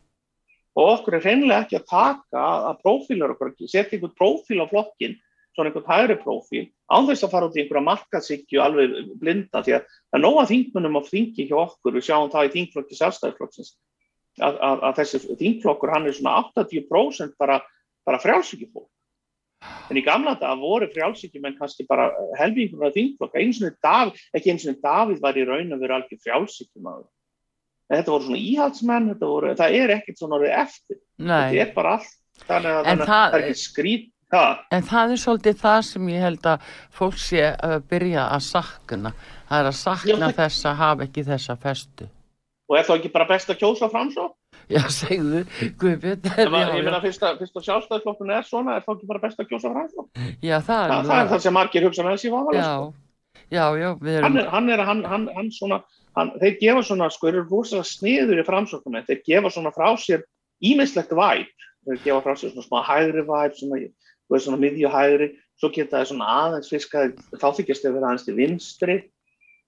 og 0.76 0.90
okkur 0.98 1.16
er 1.16 1.24
hreinlega 1.24 1.64
ekki 1.64 1.78
að 1.78 1.86
taka 1.90 2.48
að 2.70 2.82
prófílar 2.84 3.32
okkur, 3.34 3.54
setja 3.64 3.96
einhvern 3.96 4.16
prófíl 4.18 4.60
á 4.60 4.66
flokkin, 4.68 5.16
svona 5.56 5.70
einhvern 5.70 5.88
hægri 5.88 6.16
prófíl, 6.20 6.66
án 6.92 7.08
þess 7.08 7.24
að 7.24 7.32
fara 7.32 7.48
út 7.48 7.56
í 7.56 7.62
einhverja 7.62 7.86
markaðsíkju 7.86 8.62
alveg 8.62 8.96
blinda 9.20 9.62
því 9.64 9.78
að 9.78 9.86
það 9.88 10.18
er 10.18 10.24
nóga 10.24 10.44
þingmunum 10.50 11.00
á 11.00 11.02
þingi 11.08 11.48
hjá 11.48 11.56
okkur, 11.62 11.96
við 11.96 12.06
sjáum 12.10 12.32
það 12.34 12.48
í 12.48 12.52
þingflokki 12.58 12.98
sjálfstæðisflokksins 13.00 13.72
að, 14.36 14.60
að, 14.60 14.84
að 14.90 15.00
þessi 15.00 15.38
þingflokkur 15.40 15.94
hann 15.96 16.10
er 16.10 16.18
svona 16.18 16.36
80% 16.52 17.40
bara, 17.40 17.62
bara 18.04 18.20
frjálsíkjufólk 18.20 18.92
en 19.90 19.96
í 19.96 20.04
gamla 20.04 20.36
dag 20.36 20.60
voru 20.60 20.90
frjálsíkjumenn 20.92 21.56
kannski 21.56 21.86
bara 21.88 22.10
helmingur 22.36 22.90
af 22.90 22.94
þingflokka, 22.96 23.40
eins 23.40 23.62
og 23.64 23.76
Davíð, 23.80 24.24
ekki 24.36 24.52
eins 24.52 24.66
og 24.68 24.80
Davíð 24.84 25.22
var 25.24 25.38
í 25.40 25.46
raun 25.48 25.72
að 25.72 25.86
vera 25.86 26.00
algjör 26.02 26.20
frjálsíkjumadur 26.26 27.06
en 27.06 27.15
þetta 27.92 28.12
voru 28.12 28.24
svona 28.26 28.42
íhaldsmenn 28.42 29.08
voru, 29.20 29.54
það 29.58 29.78
er 29.82 29.94
ekkert 30.00 30.18
svona 30.18 30.38
orðið 30.40 30.54
eftir 30.64 30.98
nei. 31.18 31.52
þetta 31.52 31.62
er 31.66 31.72
bara 31.76 31.92
allt 31.96 32.14
þannig 32.46 32.72
að, 32.72 32.84
þannig 32.84 33.02
að 33.02 33.06
það- 33.06 33.30
það 33.30 33.38
er 33.40 33.46
ekki 33.46 33.62
skrít 33.62 34.12
það 34.32 34.58
En 34.74 34.82
það 34.82 35.12
er 35.14 35.20
svolítið 35.22 35.60
það 35.62 35.80
sem 35.86 36.08
ég 36.10 36.20
held 36.26 36.42
að 36.50 36.60
fólk 36.98 37.14
sé 37.22 37.42
að 37.62 37.76
byrja 37.88 38.24
að 38.34 38.42
sakna. 38.42 39.12
Það 39.48 39.60
er 39.60 39.68
að 39.70 39.76
sakna 39.78 40.10
Já, 40.10 40.26
það- 40.26 40.34
þess 40.40 40.64
að 40.66 40.74
hafa 40.80 41.02
ekki 41.06 41.22
þessa 41.28 41.56
festu. 41.62 42.08
og 42.68 42.76
er 42.76 42.82
þá 42.82 42.92
ekki 42.98 43.12
bara 43.14 43.24
best 43.30 43.48
að 43.48 43.58
kjósa 43.62 43.88
fram 43.90 44.10
svo 44.10 44.32
Já, 44.68 44.80
segðu, 44.90 45.44
Guðbjörn. 45.78 46.22
Ég 46.26 46.50
meina 46.50 46.98
já, 46.98 47.00
fyrst 47.04 47.22
að, 47.22 47.38
fyrst 47.38 47.54
að 47.54 47.66
sjálfstæðisflokkun 47.68 48.32
er 48.34 48.42
svona, 48.42 48.74
er 48.76 48.82
þá 48.82 48.90
ekki 48.96 49.06
bara 49.06 49.20
best 49.22 49.38
að 49.38 49.46
kjósa 49.52 49.70
framsókn? 49.70 50.08
já, 50.42 50.56
það 50.58 50.80
er 50.82 50.90
Þa, 50.90 50.96
nú 51.02 51.08
það 51.12 51.20
er 51.22 51.28
það 51.30 51.40
sem 51.46 51.54
margir 51.54 51.86
hugsa 51.86 52.02
með 52.02 52.16
þessi 52.16 52.30
vávalega. 52.34 52.64
Já, 52.66 52.92
já, 53.54 53.64
já, 53.78 53.88
við 54.02 54.20
Hann 54.22 54.24
erum, 54.24 54.36
er, 54.42 54.50
hann 54.50 54.68
er, 54.74 54.82
hann, 54.88 55.04
hann, 55.04 55.28
hann 55.36 55.50
svona, 55.54 55.78
hann, 56.16 56.32
þeir 56.40 56.58
gefa 56.60 56.84
svona, 56.88 57.08
sko, 57.12 57.28
þeir 57.28 57.40
eru 57.40 57.48
rosalega 57.50 57.88
sniður 57.90 58.42
í 58.42 58.46
framsóknum, 58.46 59.00
þeir 59.08 59.22
gefa 59.28 59.52
svona 59.54 59.72
frá 59.74 59.88
sér 60.00 60.24
ímislegt 60.64 61.12
væp, 61.16 61.66
þeir 61.88 62.04
gefa 62.04 62.22
frá 62.24 62.36
sér 62.36 62.54
svona 62.54 62.68
smá 62.68 62.78
hægri 62.90 63.26
væp, 63.28 63.58
svona, 63.58 63.82
þú 64.26 64.40
svona 64.44 64.62
miðju 64.62 64.92
hægri, 64.92 65.32
svo 65.60 65.72
geta 65.74 66.00
þeir 66.00 66.12
svona 66.12 66.30
aðeins 66.44 66.72
fiskaði, 66.72 67.12
þá 67.36 67.48
þykjast 67.60 67.86
þeir 67.86 67.98
vera 67.98 68.10
aðeins 68.10 68.26
til 68.26 68.38
vinstri, 68.38 68.96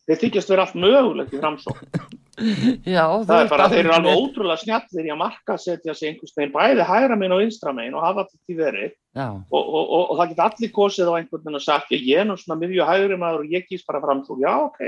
þeir 0.08 0.22
þykjast 0.24 0.54
vera 0.54 0.64
allt 0.64 0.80
mögulegt 0.80 1.36
í 1.36 1.42
framsókn. 1.42 1.90
já, 2.94 3.02
þú 3.02 3.26
Það 3.26 3.40
er 3.42 3.48
bara, 3.50 3.66
þeir 3.72 3.80
eru 3.82 3.94
alveg 3.96 4.20
ótrúlega 4.22 4.62
snjallir 4.62 5.08
í 5.08 5.12
að 5.12 5.20
markasetja 5.24 5.94
sig 5.98 6.12
einhvers 6.12 6.36
veginn 6.36 6.52
bæði 6.54 6.86
hægra 6.86 7.16
megin 7.18 7.34
og 7.34 7.42
vinstra 7.42 7.72
megin 7.74 7.96
og 7.98 8.04
hafa 8.06 8.24
þetta 8.28 8.58
verið 8.60 8.92
Já, 9.18 9.26
og, 9.26 9.58
og, 9.58 9.82
og, 9.82 10.04
og 10.04 10.20
það 10.20 10.30
geta 10.30 10.46
allir 10.46 10.72
kosið 10.76 11.10
á 11.10 11.14
einhvern 11.18 11.42
veginn 11.42 11.58
og 11.58 11.64
sagt 11.64 11.90
ég 11.96 12.22
er 12.22 12.28
nú 12.28 12.36
svona 12.38 12.60
miðju 12.60 12.86
hægri 12.86 13.18
maður 13.18 13.42
og 13.42 13.56
ég 13.56 13.66
kýst 13.66 13.88
bara 13.90 14.02
framsók, 14.04 14.38
já 14.38 14.52
ok 14.54 14.78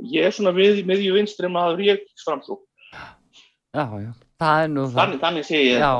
ég 0.00 0.28
er 0.28 0.34
svona 0.34 0.54
mið, 0.56 0.82
miðju 0.88 1.16
vinstri 1.16 1.50
maður 1.52 1.84
ég 1.86 2.04
framsók, 2.24 2.62
já, 2.92 3.84
já, 4.00 4.12
það 4.42 4.64
er 4.64 4.70
nú 4.72 4.84
það. 4.88 4.98
þannig, 4.98 5.22
þannig 5.22 5.48
segi 5.48 5.70
ég 5.70 5.82
Já, 5.82 5.92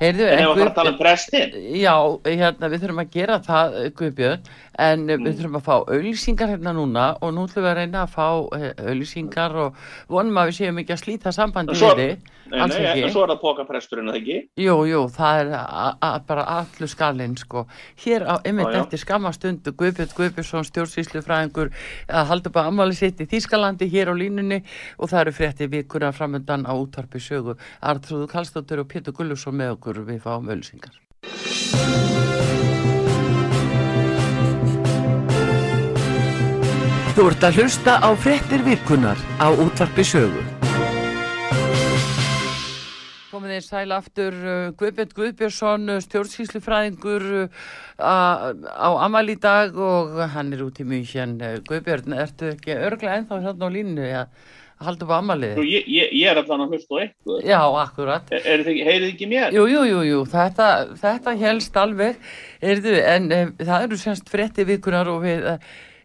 heyrðu, 0.00 0.26
en 0.26 0.42
ef 0.42 0.50
að 0.50 0.58
fara 0.58 0.72
að 0.72 0.76
tala 0.80 0.92
um 0.92 0.98
prestin 1.00 1.56
Já, 1.82 1.94
hérna, 2.26 2.72
við 2.72 2.84
þurfum 2.84 3.02
að 3.04 3.14
gera 3.16 3.38
það, 3.46 3.78
eh, 3.80 3.88
Guðbjörn, 4.00 4.50
en 4.88 5.06
mm. 5.06 5.24
við 5.26 5.40
þurfum 5.40 5.58
að 5.60 5.66
fá 5.68 5.74
auðlýsingar 5.78 6.52
hérna 6.54 6.76
núna 6.76 7.08
og 7.20 7.34
nú 7.36 7.46
ætlum 7.48 7.66
við 7.66 7.72
að 7.72 7.80
reyna 7.80 8.04
að 8.06 8.14
fá 8.16 8.28
eh, 8.58 8.68
auðlýsingar 8.86 9.58
og 9.66 9.82
vonum 10.12 10.42
að 10.42 10.52
við 10.52 10.60
séum 10.60 10.82
ekki 10.82 10.96
að 10.96 11.02
slíta 11.04 11.34
sambandi 11.36 11.76
Svo- 11.78 11.92
við 11.96 12.02
þið. 12.02 12.30
nei, 12.52 12.58
nei, 12.68 13.10
svo 13.12 13.22
er 13.22 13.30
það 13.32 13.40
pókapresturinn 13.40 14.10
að 14.12 14.18
ekki 14.18 14.38
Jú, 14.60 14.74
jú, 14.88 15.02
það 15.14 15.52
er 15.54 16.24
bara 16.28 16.42
allur 16.58 16.90
skalinn, 16.90 17.36
sko. 17.40 17.64
Hér 18.02 18.26
á, 18.28 18.34
já. 18.44 18.80
eftir 18.82 19.00
skammastundu, 19.00 19.72
Guðbjörn 19.78 20.12
Guðbjörnsson, 20.18 20.66
stjórnsýslufræðingur, 20.68 21.70
að 22.10 22.28
halda 22.28 22.52
að 22.52 22.68
ammali 22.68 22.98
sitt 22.98 23.22
í 23.22 23.28
Þýskalandi 23.30 23.88
hér 23.92 24.12
á 24.12 24.14
línunni 24.16 24.60
og 24.98 25.10
það 25.12 25.20
eru 25.22 25.34
frétti 25.38 25.68
vikuna 25.72 26.12
framöndan 26.12 26.66
á 26.68 26.72
útvarpi 26.76 27.22
sögu. 27.22 27.56
Artrúðu 27.82 28.28
Kallstóttur 28.30 28.84
og 28.84 28.86
Pétur 28.86 29.14
Gullusson 29.16 29.56
með 29.58 29.72
okkur, 29.74 29.96
við 30.06 30.20
fáum 30.22 30.46
auðlýsingar. 30.46 30.94
Þú 37.12 37.24
ert 37.28 37.46
að 37.48 37.58
hlusta 37.58 37.96
á 37.98 38.08
fréttir 38.14 38.62
vikunar 38.64 39.18
á 39.42 39.50
útvarpi 39.50 40.06
sögu. 40.06 40.46
Komið 43.32 43.50
aðeins 43.50 43.68
sæl 43.72 43.92
aftur 43.98 44.38
uh, 44.38 44.70
Guðbjörn 44.78 45.12
Guðbjörnsson, 45.18 45.92
stjórnsýslufræðingur 46.06 47.28
uh, 47.42 47.60
á 47.98 48.90
Amal 49.02 49.26
í 49.32 49.36
dag 49.42 49.74
og 49.74 50.22
hann 50.36 50.54
er 50.54 50.62
út 50.68 50.78
í 50.78 50.86
mjög 50.86 51.16
hérna. 51.16 51.54
Guðbjörn, 51.66 52.14
ertu 52.14 52.54
ekki 52.54 52.78
örglega 52.78 53.18
ennþá 53.18 53.42
hérna 53.42 53.66
á 53.66 53.74
línu 53.74 54.06
að 54.06 54.14
halda 54.14 54.60
upp 54.90 55.14
á 55.14 55.18
Amalið? 55.18 55.60
Ég, 55.66 55.88
ég, 55.88 56.12
ég 56.20 56.30
er 56.30 56.40
alltaf 56.40 56.60
að 56.60 56.74
hlusta 56.74 56.94
á 56.94 57.02
eitthvað. 57.04 57.40
Já, 57.48 57.60
akkurat. 57.82 58.32
Er, 58.38 58.64
heyrið 58.66 59.08
ekki 59.08 59.30
mér? 59.30 59.56
Jú, 59.56 59.66
jú, 59.70 59.82
jú, 59.88 60.04
jú. 60.08 60.20
Þetta, 60.32 60.68
þetta 61.00 61.36
helst 61.42 61.78
alveg, 61.80 62.30
erðu, 62.60 62.96
en 63.14 63.28
um, 63.38 63.52
það 63.62 63.88
eru 63.88 64.00
semst 64.00 64.32
frétti 64.32 64.66
vikunar 64.68 65.10
og 65.12 65.22
við 65.26 65.50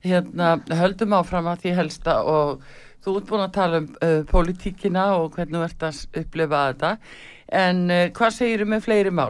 hérna, 0.08 0.58
höldum 0.82 1.18
áfram 1.18 1.50
að 1.52 1.66
því 1.66 1.80
helsta 1.82 2.22
og 2.28 2.68
Þú 3.08 3.14
ert 3.22 3.28
búin 3.30 3.42
að 3.46 3.52
tala 3.56 3.78
um 3.80 3.86
uh, 4.04 4.22
politíkina 4.28 5.04
og 5.16 5.38
hvernig 5.38 5.62
ert 5.64 5.84
að 5.88 6.00
upplifa 6.20 6.64
þetta, 6.66 6.90
en 7.56 7.78
uh, 7.88 8.02
hvað 8.18 8.34
segir 8.36 8.64
þú 8.64 8.66
með 8.74 8.82
fleiri 8.84 9.14
mál? 9.16 9.30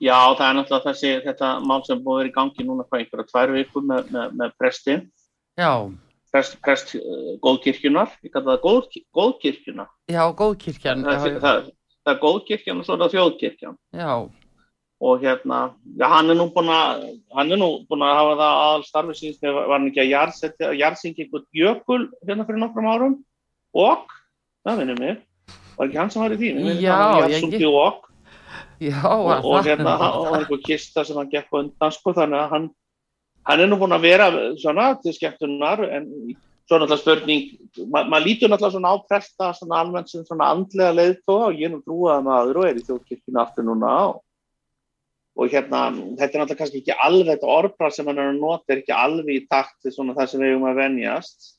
Já, 0.00 0.16
það 0.38 0.46
er 0.46 0.54
náttúrulega 0.56 0.86
þessi, 0.86 1.10
þetta 1.26 1.50
mál 1.68 1.82
sem 1.84 2.00
búið 2.00 2.22
verið 2.22 2.30
í 2.30 2.36
gangi 2.38 2.64
núna 2.64 2.86
frá 2.88 3.02
einhverja 3.02 3.28
tvær 3.28 3.52
viku 3.52 3.82
með, 3.84 4.08
með, 4.14 4.38
með 4.40 4.54
presti. 4.56 4.96
Já. 5.60 5.72
Prest, 6.30 6.60
prest 6.62 6.92
uh, 6.94 7.32
góðkirkjunar, 7.42 8.12
ég 8.22 8.30
kalla 8.34 8.54
það 8.54 8.66
góð, 8.66 8.98
góðkirkjuna. 9.18 9.86
Já, 10.12 10.22
góðkirkjan. 10.38 11.06
Það, 11.06 11.24
það, 11.24 11.40
það, 11.42 11.64
það 12.04 12.12
er 12.12 12.20
góðkirkjan 12.26 12.82
og 12.82 12.86
svo 12.86 12.94
er 12.94 13.02
það 13.02 13.16
þjóðkirkjan. 13.16 13.80
Já 13.98 14.12
og 15.00 15.20
hérna, 15.20 15.72
já, 15.96 16.06
hann 16.12 16.28
er 16.28 16.36
nú 16.36 16.50
búin 16.52 16.68
að 16.68 17.06
hann 17.32 17.52
er 17.52 17.58
nú 17.60 17.68
búin 17.88 18.02
að 18.04 18.18
hafa 18.18 18.34
það 18.36 18.58
aðal 18.64 18.82
starfi 18.84 19.14
síðan 19.16 19.38
þegar 19.38 19.54
var 19.56 19.72
hann 19.72 19.86
ekki 19.88 20.02
að 20.02 20.10
jarðsetja 20.10 20.72
jarðsyngi 20.76 21.24
einhvern 21.24 21.46
jökul 21.56 22.02
hérna 22.28 22.46
fyrir 22.48 22.60
nokkrum 22.60 22.88
árum 22.90 23.14
og, 23.72 24.02
það 24.66 24.82
finnum 24.82 25.00
við 25.00 25.14
var 25.78 25.88
ekki 25.88 26.00
hann 26.02 26.12
sem 26.12 26.22
var 26.24 26.34
í 26.36 26.40
þín 26.42 26.60
já, 26.84 26.98
jarðsungi 27.16 27.70
og 27.70 28.02
já, 28.84 29.00
og, 29.08 29.32
og 29.40 29.70
hérna, 29.70 29.96
og 30.10 30.36
einhver 30.36 30.60
kista 30.68 31.06
sem 31.08 31.16
hann 31.16 31.32
gekk 31.32 31.56
undan, 31.62 31.96
sko, 31.96 32.12
þannig 32.20 32.42
að 32.42 32.52
hann 32.52 32.68
hann 33.48 33.64
er 33.64 33.70
nú 33.70 33.78
búin 33.80 33.96
að 33.96 34.06
vera 34.06 34.30
svona 34.60 34.92
til 35.02 35.14
skemmtunar 35.16 35.84
en 35.88 36.08
svo 36.70 36.78
náttúrulega 36.78 37.00
spurning, 37.02 37.46
ma 37.90 38.04
maður 38.06 38.26
lítur 38.28 38.50
náttúrulega 38.52 38.76
svona 38.76 38.94
á 38.94 38.96
presta 39.08 39.52
svona 39.58 39.80
almennt 39.82 40.10
sem 40.10 40.26
svona 40.26 40.50
andlega 40.54 40.94
leiðtóa 40.94 41.48
og 41.50 41.62
ég 41.62 41.72
nú 41.72 41.80
trúaði 41.82 42.26
maður 42.28 42.60
og 42.60 42.68
er 42.68 42.78
í 42.78 42.84
þjóðkirkina 42.86 43.42
aftur 43.42 43.66
núna 43.66 43.94
og 44.10 44.20
og 45.40 45.48
hérna, 45.48 45.88
þetta 46.18 46.26
er 46.26 46.42
náttúrulega 46.42 46.58
kannski 46.58 46.80
ekki 46.82 46.96
alveg 47.00 47.28
þetta 47.30 47.50
orðbrað 47.54 47.96
sem 47.96 48.08
hann 48.10 48.18
er 48.20 48.30
að 48.32 48.40
nota 48.42 48.74
er 48.74 48.82
ekki 48.82 48.94
alveg 48.96 49.30
í 49.36 49.42
takt 49.48 49.76
til 49.80 49.92
svona 49.94 50.16
það 50.18 50.32
sem 50.32 50.42
við 50.42 50.52
erum 50.52 50.66
að 50.68 50.80
venjast. 50.82 51.50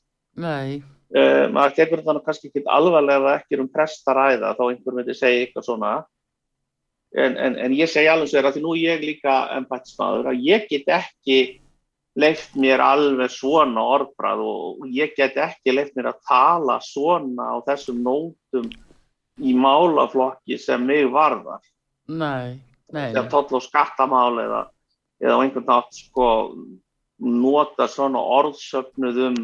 Nei. 0.42 0.82
Uh, 1.12 1.48
maður 1.52 1.74
tekur 1.76 2.02
þetta 2.02 2.24
kannski 2.26 2.50
ekki 2.50 2.62
alvarlega 2.72 3.34
ekki 3.40 3.58
um 3.60 3.70
prestaræða 3.72 4.54
þá 4.58 4.62
einhver 4.68 4.96
myndi 4.96 5.16
segja 5.16 5.46
eitthvað 5.46 5.66
svona. 5.66 5.92
En, 7.12 7.34
en, 7.36 7.58
en 7.60 7.74
ég 7.76 7.90
segi 7.90 8.08
alveg 8.08 8.30
sér 8.30 8.48
að 8.48 8.56
því 8.56 8.62
nú 8.64 8.76
ég 8.78 9.02
líka 9.04 9.34
ennbætsmaður 9.58 10.30
að 10.30 10.46
ég 10.46 10.68
get 10.70 10.88
ekki 11.00 11.40
leift 12.18 12.56
mér 12.60 12.82
alveg 12.84 13.32
svona 13.32 13.84
orðbrað 13.96 14.42
og 14.44 14.88
ég 14.92 15.14
get 15.16 15.38
ekki 15.40 15.72
leift 15.72 15.94
mér 15.96 16.10
að 16.12 16.20
tala 16.28 16.80
svona 16.84 17.54
á 17.54 17.56
þessum 17.68 18.02
nótum 18.04 18.68
í 19.40 19.54
málaflokki 19.56 20.58
sem 20.60 20.84
mig 20.84 21.08
varðar. 21.12 21.62
Nei 22.12 22.60
sem 22.92 23.28
tóll 23.32 23.56
og 23.56 23.64
skattamál 23.64 24.36
eða, 24.42 24.62
eða 25.22 25.38
á 25.38 25.42
einhvern 25.42 25.68
nátt 25.68 25.96
sko 25.96 26.28
nota 27.22 27.88
svona 27.88 28.20
orðsöfnuð 28.38 29.20
um, 29.28 29.38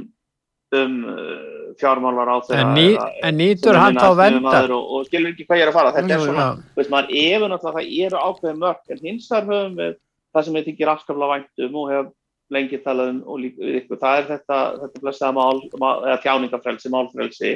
um 0.76 0.96
uh, 1.08 1.70
fjármálar 1.80 2.32
á 2.34 2.36
þeirra 2.48 2.66
en, 2.66 2.74
ný, 2.74 2.86
en 3.24 3.38
nýtur 3.38 3.78
hann 3.78 3.98
þá 3.98 4.10
venda 4.18 4.60
og, 4.66 4.82
og 4.82 5.08
skilur 5.08 5.32
ekki 5.32 5.46
hvað 5.46 5.60
ég 5.60 5.66
er 5.66 5.72
að 5.72 5.78
fara. 5.78 5.94
Þetta 5.96 6.16
er 6.16 6.24
svona, 6.26 6.48
veist 6.76 6.92
maður 6.92 7.48
náttúrulega 7.54 7.74
það 7.78 7.90
eru 8.08 8.22
ákveðið 8.26 8.62
mörg 8.64 8.94
en 8.94 9.02
hins 9.06 9.28
þar 9.30 9.50
höfum 9.52 9.76
við 9.78 9.98
það 10.34 10.46
sem 10.46 10.58
ég 10.58 10.68
þykir 10.68 10.92
afskafla 10.92 11.30
væntum 11.32 11.78
og 11.78 11.92
hef 11.94 12.14
lengi 12.54 12.80
talað 12.84 13.12
um 13.12 13.20
og 13.28 13.42
líka 13.42 13.64
við 13.64 13.80
ykkur 13.82 14.00
það 14.00 14.20
er 14.20 14.28
þetta, 14.32 14.58
þetta 14.82 15.02
blessaða 15.04 15.36
mál, 15.36 15.62
eða 16.06 16.20
þjáningafrelsi, 16.24 16.92
málfrelsi. 16.94 17.52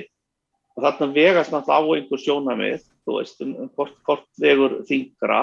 Og 0.76 0.84
þarna 0.86 1.08
vegast 1.12 1.52
náttúrulega 1.52 1.80
á 1.84 1.92
einhver 1.96 2.22
sjónamið 2.22 2.86
þú 3.02 3.18
veist, 3.18 3.42
um, 3.44 3.56
um 3.64 3.72
hvort, 3.76 3.98
hvort 4.06 4.28
vegur 4.40 4.78
þingra 4.88 5.42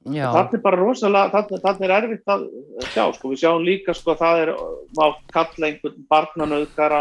Þannig 0.00 0.54
er 0.56 0.62
bara 0.64 0.78
rosalega, 0.80 1.42
þannig 1.60 1.82
er 1.84 1.92
erfitt 1.92 2.30
að 2.32 2.44
sjá, 2.88 3.02
sko, 3.12 3.30
við 3.32 3.40
sjáum 3.42 3.64
líka, 3.66 3.92
sko, 3.92 4.14
það 4.16 4.44
er, 4.46 4.52
má 4.96 5.02
kalla 5.28 5.68
einhvern 5.68 6.06
barnanauðgara 6.08 7.00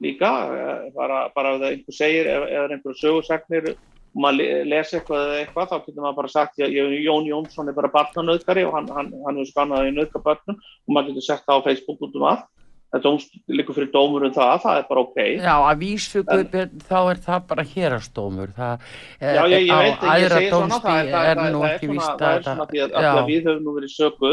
líka, 0.00 0.30
eh, 0.54 0.92
bara, 0.94 1.24
bara 1.34 1.56
ef 1.56 1.64
einhver 1.72 1.96
segir, 1.96 2.30
ef, 2.30 2.46
ef 2.46 2.76
einhver 2.76 2.94
sögursagnir, 3.00 3.74
og 4.10 4.22
maður 4.24 4.70
lesa 4.70 4.98
eitthvað 4.98 5.26
eða 5.26 5.40
eitthvað, 5.40 5.68
þá 5.70 5.76
getur 5.86 6.04
maður 6.04 6.20
bara 6.20 6.32
sagt, 6.32 6.56
já, 6.58 6.66
Jón 6.68 7.28
Jónsson 7.28 7.70
er 7.70 7.76
bara 7.76 7.92
barnanauðgari 7.94 8.64
og 8.66 8.78
hann, 8.78 8.88
hann, 8.96 9.12
hann 9.26 9.38
er 9.38 9.50
skannaði 9.50 9.92
í 9.92 9.98
nauðgabönnum 9.98 10.56
og 10.56 10.96
maður 10.96 11.12
getur 11.12 11.28
sett 11.28 11.46
það 11.46 11.62
á 11.62 11.66
Facebook 11.68 12.02
út 12.06 12.18
um 12.18 12.26
allt. 12.32 12.48
Þetta 12.90 13.10
líkur 13.54 13.76
fyrir 13.76 13.90
dómur 13.94 14.24
um 14.26 14.32
það, 14.34 14.52
það 14.64 14.78
er 14.80 14.86
bara 14.88 15.02
ok. 15.04 15.18
Já, 15.38 15.52
að 15.54 15.82
vísu 15.84 16.22
Guðbjörn, 16.26 16.80
þá 16.88 16.96
er 16.98 17.20
það 17.22 17.44
bara 17.52 17.64
hérastómur 17.70 18.54
það 18.56 18.72
er, 19.20 19.36
Já, 19.36 19.42
ég, 19.52 19.66
ég 19.68 19.82
veit, 19.84 20.02
ég 20.02 20.34
segi 20.34 20.48
svona 20.50 20.80
það 20.82 20.98
er, 20.98 21.10
það, 21.12 21.20
það, 21.20 22.00
það 22.00 22.26
er 22.32 22.42
svona 22.48 22.66
því 22.72 22.82
að, 22.82 22.96
að 23.12 23.20
við 23.28 23.46
höfum 23.46 23.62
nú 23.68 23.76
verið 23.76 23.94
sögu 23.94 24.32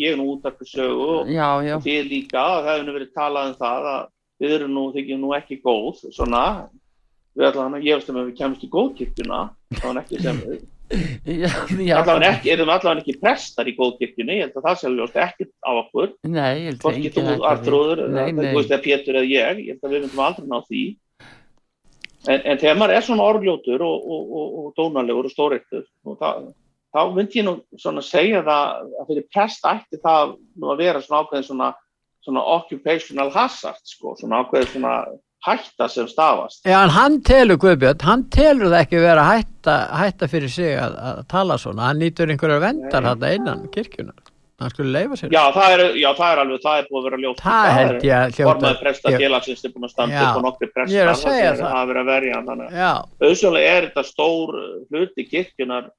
ég 0.00 0.08
er 0.10 0.18
nú 0.18 0.26
út 0.32 0.50
af 0.50 0.58
þessu 0.58 0.80
sögu 0.80 1.06
og 1.14 1.86
þið 1.86 2.10
líka, 2.10 2.42
það 2.42 2.70
hefur 2.72 2.88
nú 2.88 2.96
verið 2.98 3.14
talað 3.14 3.52
um 3.52 3.56
það 3.62 3.88
að 3.92 4.02
við 4.42 4.56
erum 4.58 4.74
nú, 4.74 4.84
þykjum 4.96 5.22
nú 5.22 5.34
ekki 5.38 5.60
góð 5.62 6.02
svona, 6.10 6.44
við 7.34 7.84
ég 7.84 7.98
veist 7.98 8.10
um 8.12 8.20
að 8.20 8.30
við 8.30 8.38
kemumst 8.40 8.64
í 8.64 8.70
góðkirkuna 8.72 9.42
þá 9.80 9.86
er 9.90 10.00
ekki 10.02 10.22
sem 10.22 10.40
allavega 10.94 12.28
ekki, 12.28 12.50
erum 12.52 12.70
allavega 12.70 13.00
ekki 13.00 13.16
prestar 13.20 13.68
í 13.70 13.74
góðkirkjunni, 13.78 14.36
ég 14.38 14.48
held 14.48 14.58
að 14.60 14.66
það 14.66 14.84
alveg 14.90 15.22
ekkert 15.24 15.54
á 15.64 15.70
okkur. 15.80 16.10
Nei, 16.28 16.50
ég 16.60 16.66
held 16.68 16.84
að 16.84 16.98
ekki 16.98 17.12
þú 17.14 17.36
artrúður, 17.48 18.02
þú 18.12 18.50
veist 18.58 18.74
að 18.76 18.84
Pétur 18.84 19.18
eða 19.20 19.30
ég 19.30 19.62
ég 19.64 19.72
held 19.72 19.88
að 19.88 19.94
við 19.94 20.04
myndum 20.04 20.22
aldrei 20.26 20.50
ná 20.50 20.58
því. 20.68 20.82
En, 22.24 22.38
en 22.40 22.60
þegar 22.60 22.78
maður 22.80 22.94
er 22.96 23.06
svona 23.08 23.24
orðljótur 23.32 23.82
og, 23.84 24.04
og, 24.04 24.28
og, 24.40 24.52
og 24.60 24.68
dónalegur 24.78 25.26
og 25.28 25.32
stóreittur 25.32 25.88
þá 26.94 27.00
myndi 27.10 27.40
ég 27.40 27.46
nú 27.48 27.56
svona 27.80 28.04
segja 28.06 28.42
það 28.46 28.92
að 29.00 29.08
fyrir 29.10 29.26
prest 29.34 29.66
ætti 29.66 30.00
það 30.02 30.36
nú 30.62 30.70
að 30.70 30.82
vera 30.84 31.02
svona 31.02 31.24
ákveðin 31.24 31.46
svona, 31.48 31.70
svona 32.24 32.44
occupational 32.54 33.32
hazard 33.34 33.82
sko, 33.90 34.14
svona 34.20 34.44
ákveðin 34.44 34.70
svona 34.70 34.94
hætta 35.44 35.88
sem 35.92 36.08
stafast. 36.08 36.62
Já, 36.66 36.78
en 36.82 36.92
hann 36.94 37.18
telur 37.26 37.58
Guðbjörn, 37.60 38.04
hann 38.06 38.26
telur 38.32 38.70
það 38.70 38.78
ekki 38.80 39.00
vera 39.02 39.24
hætta, 39.28 39.74
hætta 40.00 40.28
fyrir 40.32 40.52
sig 40.52 40.76
að, 40.80 40.94
að 41.10 41.18
tala 41.32 41.58
svona, 41.60 41.90
hann 41.90 42.00
nýtur 42.00 42.32
einhverja 42.32 42.62
vendar 42.62 43.08
hann 43.10 43.26
innan 43.28 43.66
kirkjunar, 43.74 44.16
hann 44.62 44.72
skulle 44.72 44.94
leifa 44.94 45.18
sér. 45.20 45.34
Já, 45.34 45.42
það 45.56 45.76
er, 45.76 45.84
já, 46.00 46.08
það 46.20 46.30
er 46.30 46.42
alveg, 46.44 46.62
það 46.64 46.80
er 46.80 46.88
búið 46.90 47.00
að 47.00 47.08
vera 47.10 47.22
ljótt. 47.24 47.44
Það 47.44 47.70
held 47.78 48.08
ég 48.08 48.14
að 48.18 48.36
hljóta. 48.38 48.50
Formaði 48.50 48.80
presta 48.84 49.16
félagsins 49.18 49.64
er 49.64 49.74
búin 49.74 49.88
að 49.88 49.94
standa 49.96 50.22
upp 50.24 50.38
á 50.38 50.42
nokkri 50.48 50.70
presta. 50.72 50.94
Ég 50.94 51.04
er 51.04 51.12
að 51.12 51.22
segja 51.24 51.50
það. 51.50 51.64
Það 51.64 51.74
er 51.74 51.82
að 51.82 51.92
vera 51.92 52.06
verja 52.12 52.38
hann 52.38 52.52
þannig. 52.52 52.78
Auðvitað 53.24 53.60
er 53.64 53.88
þetta 53.90 54.06
stór 54.08 54.54
hluti 54.88 55.26
kirkjunar, 55.28 55.90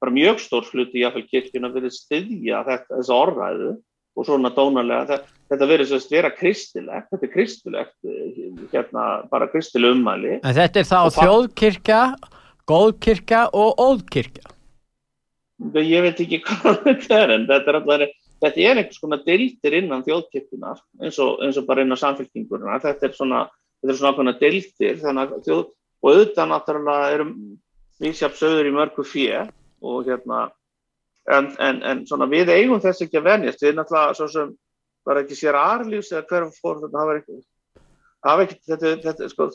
bara 0.00 0.14
mjög 0.14 0.40
stór 0.44 0.70
hluti 0.72 1.04
aðfæl 1.04 1.26
kirkjunar 1.28 1.74
verið 1.76 1.98
styðja 1.98 2.64
þetta, 2.70 2.94
þessa 3.00 3.18
orðræðu 3.20 3.74
og 4.14 4.26
svona 4.28 4.52
dónalega. 4.54 5.20
Þetta 5.50 5.68
verður 5.68 5.90
sérst 5.90 6.12
vera 6.14 6.30
kristilegt 6.32 7.10
þetta 7.12 7.26
er 7.26 7.32
kristilegt 7.32 8.72
hérna 8.72 9.04
bara 9.30 9.48
kristileg 9.52 9.96
ummæli. 9.96 10.38
En 10.40 10.56
þetta 10.56 10.80
er 10.80 10.88
þá 10.88 11.00
þjóðkirkja 11.18 12.00
góðkirkja 12.70 13.46
og 13.52 13.80
óðkirkja. 13.80 14.50
Ég 15.78 16.04
veit 16.04 16.20
ekki 16.24 16.40
hvað 16.46 16.80
þetta 16.88 17.18
er 17.20 17.34
en 17.36 17.48
þetta 17.50 17.72
er 17.72 17.80
alltaf 17.80 18.14
þetta 18.44 18.64
er 18.64 18.80
einhvers 18.80 19.00
konar 19.00 19.22
deildir 19.24 19.76
innan 19.78 20.02
þjóðkirkjunar 20.04 20.80
eins 21.02 21.18
og, 21.22 21.38
eins 21.44 21.58
og 21.60 21.68
bara 21.68 21.84
innan 21.84 22.00
samfélkingurna 22.00 22.80
þetta 22.82 23.08
er 23.08 23.14
svona, 23.16 23.44
þetta 23.80 23.92
er 23.92 24.00
svona 24.00 24.12
okkurna 24.12 24.34
deildir 24.40 24.98
þjóð, 25.00 25.62
og 26.04 26.10
auðvitað 26.10 26.50
náttúrulega 26.50 27.12
erum 27.14 27.32
við 28.02 28.18
sjálfsögur 28.18 28.68
í 28.68 28.74
mörgu 28.74 29.06
fjö 29.06 29.44
og 29.84 30.08
hérna 30.08 30.48
en, 31.32 31.48
en, 31.58 31.80
en 31.82 32.04
svona 32.08 32.28
við 32.30 32.52
eigum 32.54 32.82
þess 32.82 33.04
ekki 33.06 33.20
að 33.20 33.28
venjast. 33.30 33.64
Við 33.64 33.78
náttúrulega 33.78 34.18
svo 34.18 34.28
sem 34.32 34.52
var 35.04 35.20
ekki 35.20 35.38
sér 35.38 35.58
aðrlýfs 35.60 36.12
eða 36.12 36.26
hverjum 36.30 36.52
fór 36.58 36.82
þetta 36.84 37.06
var 37.08 37.20
ekki, 37.20 37.40
var 38.24 38.44
ekki 38.44 38.60
þetta, 38.68 38.92
þetta, 39.04 39.30
sko, 39.32 39.48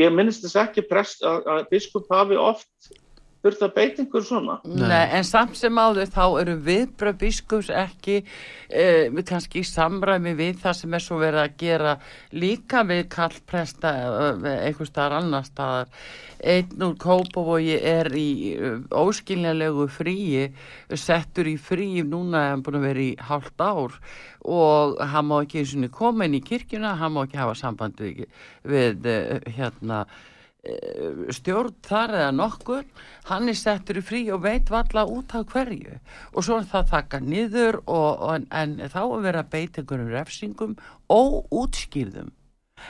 ég 0.00 0.14
minnist 0.14 0.44
þess 0.44 0.60
ekki 0.64 0.86
prest 0.88 1.24
að, 1.26 1.46
að 1.54 1.62
biskup 1.72 2.10
hafi 2.12 2.40
oft 2.40 2.92
þurft 3.40 3.62
að 3.64 3.74
beita 3.76 4.02
einhver 4.02 4.24
svona? 4.24 4.56
Nei, 4.68 5.04
en 5.16 5.26
samt 5.26 5.56
sem 5.58 5.78
áður 5.80 6.10
þá 6.12 6.24
eru 6.42 6.56
viðbröð 6.66 7.18
biskups 7.22 7.70
ekki 7.72 8.18
eh, 8.20 9.20
kannski 9.28 9.62
í 9.62 9.68
samræmi 9.68 10.34
við 10.38 10.60
það 10.64 10.76
sem 10.80 10.96
er 10.96 11.04
svo 11.04 11.20
verið 11.22 11.44
að 11.44 11.54
gera 11.62 11.94
líka 12.36 12.82
við 12.88 13.06
kallpresta 13.14 13.94
einhver 14.36 14.88
staðar 14.88 15.20
annar 15.20 15.46
staðar. 15.48 15.94
Einn 16.40 16.84
úr 16.84 16.96
Kópavogi 17.00 17.76
er 17.76 18.08
í 18.16 18.56
óskiljanlegu 18.96 19.86
fríi 19.92 20.46
settur 20.96 21.48
í 21.50 21.56
fríi 21.60 22.04
núna 22.06 22.46
er 22.46 22.54
hann 22.54 22.64
búin 22.64 22.80
að 22.80 22.88
vera 22.88 23.04
í 23.04 23.12
hálft 23.28 23.60
ár. 23.60 23.96
Og 24.40 25.00
hann 25.00 25.28
má 25.28 25.42
ekki 25.42 25.88
koma 25.92 26.24
inn 26.24 26.38
í 26.38 26.44
kirkjuna 26.44 26.94
hann 26.96 27.12
má 27.12 27.24
ekki 27.26 27.40
hafa 27.40 27.56
samband 27.58 28.00
við, 28.00 28.24
við 28.64 29.08
hérna 29.52 30.04
eh, 30.06 30.28
stjórn 31.32 31.76
þar 31.86 32.16
eða 32.18 32.32
nokkur 32.36 32.82
hann 33.30 33.48
er 33.48 33.56
settur 33.56 34.00
í 34.00 34.04
frí 34.04 34.24
og 34.34 34.42
veit 34.44 34.68
valla 34.72 35.06
út 35.08 35.32
af 35.38 35.46
hverju. 35.54 36.00
Og 36.34 36.44
svo 36.44 36.58
er 36.60 36.68
það 36.68 36.90
þakka 36.90 37.22
niður 37.24 37.80
og, 37.86 38.10
og, 38.20 38.50
en 38.50 38.76
þá 38.82 39.00
er 39.06 39.24
verið 39.28 39.40
að 39.40 39.54
beita 39.54 39.80
einhverjum 39.80 40.12
refsingum 40.12 40.76
og 41.08 41.48
útskýrðum 41.48 42.34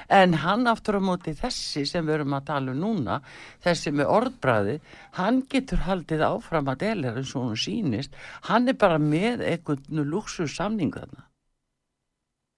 en 0.09 0.35
hann 0.43 0.69
aftur 0.71 0.99
á 0.99 1.03
móti 1.03 1.35
þessi 1.37 1.85
sem 1.89 2.07
við 2.07 2.21
erum 2.21 2.37
að 2.37 2.47
tala 2.51 2.75
um 2.75 2.83
núna 2.83 3.17
þessi 3.65 3.93
með 3.95 4.13
orðbræði 4.17 4.77
hann 5.19 5.43
getur 5.51 5.85
haldið 5.87 6.23
áfram 6.27 6.71
að 6.71 6.85
delir 6.85 7.19
eins 7.21 7.35
og 7.35 7.49
hún 7.49 7.59
sínist 7.59 8.15
hann 8.49 8.71
er 8.71 8.79
bara 8.79 9.01
með 9.03 9.45
einhvern 9.47 10.05
luxus 10.11 10.57
samning 10.57 10.95
þarna. 10.95 11.27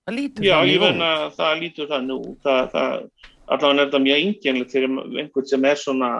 Það 0.03 0.17
lítur 0.19 0.45
Já, 0.45 0.57
þannig 0.59 0.73
ég 0.73 0.81
út. 0.81 0.87
venna 0.89 1.11
það 1.37 1.61
lítur 1.63 1.91
það 1.93 2.09
nú 2.09 2.19
það, 2.43 2.63
það, 2.75 3.05
allavega 3.53 3.83
er 3.83 3.89
þetta 3.89 4.03
mjög 4.07 4.21
eingjænlegt 4.21 4.75
fyrir 4.75 4.93
einhvern 5.23 5.49
sem 5.51 5.69
er 5.69 5.81
svona 5.81 6.11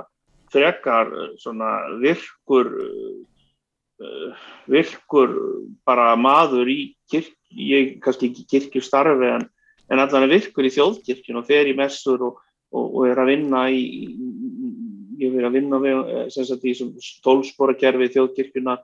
frekar 0.53 1.11
svona 1.41 1.71
virkur 2.03 2.71
uh, 4.03 4.37
virkur 4.71 5.35
bara 5.89 6.13
maður 6.21 6.71
í 6.73 6.79
kirk 7.11 7.35
ég 7.53 7.99
kannski 8.05 8.31
ekki 8.31 8.47
kirkjustarfi 8.55 9.29
en, 9.37 9.49
en 9.91 10.03
allavega 10.03 10.35
virkur 10.37 10.69
í 10.69 10.75
þjóðkirkjun 10.77 11.41
og 11.41 11.49
fer 11.49 11.71
í 11.71 11.77
messur 11.79 12.25
og, 12.29 12.41
og, 12.73 12.87
og 12.87 13.09
er 13.11 13.21
að 13.23 13.33
vinna 13.35 13.67
í, 13.73 13.83
í 13.83 14.03
ég 15.23 15.37
er 15.39 15.47
að 15.49 15.57
vinna 15.59 15.79
við 15.83 16.01
eh, 16.13 16.73
í 16.73 16.75
tólsporakerfi 17.25 18.11
þjóðkirkjuna 18.17 18.77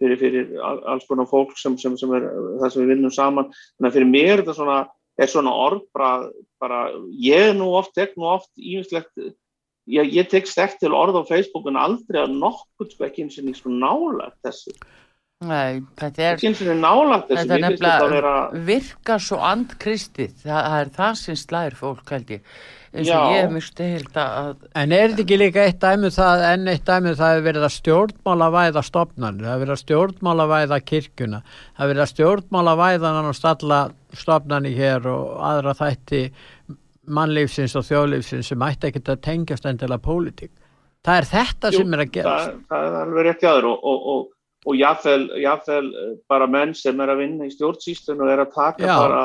fyrir, 0.00 0.18
fyrir 0.20 0.54
al- 0.60 0.82
alls 0.92 1.06
konar 1.08 1.28
fólk 1.30 1.56
sem, 1.60 1.76
sem, 1.80 1.96
sem 1.98 2.12
er 2.16 2.26
það 2.60 2.72
sem 2.72 2.82
við 2.82 2.92
vinnum 2.94 3.14
saman. 3.14 3.50
Þannig 3.76 3.90
að 3.90 3.96
fyrir 3.98 4.10
mér 4.10 4.32
er 4.32 4.42
þetta 4.42 4.56
svona 4.58 4.78
er 5.16 5.30
svona 5.32 5.52
orð 5.54 5.84
bara, 5.96 6.28
bara 6.60 6.80
ég 7.16 7.50
er 7.50 7.56
nú 7.56 7.70
oft, 7.78 7.94
tek 7.96 8.14
nú 8.16 8.28
oft 8.34 8.50
ímislegt 8.56 9.10
ég, 9.86 10.12
ég 10.12 10.28
tek 10.30 10.48
stert 10.50 10.78
til 10.82 10.94
orð 10.96 11.22
á 11.22 11.28
Facebook 11.28 11.68
en 11.70 11.80
aldrei 11.80 12.22
að 12.24 12.36
nokkuð 12.36 12.92
sko 12.92 13.08
ekki 13.08 13.26
eins 13.26 13.40
og 13.40 13.48
nýtt 13.48 13.62
svona 13.62 13.82
nálagt 13.86 14.40
þessu. 14.46 14.74
Nei, 15.46 15.82
þetta 16.00 16.22
er 16.24 16.38
Þetta 16.40 16.56
er 16.56 17.50
að 17.52 18.14
vera 18.14 18.36
nefnilega 18.40 18.62
virkar 18.70 19.20
svo 19.20 19.36
andkristið, 19.44 20.32
það, 20.40 20.60
það 20.64 20.78
er 20.80 20.92
það 20.96 21.18
sem 21.20 21.38
slæðir 21.42 21.76
fólk 21.76 22.12
held 22.14 22.32
ég, 22.32 22.54
eins 22.96 23.10
og 23.10 23.12
Já. 23.12 23.20
ég 23.36 23.42
hef 23.44 23.52
mjög 23.54 23.66
stilt 23.66 24.18
að, 24.22 24.48
En 24.82 24.92
er 24.96 25.12
þetta 25.12 25.24
ekki 25.26 25.38
líka 25.40 25.64
eitt 25.66 25.78
dæmið 25.84 26.14
það, 26.16 26.44
enn 26.52 26.72
eitt 26.72 26.84
dæmið 26.88 27.18
það 27.20 27.32
hefur 27.34 27.46
verið 27.46 27.66
að 27.68 27.74
stjórnmálavæða 27.76 28.82
stopnarnir, 28.88 29.44
það 29.46 29.52
hefur 29.54 29.64
verið 29.66 29.76
að 29.76 29.82
stjórnmálavæða 29.84 30.80
kirkjuna, 30.90 31.40
það 31.46 31.82
hefur 31.82 31.92
verið 31.94 32.04
að 32.06 32.12
stjórnmálavæða 32.14 33.14
hann 33.16 33.30
og 33.30 33.38
stalla 33.38 33.80
stopnarnir 34.16 34.76
hér 34.80 35.08
og 35.12 35.24
aðra 35.52 35.76
þætti 35.80 36.22
mannlífsins 37.06 37.76
og 37.78 37.84
þjóðlífsins 37.86 38.48
sem 38.50 38.64
ætti 38.66 38.90
ekkert 38.90 39.12
að 39.14 39.20
tengjast 39.26 39.68
endilega 39.70 40.02
pólitík. 40.02 40.52
Það 41.06 41.20
er 41.20 41.28
þetta 41.30 41.70
Jú, 41.70 41.78
sem 41.82 41.92
er 41.94 42.02
að 42.02 42.14
gerast. 42.16 42.48
það, 42.50 42.62
það 42.72 42.86
er 42.88 42.96
alveg 43.04 43.26
rétt 43.28 43.44
jáður 43.46 43.68
og, 43.70 43.84
og, 43.86 44.06
og, 44.12 44.24
og 44.66 44.78
jáfnvel, 44.80 45.26
jáfnvel 45.44 45.90
eh, 46.02 46.14
bara 46.26 46.48
menn 46.50 46.72
sem 46.74 47.00
er 47.04 47.12
að 47.12 47.20
vinna 47.22 47.46
í 47.46 47.52
stjórnsýslun 47.54 48.24
og 48.24 48.32
er 48.32 48.42
að 48.42 48.54
taka 48.56 48.88
Já. 48.88 48.96
bara 49.04 49.20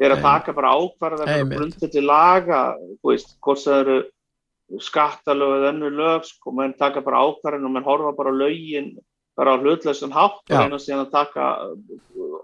er 0.00 0.14
að 0.14 0.24
taka 0.24 0.54
bara 0.56 0.72
ákvarðar 0.76 1.30
Einmitt. 1.34 1.58
grundvelli 1.58 2.02
laga 2.04 2.62
þú 3.00 3.12
veist, 3.12 3.36
hvort 3.44 3.62
það 3.64 3.80
eru 3.84 3.98
skattalög 4.80 5.56
eða 5.58 5.72
önnur 5.74 5.96
lög 5.98 6.28
sko, 6.28 6.52
menn 6.54 6.76
taka 6.78 7.02
bara 7.04 7.24
ákvarðan 7.26 7.66
og 7.66 7.74
menn 7.74 7.86
horfa 7.86 8.12
bara 8.16 8.34
lögin 8.34 8.94
bara 9.36 9.56
á 9.56 9.60
hlutlausan 9.60 10.14
hátt 10.14 10.40
og 10.46 10.54
Já. 10.54 10.62
reyna 10.62 10.78
síðan 10.78 11.06
að 11.06 11.12
taka 11.16 11.50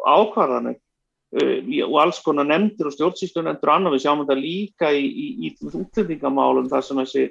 ákvarðanir 0.07 0.76
uh, 0.76 1.59
og 1.88 1.98
alls 2.02 2.20
konar 2.24 2.48
nefndir 2.48 2.90
og 2.90 2.96
stjórnsýslunendur 2.96 3.70
og 3.70 3.74
annað 3.74 3.96
við 3.96 4.04
sjáum 4.04 4.22
þetta 4.24 4.38
líka 4.40 4.92
í, 4.92 5.07
í, 5.07 5.26
í 5.46 5.52
útlendingamálum 5.70 6.70
þar 6.72 6.86
sem 6.86 7.02
þessi 7.02 7.26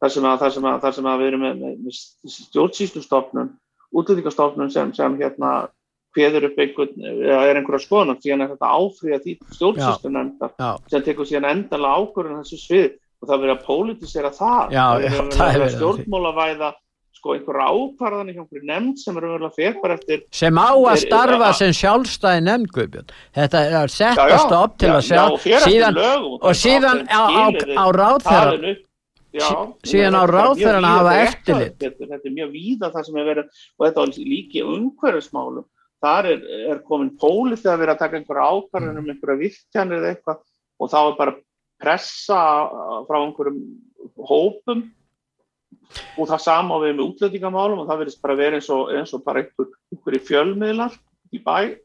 þar 0.00 0.12
sem 0.12 0.28
að, 0.28 0.38
þar 0.42 0.54
sem 0.56 0.68
að, 0.68 0.80
þar 0.84 0.96
sem 0.98 1.08
að 1.10 1.22
við 1.22 1.30
erum 1.30 1.44
með, 1.46 1.62
með, 1.62 2.00
stjórnsýslustofnun 2.36 3.52
útlendingastofnun 3.96 4.72
sem, 4.72 4.92
sem 4.96 5.16
hérna 5.20 5.52
hveður 6.16 6.46
upp 6.48 6.58
einhvern, 6.64 7.04
eða 7.26 7.42
er 7.50 7.60
einhverja 7.60 7.84
skoðan 7.86 8.20
síðan 8.24 8.44
er 8.46 8.50
þetta 8.54 8.72
áfríða 8.80 9.20
því 9.26 9.34
stjórnsýslunendar 9.58 10.54
Já, 10.58 10.70
sem 10.92 11.04
tekur 11.06 11.28
síðan 11.28 11.50
endalega 11.52 12.00
ákvörðun 12.00 12.40
þessu 12.42 12.58
svið 12.64 12.88
og 12.96 13.28
það 13.30 13.44
verið 13.44 13.54
að 13.56 13.62
pólitísera 13.68 14.32
það 14.36 14.74
Já, 14.76 14.86
það 14.86 15.06
það 15.06 15.06
að 15.06 15.06
er 15.06 15.36
vera 15.36 15.52
verið 15.52 15.66
að 15.66 15.76
stjórnmálavæða 15.76 16.72
sko 17.16 17.32
einhverja 17.32 17.66
ákvarðan 17.72 18.28
hjá 18.32 18.40
einhverju 18.42 18.66
nefnd 18.68 18.98
sem 19.00 19.16
eru 19.16 19.30
verið 19.32 19.46
að 19.48 19.54
fer 19.56 19.76
bara 19.82 19.94
eftir 19.96 20.24
sem 20.36 20.58
á 20.60 20.68
að 20.68 20.90
Er- 20.92 21.00
starfa 21.06 21.46
er- 21.48 21.56
sem 21.60 21.70
sjálfstæði 21.78 22.42
nefnd. 22.44 23.12
Þetta 23.38 23.62
er 23.66 23.76
að 23.80 23.94
já, 23.96 24.36
stopp 24.44 24.74
til 24.78 24.88
já, 24.90 24.96
að 24.96 25.06
sjá 25.06 25.22
síðan, 25.64 25.96
og 26.42 26.50
er 26.50 26.58
síðan 26.60 27.00
á, 27.08 27.84
ráðherra 27.96 28.52
upp. 28.74 28.82
Já, 29.36 29.48
Sí- 29.84 29.96
síðan 29.96 30.14
á 30.16 30.22
er 30.24 30.30
ráðherrann 30.32 30.84
að 30.86 30.94
hafa 30.96 31.14
er 31.16 31.26
eftirlit. 31.26 31.74
Þetta, 31.80 32.06
þetta 32.12 32.28
er 32.28 32.36
mjög 32.36 32.52
víða 32.52 32.88
það 32.94 33.02
sem 33.08 33.16
er 33.16 33.26
verið 33.26 33.48
og 33.76 33.82
þetta 33.86 34.00
var 34.00 34.12
líki 34.16 34.62
umhverfismálum 34.64 35.64
þar 36.02 36.28
er, 36.32 36.44
er 36.72 36.82
komin 36.86 37.14
pólið 37.20 37.62
þegar 37.62 37.80
verið 37.82 37.94
að 37.94 38.02
taka 38.02 38.20
einhverja 38.20 38.50
ákvarðan 38.52 39.00
um 39.00 39.10
einhverja 39.12 39.40
virkjanir 39.40 39.98
eða 40.00 40.12
eitthvað 40.12 40.42
og 40.76 40.92
þá 40.92 40.98
er 41.00 41.16
bara 41.20 41.36
pressa 41.82 42.42
frá 43.08 43.18
einhverjum 43.22 43.64
hópum. 44.28 44.84
Og 46.18 46.26
það 46.26 46.42
sama 46.42 46.78
við 46.82 46.96
með 46.96 47.04
útlendingamálum 47.04 47.82
og 47.82 47.88
það 47.88 48.00
verðist 48.02 48.22
bara 48.24 48.38
verið 48.38 48.60
eins 48.60 48.70
og, 48.74 48.88
eins 48.90 49.12
og 49.14 49.22
bara 49.26 49.42
einhver, 49.44 49.68
einhverju 49.94 50.22
fjölmiðlar 50.26 50.96
í 51.34 51.40
bæ. 51.44 51.76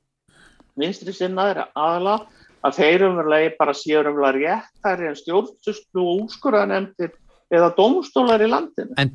Vinstri 0.80 1.14
sinnaðir 1.14 1.68
aðla 1.78 2.16
að 2.66 2.78
þeir 2.80 3.06
umverulega 3.10 3.54
bara 3.60 3.76
séu 3.78 4.02
umverulega 4.02 4.58
réttari 4.58 5.10
en 5.10 5.20
stjórnsustlu 5.20 6.02
og 6.02 6.26
úrskurðanemndir 6.26 7.14
eða 7.52 7.72
dómstólar 7.78 8.42
í 8.42 8.50
landinu. 8.50 8.96
en 8.98 9.14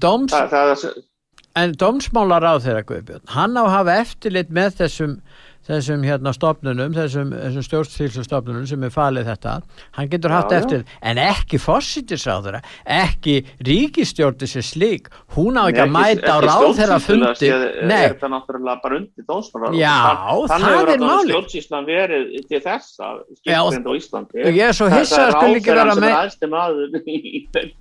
það, 0.55 0.87
En 1.57 1.73
dómsmálar 1.81 2.45
á 2.45 2.55
þeirra 2.61 2.85
Guðbjörn, 2.85 3.27
hann 3.33 3.57
á 3.57 3.65
að 3.65 3.73
hafa 3.73 3.93
eftirlit 4.03 4.51
með 4.53 4.75
þessum, 4.83 5.13
þessum 5.67 6.03
hérna 6.05 6.33
stofnunum, 6.37 6.93
þessum, 6.93 7.31
þessum 7.33 7.65
stjórnstílsustofnunum 7.65 8.67
sem 8.69 8.85
er 8.85 8.93
falið 8.93 9.31
þetta, 9.31 9.55
hann 9.97 10.11
getur 10.13 10.35
haft 10.35 10.53
Já, 10.53 10.59
já. 10.59 10.61
eftir, 10.61 10.85
en 11.01 11.21
ekki 11.23 11.61
þeirra, 12.45 12.61
ekki 12.99 13.39
ríkistjórnir 13.71 14.53
sem 14.53 14.67
slík, 14.69 15.09
hún 15.39 15.57
á 15.57 15.65
ekki 15.71 15.83
að 15.87 15.95
mæta 15.97 16.37
á 16.37 16.39
ráð 16.45 16.69
þeirra 16.83 17.01
fundi, 17.07 17.49
Er 17.49 17.89
nei, 17.89 18.05
þetta 18.05 18.31
náttúrulega 18.35 18.77
bara 18.85 19.01
undir 19.01 19.27
dómstólar? 19.33 19.79
Já, 19.81 19.97
það 20.53 20.69
er 20.93 21.03
málið. 21.07 21.33
Stjórnsýslan 21.33 21.89
verið 21.89 22.37
til 22.53 22.63
þess 22.69 23.01
að 23.01 23.25
Já, 23.49 23.59
skiptind 23.65 23.89
á 23.89 23.93
Íslandi. 23.97 24.47
ég 24.53 24.63
er 24.69 24.77
svo 24.77 24.93
hissa 24.93 25.25
að 25.31 25.35
skul 25.41 25.57
ekki 25.57 25.81
vera 25.81 25.99
með... 26.05 27.75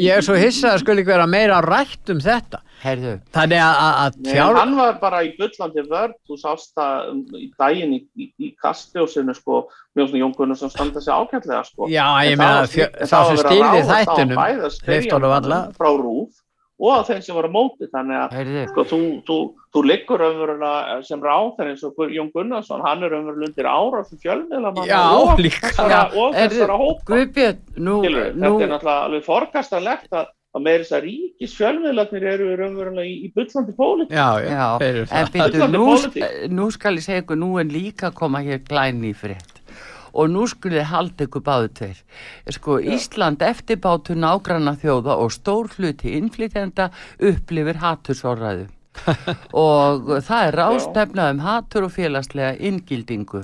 ég 0.00 0.16
er 0.16 0.24
svo 0.24 0.36
hissa 0.38 0.72
að 0.72 0.82
skul 0.82 0.98
ekki 1.00 1.10
vera 1.12 1.26
meira 1.28 1.60
rætt 1.64 2.12
um 2.12 2.20
þetta, 2.22 2.62
heyrðu, 2.82 3.14
þannig 3.34 3.62
að, 3.62 3.80
að, 3.82 3.98
að 4.02 4.20
Nei, 4.22 4.30
fjár, 4.32 4.58
hann 4.60 4.76
var 4.78 4.94
bara 5.02 5.22
í 5.26 5.32
bullandi 5.38 5.84
vörð, 5.90 6.14
þú 6.28 6.38
sást 6.40 6.72
það 6.78 7.10
um, 7.12 7.20
í 7.36 7.48
daginn 7.60 7.96
í, 7.96 8.00
í, 8.16 8.28
í 8.40 8.52
kastljósinu 8.62 9.36
sko, 9.36 9.64
mjög 9.96 10.12
svona 10.12 10.22
Jón 10.24 10.36
Gunnarsson 10.38 10.72
standa 10.72 11.04
sig 11.04 11.12
ágætlega 11.12 11.64
sko. 11.68 11.90
já, 11.92 12.06
ég 12.28 12.40
meina, 12.40 12.64
það 12.68 13.28
sem 13.32 13.42
stýrði 13.44 13.84
þættinum, 13.90 14.38
bæði 14.40 14.64
að 14.68 14.74
spyrja 14.78 14.96
hleypti 14.96 15.14
honum 15.16 15.36
hann 15.36 15.50
alla. 15.50 15.60
frá 15.76 15.90
rúf 15.92 16.41
og 16.82 16.92
að 16.96 17.04
þeim 17.12 17.22
sem 17.22 17.36
var 17.38 17.46
á 17.46 17.52
móti. 17.54 17.88
Þannig 17.92 18.18
að 18.18 18.50
sko, 18.72 18.84
þú, 18.90 19.00
þú, 19.28 19.38
þú 19.74 19.82
liggur 19.86 20.24
öfurlega 20.26 20.98
sem 21.06 21.22
ráþar 21.22 21.70
eins 21.70 21.84
og 21.86 22.02
Jón 22.10 22.30
Gunnarsson 22.34 22.82
hann 22.82 23.06
er 23.06 23.14
öfurlega 23.20 23.48
undir 23.52 23.70
ára 23.70 24.02
sem 24.08 24.20
fjölmiðla 24.24 24.74
Já, 24.90 25.00
og 25.14 25.40
líka. 25.40 25.62
þessara, 25.68 25.94
Já, 25.94 26.02
og 26.18 26.36
þessara 26.40 26.78
hópa. 26.82 27.06
Guðbjörn, 27.12 27.60
nú, 27.78 27.96
Skilurðu, 28.02 28.34
nú, 28.34 28.52
þetta 28.52 28.66
er 28.66 28.72
náttúrulega 28.74 29.06
alveg 29.06 29.26
forkastarlegt 29.28 30.18
að, 30.18 30.32
að 30.52 30.66
meira 30.66 30.82
þess 30.82 30.96
að 30.98 31.06
ríkis 31.06 31.56
fjölmiðlarnir 31.60 32.28
eru 32.34 32.50
öfurlega 32.58 33.06
í, 33.06 33.14
í 33.22 33.32
bullandi 33.36 33.76
pólit 33.78 34.12
já, 34.12 34.26
já, 34.42 34.66
en 34.82 35.06
það. 35.06 35.32
byrju, 35.38 35.70
nú, 35.78 35.86
nú 36.58 36.68
skal 36.74 36.98
ég 36.98 37.06
segja 37.06 37.22
ykkur, 37.24 37.40
nú 37.40 37.54
er 37.62 37.70
líka 37.70 38.10
að 38.10 38.18
koma 38.24 38.42
hér 38.44 38.60
glæni 38.66 39.14
í 39.14 39.16
frétt 39.16 39.51
og 40.12 40.30
nú 40.32 40.46
skulle 40.50 40.84
halda 40.88 41.26
ykkur 41.26 41.44
báðu 41.46 41.72
tveir. 41.78 42.02
Sko, 42.50 42.78
Ísland 42.80 43.42
eftirbátur 43.46 44.18
nágranna 44.18 44.76
þjóða 44.80 45.16
og 45.24 45.32
stór 45.34 45.72
hluti 45.76 46.16
innflytjenda 46.18 46.90
upplifir 47.18 47.80
hattursorraðu. 47.82 48.68
og 49.56 50.10
það 50.20 50.46
er 50.46 50.58
rástefna 50.60 51.30
um 51.32 51.40
hattur 51.40 51.86
og 51.86 51.94
félagslega 51.94 52.58
inngildingu 52.60 53.40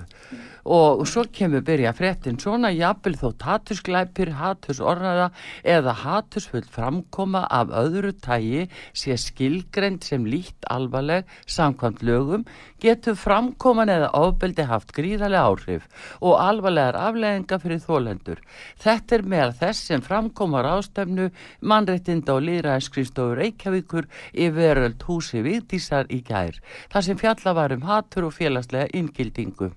og 0.69 1.07
svo 1.09 1.25
kemur 1.33 1.63
byrja 1.65 1.95
fréttin 1.97 2.37
svona 2.41 2.69
jafnvel 2.75 3.17
þótt 3.17 3.45
hattursglæpir, 3.49 4.35
hattursorraða 4.37 5.31
eða 5.65 5.95
hattursfull 6.03 6.67
framkoma 6.69 7.47
af 7.49 7.73
öðru 7.73 8.13
tægi 8.13 8.67
sé 8.93 9.17
skilgrend 9.17 10.05
sem 10.05 10.27
lítt 10.29 10.69
alvarleg 10.69 11.25
samkvæmt 11.49 12.05
lögum 12.05 12.45
getur 12.83 13.17
framkoman 13.19 13.91
eða 13.91 14.11
ofbeldi 14.15 14.67
haft 14.69 14.93
gríðarlega 14.97 15.49
áhrif 15.49 15.89
og 16.21 16.37
alvarlegar 16.37 16.99
afleðinga 17.01 17.59
fyrir 17.63 17.83
þólendur. 17.83 18.45
Þetta 18.83 19.17
er 19.17 19.27
meðal 19.33 19.57
þess 19.63 19.89
sem 19.89 20.05
framkoma 20.05 20.63
rástefnu 20.67 21.31
mannréttinda 21.61 22.37
og 22.37 22.45
líðræðskristofur 22.47 23.41
Reykjavíkur 23.41 24.09
í 24.37 24.53
veröld 24.55 25.03
húsi 25.09 25.43
Vigdísar 25.43 26.13
í 26.13 26.21
gær, 26.29 26.61
þar 26.93 27.09
sem 27.09 27.19
fjalla 27.19 27.57
var 27.57 27.75
um 27.75 27.89
hattur 27.89 28.29
og 28.29 28.37
félagslega 28.37 28.93
inngildingu. 28.95 29.73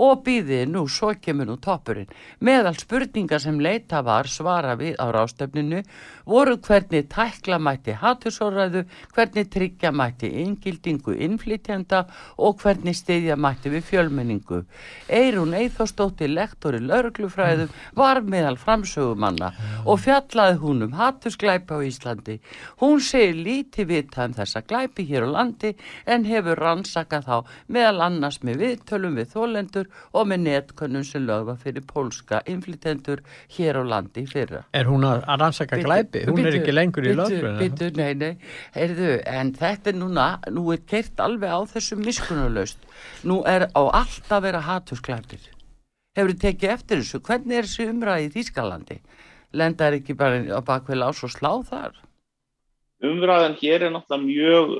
Og 0.00 0.22
býðið 0.24 0.70
nú 0.72 0.86
svo 0.88 1.12
kemur 1.20 1.48
nú 1.50 1.56
toppurinn. 1.60 2.08
Meðal 2.40 2.76
spurningar 2.80 3.42
sem 3.42 3.60
leita 3.60 4.00
var 4.06 4.28
svara 4.32 4.76
við 4.80 4.96
á 4.96 5.12
rástefninu 5.12 5.82
voru 6.30 6.56
hvernig 6.64 7.08
tækla 7.12 7.58
mætti 7.60 7.92
hattusóraðu, 8.00 8.84
hvernig 9.14 9.50
tryggja 9.52 9.92
mætti 9.92 10.30
ingildingu 10.44 11.16
innflytjanda 11.26 12.04
og 12.38 12.62
hvernig 12.62 12.96
stiðja 12.96 13.36
mætti 13.36 13.72
við 13.74 13.84
fjölmenningu. 13.90 14.62
Eirún 15.08 15.56
Eithostóttir, 15.58 16.32
lektori 16.32 16.80
lauruglufræðu, 16.80 17.68
var 17.98 18.22
meðal 18.24 18.56
framsögumanna 18.60 19.52
og 19.84 20.00
fjallaði 20.00 20.60
hún 20.62 20.86
um 20.86 20.96
hattusglæpa 20.96 21.76
á 21.76 21.84
Íslandi. 21.84 22.38
Hún 22.80 23.00
segir 23.04 23.36
lítið 23.36 23.90
vita 23.90 24.24
um 24.24 24.36
þessa 24.38 24.64
glæpi 24.64 25.04
hér 25.10 25.28
á 25.28 25.30
landi 25.36 25.74
en 26.06 26.24
hefur 26.24 26.60
rannsakað 26.60 27.26
þá 27.28 27.36
meðal 27.68 28.06
annars 28.06 28.40
með 28.46 28.64
viðtölum 28.64 29.18
við 29.18 29.32
þólendur 29.34 29.89
og 30.12 30.26
með 30.30 30.42
netkönnum 30.46 31.04
sem 31.06 31.24
lögða 31.28 31.56
fyrir 31.60 31.84
pólska 31.88 32.40
innflytendur 32.50 33.22
hér 33.56 33.80
á 33.80 33.82
landi 33.92 34.26
fyrra. 34.30 34.64
Er 34.76 34.90
hún 34.90 35.06
að 35.08 35.24
rannsaka 35.28 35.80
glæpi? 35.82 36.24
Hún 36.28 36.42
er 36.46 36.58
ekki 36.60 36.74
lengur 36.74 37.06
í 37.06 37.14
lögfræðinu. 37.18 37.60
Bitu, 37.62 37.92
nei, 37.98 38.12
nei, 38.18 38.32
heyrðu, 38.76 39.14
en 39.28 39.54
þetta 39.58 39.92
er 39.92 39.98
núna, 40.00 40.28
nú 40.50 40.66
er 40.74 40.84
kert 40.90 41.22
alveg 41.22 41.54
á 41.54 41.60
þessu 41.72 42.00
miskunnulegst. 42.00 42.84
Nú 43.28 43.40
er 43.48 43.68
á 43.70 43.82
allt 44.02 44.30
að 44.30 44.46
vera 44.48 44.66
hatusglæpir. 44.66 45.50
Hefur 46.18 46.34
þið 46.34 46.44
tekið 46.44 46.76
eftir 46.76 47.02
þessu? 47.02 47.24
Hvernig 47.26 47.58
er 47.58 47.68
þessu 47.68 47.90
umræði 47.92 48.28
í 48.28 48.32
Þýskalandi? 48.34 49.00
Lendar 49.56 49.96
ekki 49.96 50.14
bara 50.18 50.40
á 50.50 50.60
bakveil 50.62 51.04
ás 51.06 51.22
og 51.26 51.32
slá 51.32 51.52
þar? 51.66 51.98
Umræðan 53.00 53.54
hér 53.56 53.86
er 53.86 53.94
náttúrulega 53.94 54.26
mjög 54.26 54.72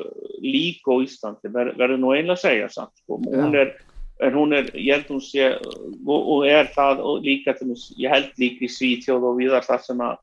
lík 0.44 0.84
á 0.84 0.94
Íslandi, 1.00 1.52
Ver, 1.54 1.70
verður 1.78 2.02
nú 2.02 2.10
einlega 2.12 2.36
að 2.36 2.42
segja 2.42 2.66
samt. 2.68 2.92
Sko. 3.00 3.16
Hún 3.24 3.56
er, 3.56 3.72
en 4.20 4.34
hún 4.36 4.52
er, 4.56 4.70
ég 4.76 4.98
held 4.98 5.12
hún 5.12 5.22
sé, 5.24 5.52
og, 6.06 6.18
og 6.18 6.48
er 6.48 6.68
það 6.74 7.04
og 7.06 7.22
líka 7.24 7.54
ég 7.98 8.12
held 8.12 8.34
líka 8.40 8.66
í 8.66 8.72
Svítjóð 8.72 9.30
og 9.30 9.38
viðar 9.40 9.66
þar 9.66 9.86
sem 9.86 10.02
að 10.04 10.18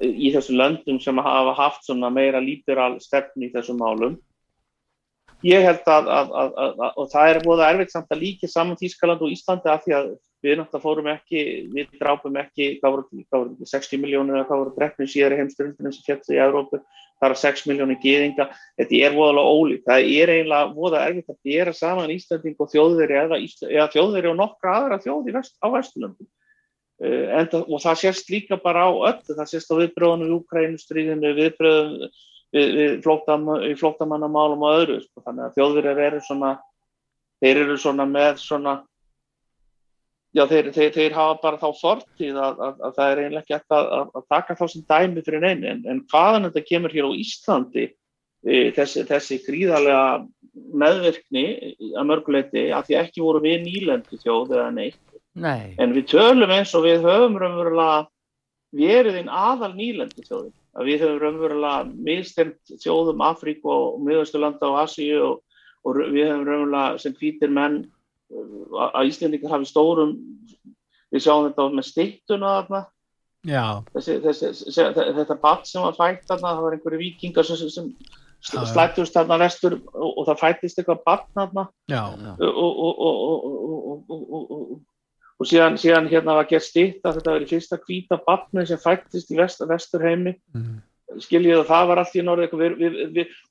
í 0.00 0.30
þessum 0.34 0.60
löndum 0.60 1.00
sem 1.02 1.18
hafa 1.20 1.56
haft 1.58 1.84
svona 1.84 2.10
meira 2.10 2.40
líberal 2.40 2.96
stefni 3.02 3.48
í 3.48 3.52
þessum 3.52 3.82
málum. 3.82 4.14
Ég 5.44 5.60
held 5.60 5.84
að, 5.90 6.06
að, 6.08 6.30
að, 6.40 6.54
að 6.56 7.00
og 7.02 7.10
það 7.12 7.30
er 7.30 7.40
búið 7.44 7.62
að 7.64 7.72
erfitt 7.74 7.92
samt 7.92 8.14
að 8.14 8.22
líka 8.22 8.48
saman 8.48 8.80
Þískaland 8.80 9.24
og 9.24 9.34
Íslandi 9.34 9.68
af 9.68 9.82
því 9.84 9.96
að 9.98 10.06
við 10.44 10.58
náttúrulega 10.60 10.84
fórum 10.84 11.10
ekki, 11.12 11.42
við 11.72 11.98
drápum 12.00 12.38
ekki 12.40 12.68
hvað 12.80 12.94
voru, 12.94 13.22
hvað 13.28 13.42
voru 13.42 13.68
60 13.68 14.00
miljónir 14.00 14.38
eða 14.38 14.46
hvað 14.48 14.62
voru 14.62 14.74
drefnum 14.78 15.10
síðar 15.10 15.34
í 15.36 15.40
heimsturundinu 15.40 15.92
sem 15.92 16.06
fjöldið 16.08 16.36
í 16.36 16.40
Európu, 16.44 16.80
það 17.20 17.30
er 17.30 17.40
6 17.40 17.66
miljónir 17.70 18.00
gýðinga, 18.02 18.48
þetta 18.80 19.00
er 19.06 19.16
voðalega 19.16 19.54
ólíkt. 19.58 19.84
Það 19.88 20.08
er 20.14 20.32
eiginlega 20.34 20.72
voða 20.74 21.02
erfitt 21.08 21.32
að 21.32 21.40
bera 21.50 21.74
saman 21.76 22.14
Íslanding 22.14 22.56
og 22.58 22.70
þjóðveri 22.72 23.18
eða, 23.22 23.40
eða 23.70 23.88
þjóðveri 23.94 24.30
og 24.32 24.38
nokkra 24.40 24.76
aðra 24.80 25.00
þjóði 25.04 25.36
vest, 25.38 25.56
á 25.62 25.66
Vesturlöndum. 25.74 26.30
Uh, 27.04 27.64
og 27.66 27.80
það 27.82 27.96
sést 28.04 28.28
líka 28.30 28.56
bara 28.62 28.86
á 28.86 28.90
öll 28.94 29.34
það 29.34 29.48
sést 29.50 29.72
á 29.72 29.74
viðbröðunum 29.80 30.30
í 30.30 30.36
Ukrænustríðinu 30.36 31.32
viðbröðum 31.40 32.04
við, 32.54 32.68
við 32.78 32.92
flóttam, 33.02 33.48
í 33.66 33.72
flóttamannamálum 33.78 34.62
og 34.62 34.76
öðru 34.78 35.00
sko. 35.02 35.24
þannig 35.24 35.48
að 35.48 35.56
þjóðverðir 35.58 36.02
eru 36.06 36.20
svona 36.22 36.52
þeir 37.42 37.60
eru 37.64 37.78
svona 37.82 38.06
með 38.08 38.38
svona 38.44 38.76
já 40.34 40.44
þeir, 40.50 40.70
þeir, 40.74 40.92
þeir 40.94 41.16
hafa 41.18 41.34
bara 41.42 41.60
þá 41.60 41.80
fortíð 41.80 42.38
að, 42.42 42.62
að, 42.66 42.80
að 42.86 42.96
það 42.96 43.10
er 43.12 43.22
einlega 43.24 43.42
ekki 43.44 43.76
að, 43.78 43.92
að 44.18 44.24
taka 44.34 44.56
þá 44.58 44.64
sem 44.72 44.86
dæmi 44.94 45.26
fyrir 45.26 45.44
neini 45.44 45.70
en, 45.70 45.84
en 45.90 46.02
hvaðan 46.10 46.48
þetta 46.48 46.64
kemur 46.70 46.94
hér 46.94 47.10
á 47.10 47.18
Íslandi 47.20 47.86
e, 47.86 48.56
þessi, 48.76 49.04
þessi 49.08 49.40
gríðarlega 49.46 50.04
meðvirkni 50.82 51.46
að 51.98 52.08
mörguleiti 52.10 52.68
að 52.74 52.90
því 52.90 52.98
ekki 53.00 53.24
voru 53.24 53.42
við 53.44 53.64
nýlendu 53.64 54.20
þjóð 54.22 54.56
eða 54.58 54.70
neitt 54.74 55.02
Nei. 55.34 55.74
En 55.82 55.94
við 55.94 56.12
tölum 56.12 56.52
eins 56.54 56.72
og 56.78 56.84
við 56.86 57.02
höfum 57.02 57.38
raunverulega 57.40 58.04
verið 58.74 59.18
einn 59.18 59.30
aðal 59.30 59.72
nýlendu 59.74 60.22
þjóðin. 60.26 60.54
Að 60.74 60.90
við 60.90 61.02
höfum 61.04 61.22
raunverulega 61.22 62.06
mistemt 62.06 62.74
þjóðum 62.82 63.24
Afríku 63.26 63.70
og 63.70 63.98
miðausturlanda 64.06 64.70
og 64.70 64.78
Asíu 64.84 65.18
og, 65.26 65.42
og 65.82 65.98
við 66.04 66.30
höfum 66.30 66.46
raunverulega 66.46 67.02
sem 67.02 67.16
hvítir 67.18 67.54
menn 67.54 67.82
að 68.34 69.10
Íslandingar 69.10 69.54
hafi 69.54 69.70
stórum, 69.70 70.16
við 71.14 71.24
sjáum 71.24 71.48
þetta 71.48 71.68
með 71.74 71.88
stittuna 71.90 72.52
þarna. 72.58 72.82
Þessi, 73.92 74.18
þessi, 74.24 74.52
þessi, 74.64 75.08
þetta 75.20 75.40
batt 75.42 75.68
sem 75.68 75.84
var 75.84 75.98
fætt 75.98 76.24
þarna, 76.30 76.54
það 76.54 76.64
var 76.66 76.76
einhverju 76.78 77.02
vikingar 77.02 77.48
sem, 77.48 77.68
sem 77.68 77.90
slættust 78.44 79.16
þarna 79.16 79.38
vestur 79.44 79.78
og, 79.92 80.10
og 80.10 80.26
það 80.30 80.40
fættist 80.40 80.80
eitthvað 80.80 81.04
batt 81.06 81.28
þarna. 81.36 81.68
Og, 82.40 82.72
og 84.48 84.82
og 85.40 85.48
síðan, 85.50 85.78
síðan 85.80 86.08
hérna 86.10 86.38
var 86.38 86.48
gert 86.50 86.66
stýtt 86.66 87.04
að 87.04 87.18
þetta 87.18 87.36
verið 87.36 87.52
fyrsta 87.54 87.78
kvíta 87.82 88.18
barni 88.26 88.66
sem 88.68 88.80
fættist 88.80 89.32
í 89.34 89.38
vest, 89.38 89.64
vesturheimi. 89.68 90.36
Mm. 90.54 90.82
skiljið 91.20 91.60
að 91.60 91.68
það 91.68 91.88
var 91.90 92.00
allt 92.00 92.14
í 92.16 92.22
norð 92.24 92.46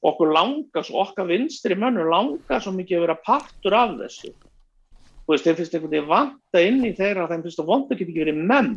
okkur 0.09 0.31
langar 0.33 0.87
okkar 1.03 1.27
vinstri 1.29 1.77
mönnur 1.79 2.09
langar 2.11 2.63
svo 2.63 2.73
mikið 2.75 2.97
að 2.97 3.05
vera 3.05 3.19
partur 3.27 3.75
af 3.77 3.93
þessu 4.01 4.33
þú 5.23 5.35
veist, 5.35 5.47
þeir 5.47 5.59
finnst 5.59 5.77
einhvern 5.77 5.95
veginn 5.95 6.11
vanta 6.11 6.65
inn 6.67 6.83
í 6.83 6.91
þeirra 6.97 7.29
þeim 7.31 7.47
finnst 7.47 7.63
að 7.63 7.71
vonda 7.71 7.95
getur 7.95 8.11
ekki 8.11 8.25
verið 8.25 8.43
menn. 8.51 8.75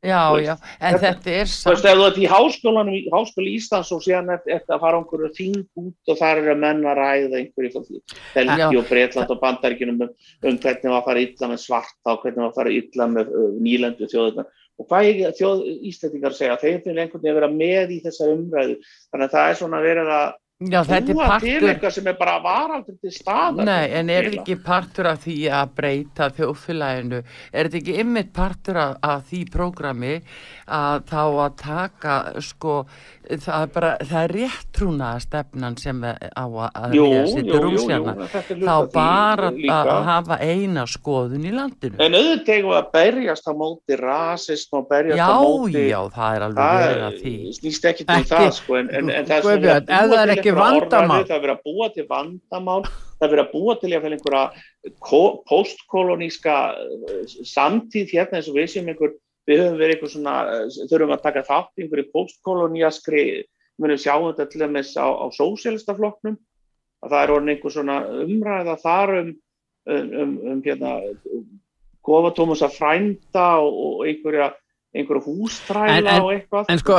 Já, 0.00 0.32
já, 0.40 0.54
en 0.80 0.94
þetta, 0.96 1.08
þetta 1.20 1.32
er 1.36 1.48
Þú 1.50 1.72
veist, 1.74 1.86
ef 1.90 1.98
þú 1.98 2.04
ert 2.06 2.18
í 2.18 2.28
háskólanum, 2.30 2.94
í 2.96 3.10
háskóli 3.12 3.50
Íslands 3.58 3.90
og 3.92 4.00
síðan 4.00 4.32
eftir, 4.32 4.62
að 4.72 4.80
fara 4.80 4.96
einhverju 4.96 5.28
þing 5.36 5.58
út 5.82 6.12
og 6.14 6.16
þar 6.16 6.40
eru 6.40 6.54
menn 6.62 6.80
að 6.88 6.96
ræða 6.96 7.40
einhverju 7.42 7.82
Belgi 8.32 8.78
og 8.80 8.86
Breitland 8.88 9.34
og 9.34 9.42
Bandaríkinum 9.42 10.00
um, 10.06 10.14
um 10.40 10.56
hvernig 10.62 10.88
var 10.88 11.02
að 11.02 11.10
fara 11.10 11.24
illa 11.26 11.50
með 11.52 11.60
svarta 11.66 12.14
og 12.14 12.24
hvernig 12.24 12.40
var 12.40 12.48
að 12.48 12.56
fara 12.62 12.74
illa 12.78 13.10
með 13.12 13.36
nýlendu 13.60 14.08
þjóðunar 14.08 14.48
og 14.80 14.88
hvað 14.88 15.10
er 15.10 15.36
þjóð 15.36 15.64
Íslandingar 15.90 16.36
segja, 16.38 16.56
þeir 16.62 16.80
finnir 16.80 17.04
einhvern 17.04 17.20
veginn 17.20 17.34
að 17.34 17.40
vera 17.42 17.52
með 17.52 17.92
í 17.92 18.00
þessa 18.06 18.30
umræðu, 18.32 18.78
þannig 19.12 19.26
að 19.26 19.34
það 19.36 19.50
er 19.50 19.60
svona 19.60 19.82
verið 19.84 20.14
að 20.16 20.30
Já, 20.60 20.82
þetta 20.84 21.14
er 21.14 21.16
partur... 21.16 21.46
til 21.48 21.68
eitthvað 21.70 21.92
sem 21.96 22.08
er 22.10 22.16
bara 22.18 22.34
varaldur 22.44 22.96
til 23.00 23.12
staðar. 23.14 23.64
Nei, 23.64 23.86
en 23.96 24.10
er 24.12 24.26
þetta 24.28 24.42
ekki 24.42 24.56
partur 24.60 25.06
af 25.08 25.22
því 25.22 25.36
að 25.56 25.70
breyta 25.78 26.26
þjóðfélaginu? 26.36 27.20
Er 27.48 27.70
þetta 27.70 27.78
ekki 27.80 27.94
ymmit 28.02 28.34
partur 28.36 28.80
af, 28.82 28.98
af 29.00 29.22
því 29.30 29.40
prógrami 29.54 30.18
að 30.70 31.06
þá 31.08 31.22
að 31.24 31.54
taka, 31.62 32.16
sko, 32.44 32.74
það 33.30 33.64
er 33.64 33.70
bara, 33.72 33.92
það 34.10 34.20
er 34.20 34.34
réttrúna 34.36 35.08
stefnan 35.24 35.78
sem 35.80 36.04
á 36.04 36.44
að 36.44 36.92
við 36.92 37.32
sittur 37.32 37.64
rúmsjana. 37.64 38.14
Þá 38.60 38.76
bara 38.92 39.50
að 39.78 39.90
hafa 40.10 40.38
eina 40.44 40.84
skoðun 40.84 41.48
í 41.48 41.54
landinu. 41.56 41.96
En 42.04 42.18
auðvitað 42.20 42.68
við 42.68 42.76
að 42.76 42.92
berjast 42.98 43.48
á 43.48 43.52
móti 43.56 43.98
rasism 43.98 44.76
og 44.76 44.86
berjast 44.92 45.24
á 45.24 45.40
móti... 45.40 45.88
Já, 45.88 45.88
já, 45.88 46.00
það 46.20 46.36
er 46.36 46.46
alveg 46.50 46.78
verið 46.84 47.08
að 47.08 47.18
því. 47.24 47.34
Snýst 47.58 47.90
ekki 47.94 48.08
til 48.12 48.28
það, 48.28 48.46
sko, 48.60 48.78
en, 48.82 48.92
en, 49.00 49.12
en 49.16 49.32
það 49.32 49.36
er 49.40 49.48
svona... 49.48 49.80
Ef 49.80 50.14
það 50.14 50.20
er 50.20 50.34
ekki 50.36 50.49
vandamál. 50.56 51.24
Það 51.24 51.36
er 51.36 51.42
verið 51.44 51.56
að 51.56 51.64
búa 51.66 51.88
til 51.94 52.06
vandamál, 52.10 52.82
það 52.90 53.26
er 53.26 53.32
verið 53.34 53.44
að 53.44 53.54
búa 53.54 53.76
til 53.80 53.92
einhverja 53.96 54.44
postkoloníska 55.50 56.56
samtíð 57.48 58.14
hérna 58.14 58.40
eins 58.40 58.50
og 58.50 58.56
við 58.58 58.70
sem 58.74 58.88
einhver 58.90 59.16
við 59.48 59.62
höfum 59.64 59.80
verið 59.80 59.96
eitthvað 59.96 60.12
svona, 60.14 60.34
þurfum 60.90 61.14
að 61.14 61.24
taka 61.24 61.46
þátt 61.48 61.80
í 61.80 61.84
einhverju 61.84 62.06
postkolóniaskri, 62.14 63.24
við 63.80 63.94
höfum 63.94 64.02
sjáum 64.04 64.26
þetta 64.28 64.48
til 64.50 64.62
dæmis 64.62 64.92
á, 64.94 65.06
á 65.08 65.26
sósélistafloknum, 65.34 66.36
að 67.00 67.14
það 67.14 67.22
er 67.22 67.34
orðin 67.34 67.54
einhver 67.54 67.74
svona 67.74 67.98
umræða 68.24 68.76
þar 68.82 69.14
um, 69.20 69.30
um, 69.88 70.10
um, 70.22 70.34
um 70.52 70.62
hérna, 70.66 70.94
gofatómus 72.06 72.64
að 72.66 72.76
frænda 72.78 73.46
og, 73.64 73.80
og 73.86 74.04
einhverja, 74.08 74.50
einhverja 74.96 75.22
hústræla 75.26 76.16
og 76.24 76.32
eitthvað, 76.34 76.70
en 76.72 76.80
sko. 76.80 76.98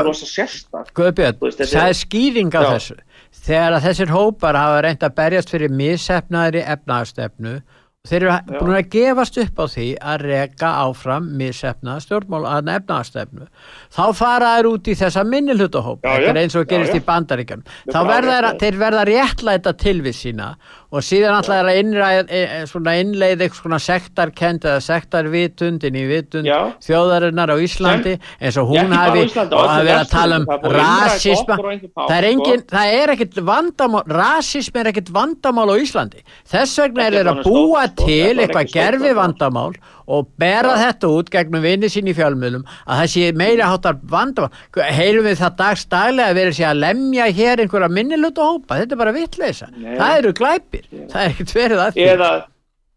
Guðbjörn, 0.96 1.42
það 1.60 1.88
er 1.88 1.98
skýring 2.00 2.56
á 2.56 2.62
já. 2.62 2.70
þessu. 2.76 2.98
Þegar 3.42 3.78
að 3.78 3.86
þessir 3.90 4.16
hópar 4.16 4.60
hafa 4.60 4.82
reynd 4.86 5.06
að 5.08 5.16
berjast 5.20 5.54
fyrir 5.54 5.76
missefnaðri 5.76 6.64
efnaðstefnu 6.76 7.60
Þeir 8.02 8.24
eru 8.26 8.56
búin 8.58 8.78
að 8.80 8.88
gefast 8.96 9.36
upp 9.38 9.60
á 9.62 9.66
því 9.70 9.88
að 10.10 10.24
reka 10.26 10.70
áfram 10.88 11.26
missefna 11.38 12.00
stjórnmál 12.02 12.48
að 12.50 12.64
nefnastefnu. 12.72 13.46
Þá 13.94 14.06
fara 14.18 14.54
þær 14.56 14.70
út 14.72 14.90
í 14.90 14.96
þessa 14.98 15.22
minnilhutahóp, 15.30 16.08
eins 16.10 16.58
og 16.58 16.66
gerist 16.72 16.96
já, 16.96 16.98
já. 16.98 17.04
í 17.04 17.06
bandaríkjum. 17.12 17.62
Þá 17.94 18.00
verða 18.08 18.54
þeir 18.64 18.80
verða 18.82 19.04
réttlæta 19.12 19.76
tilvið 19.78 20.18
sína 20.18 20.48
og 20.92 21.06
síðan 21.08 21.38
alltaf 21.38 21.56
er 21.56 21.70
að 21.72 21.78
innræð, 21.80 22.18
e, 22.28 22.40
e, 22.60 22.96
innleið 23.00 23.44
eitthvað 23.46 23.60
svona 23.62 23.80
sektarkend 23.80 24.66
eða 24.68 24.82
sektarvitundin 24.84 25.96
í 25.96 26.04
vitund 26.10 26.50
já. 26.50 26.58
þjóðarinnar 26.84 27.54
á 27.56 27.58
Íslandi 27.64 28.18
eins 28.20 28.58
og 28.60 28.74
hún 28.74 28.92
hafi 28.92 29.24
að 29.32 29.86
vera 29.88 30.02
að 30.02 30.12
tala 30.12 30.42
um 30.42 30.50
rasisma. 30.76 31.58
Það 31.96 32.18
er, 32.18 32.28
engin, 32.34 32.66
það 32.74 32.98
er 32.98 33.16
ekkit 33.16 33.40
vandamál, 33.48 34.04
rasism 34.20 34.82
er 34.82 34.92
ekkit 34.92 35.14
vandamál 35.16 35.70
á 35.72 35.76
Íslandi. 35.80 36.26
Þess 36.52 36.84
vegna 36.84 37.08
er 37.08 37.18
þeir 37.22 37.32
að 37.32 37.42
búa 37.48 37.88
til 38.04 38.36
eitthvað 38.36 38.76
gerfi 38.76 39.16
vandamál 39.16 39.72
og 40.12 40.28
bera 40.42 40.74
þetta 40.76 41.08
út 41.08 41.30
gegnum 41.32 41.64
vinni 41.64 41.88
sín 41.92 42.10
í 42.12 42.16
fjölmjölum 42.18 42.66
að 42.84 43.00
það 43.00 43.12
sé 43.14 43.32
meira 43.38 43.72
hátar 43.72 44.00
vandamál. 44.12 44.52
Heyrum 44.76 45.30
við 45.30 45.40
það 45.40 45.58
dagstælega 45.62 46.34
að 46.34 46.40
vera 46.42 46.70
að 46.72 46.82
lemja 46.84 47.32
hér 47.32 47.64
einhverja 47.64 47.92
minniluta 47.96 48.50
hópa? 48.50 48.82
Þetta 48.82 48.98
er 48.98 49.04
bara 49.06 49.16
vittleisa, 49.16 49.72
það 49.72 50.18
eru 50.18 50.34
glæpir 50.36 50.81
Já. 50.90 51.06
það 51.12 51.22
er 51.22 51.34
ekkert 51.34 51.54
verið 51.58 51.84
að 51.84 51.94
því 51.96 52.08
eða, 52.14 52.30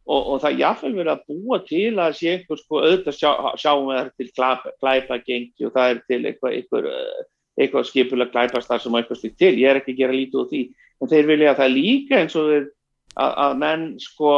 og, 0.05 0.21
og 0.21 0.41
það 0.45 0.63
jáfnvel 0.63 0.95
verið 0.99 1.13
að 1.15 1.25
búa 1.31 1.61
til 1.69 1.93
að 2.05 2.17
sé 2.21 2.33
einhver 2.35 2.61
sko 2.61 2.81
auðvitað 2.83 3.19
sjá, 3.19 3.31
sjáum 3.61 3.91
við 3.91 4.01
það 4.01 4.13
til 4.21 4.31
glæpagengi 4.85 5.69
og 5.69 5.75
það 5.77 5.91
er 5.91 6.01
til 6.09 6.21
eitthvað, 6.23 6.57
eitthvað, 6.61 6.89
eitthvað 7.61 7.91
skipulega 7.91 8.35
glæpastar 8.35 8.83
sem 8.83 8.97
eitthvað 9.01 9.21
slikt 9.21 9.39
til, 9.43 9.53
ég 9.61 9.71
er 9.71 9.83
ekki 9.83 9.97
að 9.97 10.01
gera 10.03 10.19
lítið 10.19 10.41
úr 10.43 10.49
því, 10.53 10.63
en 11.01 11.13
þeir 11.13 11.31
vilja 11.33 11.53
að 11.53 11.61
það 11.63 11.77
líka 11.79 12.23
eins 12.23 12.39
og 12.39 12.49
við 12.53 12.65
að, 13.15 13.37
að 13.45 13.61
menn 13.63 13.87
sko 14.03 14.33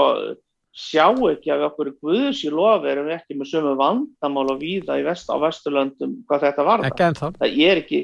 sjá 0.77 1.07
ekki 1.31 1.53
að 1.55 1.65
okkur 1.71 1.91
guðs 2.05 2.43
í 2.45 2.51
lofi 2.53 2.91
erum 2.93 3.09
við 3.09 3.17
ekki 3.17 3.39
með 3.39 3.49
sömu 3.55 3.73
vandamál 3.79 4.51
og 4.53 4.59
víða 4.61 4.99
vest, 5.07 5.31
á 5.33 5.37
vesturlöndum 5.41 6.19
hvað 6.29 6.45
þetta 6.51 6.67
var 6.67 6.85
það. 6.85 7.39
Það 7.41 7.61
er 7.65 7.81
ekki, 7.81 8.01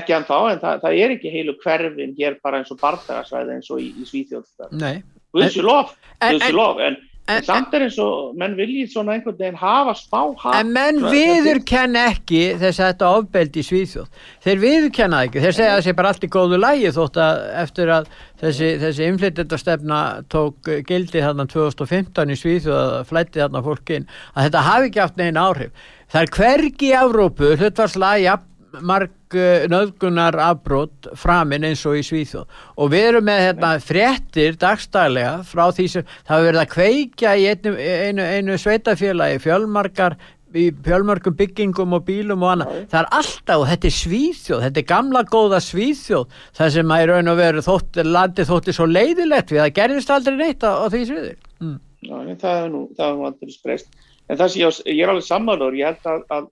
ekki 0.00 0.16
ennþá, 0.18 0.42
en 0.50 0.60
það, 0.64 0.82
það 0.82 0.98
er 1.04 1.16
ekki 1.16 1.32
heilu 1.32 1.56
hverfin 1.62 2.18
hér 2.18 2.36
bara 2.44 2.60
eins 2.60 2.74
og 2.74 2.80
barndagarsvæði 2.82 3.56
eins 3.56 3.72
og 3.72 3.80
í, 3.82 3.92
í 3.96 4.08
Svíþjóð. 4.08 4.68
Nei 4.76 5.00
Guðsir 5.30 5.66
lof, 5.66 5.94
guðsir 6.18 6.56
lof, 6.56 6.80
en, 6.82 6.96
en 7.30 7.44
samt 7.46 7.74
er 7.76 7.84
eins 7.84 7.96
og 8.02 8.32
menn 8.38 8.56
viljið 8.58 8.88
svona 8.90 9.14
einhvern 9.14 9.36
veginn 9.38 9.60
hafa 9.60 9.92
spá 9.94 10.18
hafa. 10.24 10.56
En 10.58 10.72
menn 10.74 10.98
viðurkenn 11.04 11.94
ekki 12.00 12.40
þess 12.58 12.80
að 12.80 12.90
þetta 12.90 13.10
ofbeldi 13.20 13.62
í 13.62 13.68
Svíþjóð. 13.68 14.08
Þeir 14.46 14.62
viðurkenna 14.64 15.22
ekki, 15.28 15.44
þeir 15.44 15.56
segja 15.60 15.70
að 15.70 15.78
það 15.78 15.86
sé 15.86 15.94
bara 16.00 16.10
allt 16.10 16.26
í 16.26 16.32
góðu 16.34 16.60
lægi 16.64 16.92
þótt 16.98 17.22
að 17.22 17.44
eftir 17.62 17.94
að 17.94 18.10
þessi, 18.42 18.72
þessi 18.82 19.08
inflytendastefna 19.12 20.02
tók 20.34 20.74
gildi 20.90 21.24
þarna 21.28 21.46
2015 21.54 22.34
í 22.34 22.40
Svíþjóð 22.42 22.82
að 22.82 23.08
flætti 23.12 23.44
þarna 23.44 23.66
fólkin, 23.70 24.10
að 24.34 24.48
þetta 24.48 24.66
hafi 24.66 24.90
ekki 24.90 25.04
haft 25.06 25.22
negin 25.22 25.42
áhrif. 25.46 25.88
Það 26.10 26.26
er 26.26 26.34
hvergi 26.34 26.90
í 26.90 26.94
Evrópu 26.98 27.54
hlutvarslega 27.54 28.40
marg 28.80 29.36
nöðgunar 29.70 30.36
afbrót 30.42 31.10
framinn 31.18 31.66
eins 31.68 31.84
og 31.88 31.98
í 31.98 32.02
Svíþjóð. 32.06 32.58
Og 32.78 32.90
við 32.92 33.06
erum 33.12 33.28
með 33.28 33.44
hérna, 33.46 33.70
fréttir 33.84 34.58
dagstælega 34.60 35.38
frá 35.46 35.64
því 35.74 35.86
sem 35.92 36.10
það 36.18 36.34
hefur 36.34 36.48
verið 36.48 36.64
að 36.64 36.74
kveikja 36.74 37.36
í 37.38 37.48
einu, 37.50 37.74
einu, 37.78 38.28
einu 38.36 38.58
sveitafélagi 38.60 39.42
fjölmarkar 39.46 40.18
í 40.56 40.66
fjölmörgum 40.84 41.36
byggingum 41.38 41.94
og 41.94 42.04
bílum 42.08 42.44
og 42.44 42.54
annað, 42.54 42.72
það 42.90 43.00
er 43.00 43.08
alltaf, 43.20 43.64
þetta 43.70 43.88
er 43.88 43.96
svíþjóð 43.96 44.64
þetta 44.66 44.80
er 44.82 44.86
gamla 44.88 45.22
góða 45.30 45.60
svíþjóð 45.62 46.38
það 46.58 46.72
sem 46.76 46.94
að 46.94 47.02
í 47.02 47.08
raun 47.10 47.32
og 47.32 47.38
veru 47.38 47.64
þótt, 47.66 48.00
landi 48.06 48.46
þótti 48.48 48.74
svo 48.74 48.88
leiðilegt 48.90 49.52
við, 49.54 49.62
það 49.62 49.74
gerðist 49.78 50.14
aldrei 50.14 50.38
neitt 50.40 50.66
á, 50.66 50.70
á 50.82 50.86
því 50.90 51.02
sviði. 51.06 51.34
Mm. 51.60 51.76
Já, 52.00 52.16
það 52.40 52.56
er 52.56 52.72
nú, 52.72 52.82
það 52.96 53.06
er 53.06 53.18
nú 53.18 53.28
aldrei 53.28 53.54
spreyst 53.54 54.00
en 54.26 54.40
það 54.40 54.46
sem 54.48 54.62
ég, 54.62 54.80
ég 54.90 55.04
er 55.04 55.12
alveg 55.12 55.26
sammáður, 55.26 55.78
ég 55.78 55.90
held 55.90 56.10
að, 56.10 56.24
að 56.34 56.50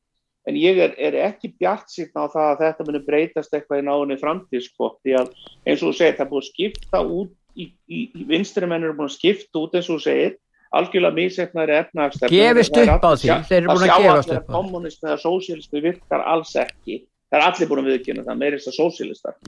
en 0.48 0.58
ég 0.58 0.80
er, 0.80 0.94
er 0.96 1.16
ekki 1.28 1.52
bjart 1.60 1.90
síðan 1.92 2.24
á 2.24 2.32
það 2.32 2.48
að 2.48 2.62
þetta 2.64 2.86
muni 2.88 3.02
breytast 3.06 3.54
eitthvað 3.54 3.82
í 3.82 3.86
náðunni 3.88 4.18
framtíð 4.20 4.64
sko, 4.64 4.90
því 5.04 5.16
að 5.20 5.32
eins 5.68 5.82
og 5.82 5.90
þú 5.90 5.94
segir, 5.98 6.16
það 6.16 6.24
er 6.24 6.30
búin 6.32 6.44
að 6.44 6.48
skipta 6.48 7.02
út 7.04 7.34
í, 7.54 7.66
í, 7.68 8.00
í 8.14 8.26
vinstri 8.28 8.70
mennur 8.70 8.94
er 8.94 8.98
búin 8.98 9.10
að 9.10 9.18
skipta 9.18 9.62
út 9.62 9.76
eins 9.76 9.90
og 9.90 9.98
þú 9.98 10.06
segir, 10.06 10.38
algjörlega 10.78 11.18
mísetnaðri 11.18 11.76
efnagstefn 11.82 12.34
gefist 12.34 12.80
upp 12.80 13.06
á 13.08 13.12
því, 13.12 13.36
þeir 13.50 13.60
eru 13.60 13.68
búin 13.74 13.84
að 13.84 14.02
gefast 14.06 14.32
upp 14.32 14.40
á 14.40 14.48
því. 14.48 14.56
kommunismi 14.56 15.10
eða 15.10 15.20
sósílismi 15.24 15.84
virkar 15.84 16.26
alls 16.32 16.56
ekki, 16.64 17.02
það 17.28 17.40
er 17.40 17.46
allir 17.50 17.70
búin 17.70 17.84
að 17.84 17.92
viðkynna 17.92 18.26
það 18.28 18.42
meirist 18.44 18.72
að 18.72 18.78
sósílistar, 18.80 19.38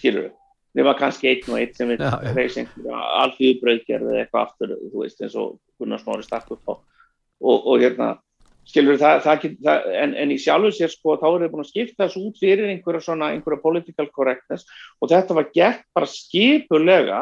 skilur 0.00 0.28
við 0.28 0.36
við 0.76 0.86
varum 0.86 1.00
kannski 1.00 1.30
einn 1.30 1.50
og 1.50 1.58
einn 1.58 1.72
sem 1.74 1.88
við 1.90 2.02
alþjóðu 2.06 3.54
bröðgerði 3.62 4.18
eitthvað 4.20 4.44
aftur, 4.44 4.74
þú 4.92 5.02
veist, 5.02 5.22
eins 5.24 5.36
og 5.38 5.56
Gunnar 5.80 6.02
Smári 6.02 6.26
stakk 6.26 6.52
upp 6.54 6.70
á. 6.70 6.74
Og, 7.40 7.56
og 7.72 7.80
hérna 7.82 8.12
skilur 8.70 9.00
það, 9.00 9.20
það, 9.24 9.44
það 9.66 9.90
en, 10.00 10.14
en 10.22 10.32
í 10.34 10.38
sjálfu 10.40 10.72
sér 10.76 10.92
sko 10.92 11.16
þá 11.20 11.26
er 11.28 11.44
það 11.44 11.52
búin 11.52 11.64
að 11.64 11.70
skipta 11.72 12.06
þessu 12.06 12.24
út 12.28 12.40
fyrir 12.40 12.70
einhverja 12.70 13.04
svona, 13.04 13.32
einhverja 13.34 13.64
political 13.64 14.08
correctness 14.14 14.66
og 15.00 15.12
þetta 15.12 15.36
var 15.38 15.50
gert 15.54 15.84
bara 15.96 16.10
skipulega 16.10 17.20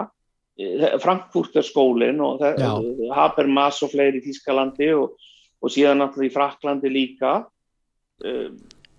eh, 0.61 0.97
Frankfurter 1.03 1.67
skólin 1.67 2.23
og 2.25 2.45
Habermas 3.17 3.83
og 3.87 3.95
fleiri 3.95 4.23
í 4.23 4.27
Þískalandi 4.29 4.93
og, 4.99 5.17
og 5.59 5.75
síðan 5.75 6.03
náttúrulega 6.05 6.31
í 6.31 6.35
Fraklandi 6.37 6.93
líka. 6.93 7.39
Um, 8.19 8.59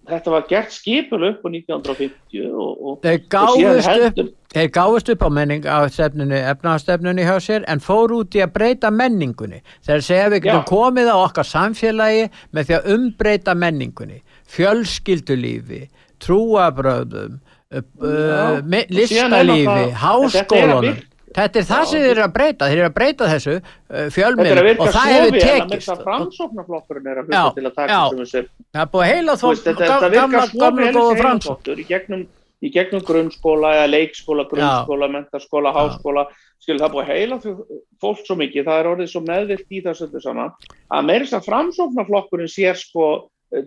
þetta 0.09 0.33
var 0.33 0.45
gert 0.49 0.73
skipul 0.73 1.21
upp 1.29 1.45
á 1.45 1.49
1950 1.49 2.47
og, 2.49 2.71
og, 2.81 2.97
þeir 3.03 4.71
gáðist 4.73 5.11
upp, 5.13 5.25
á 5.25 5.29
menning 5.29 5.67
á 5.69 5.85
efnastefnunni 5.85 7.27
hjá 7.27 7.35
sér 7.43 7.67
en 7.69 7.83
fór 7.83 8.13
út 8.17 8.35
í 8.35 8.43
að 8.43 8.53
breyta 8.55 8.91
menningunni. 8.91 9.61
Þeir 9.85 10.05
segja 10.05 10.31
við 10.33 10.43
getum 10.47 10.65
komið 10.69 11.11
á 11.13 11.17
okkar 11.19 11.47
samfélagi 11.47 12.25
með 12.55 12.69
því 12.69 12.77
að 12.79 12.89
umbreyta 12.95 13.55
menningunni. 13.55 14.23
Fjölskyldulífi 14.49 15.85
trúabröðum 16.19 17.39
uh, 17.71 18.59
listalífi 18.89 19.91
háskólunum 20.01 20.97
Þetta 21.35 21.59
er 21.61 21.67
það 21.69 21.85
sem 21.89 22.01
þeir 22.03 22.11
eru 22.11 22.23
að 22.23 22.33
breyta, 22.35 22.67
þeir 22.69 22.79
eru 22.79 22.87
að 22.87 22.95
breyta 22.95 23.29
þessu 23.29 23.53
uh, 23.59 24.07
fjölminn 24.15 24.59
og 24.73 24.91
það 24.95 25.13
hefur 25.13 25.37
tekist. 25.37 25.87
Þetta 25.89 26.07
framsóknarflokkurinn 26.07 27.09
er 27.11 27.21
að 27.21 27.29
hluta 27.29 27.53
til 27.55 27.65
að 27.69 27.77
taka 27.77 28.01
sem 28.09 28.21
þessu. 28.23 28.43
Það 28.73 28.83
er 28.83 28.91
búið 28.93 29.09
heila 29.09 29.37
virkar 29.39 29.89
svo 29.93 30.03
vel 30.09 30.91
þessi 30.91 31.23
heilaflokkur 31.23 31.81
í 31.83 31.87
gegnum, 31.89 32.27
í 32.59 32.73
gegnum 32.75 33.05
grunnskóla 33.07 33.73
eða 33.77 33.89
leikskóla, 33.93 34.45
grunnskóla, 34.51 35.11
mentarskóla, 35.15 35.73
háskóla, 35.77 36.27
skil 36.59 36.79
það 36.81 36.95
búið 36.97 37.11
heila 37.13 37.41
fólk 38.03 38.23
svo 38.25 38.39
mikið, 38.39 38.67
það 38.67 38.81
er 38.81 38.93
orðið 38.93 39.11
svo 39.13 39.25
meðvilt 39.27 39.75
í 39.75 39.83
þessu 39.85 40.07
öllu 40.09 40.23
saman, 40.23 40.55
að 40.89 41.09
meirist 41.11 41.37
að 41.37 41.49
framsóknarflokkurinn 41.51 42.51
sér 42.51 42.79
sko 42.79 43.09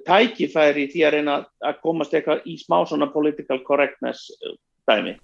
tækifæri 0.07 0.87
því 0.93 1.05
að 1.07 1.15
reyna 1.17 1.37
að 1.63 1.81
komast 1.83 2.15
eitthvað 2.15 2.47
í 2.47 2.55
smá 2.61 2.83
svona 2.87 3.09
political 3.15 3.59
correctness 3.67 4.31
dæmi. 4.89 5.17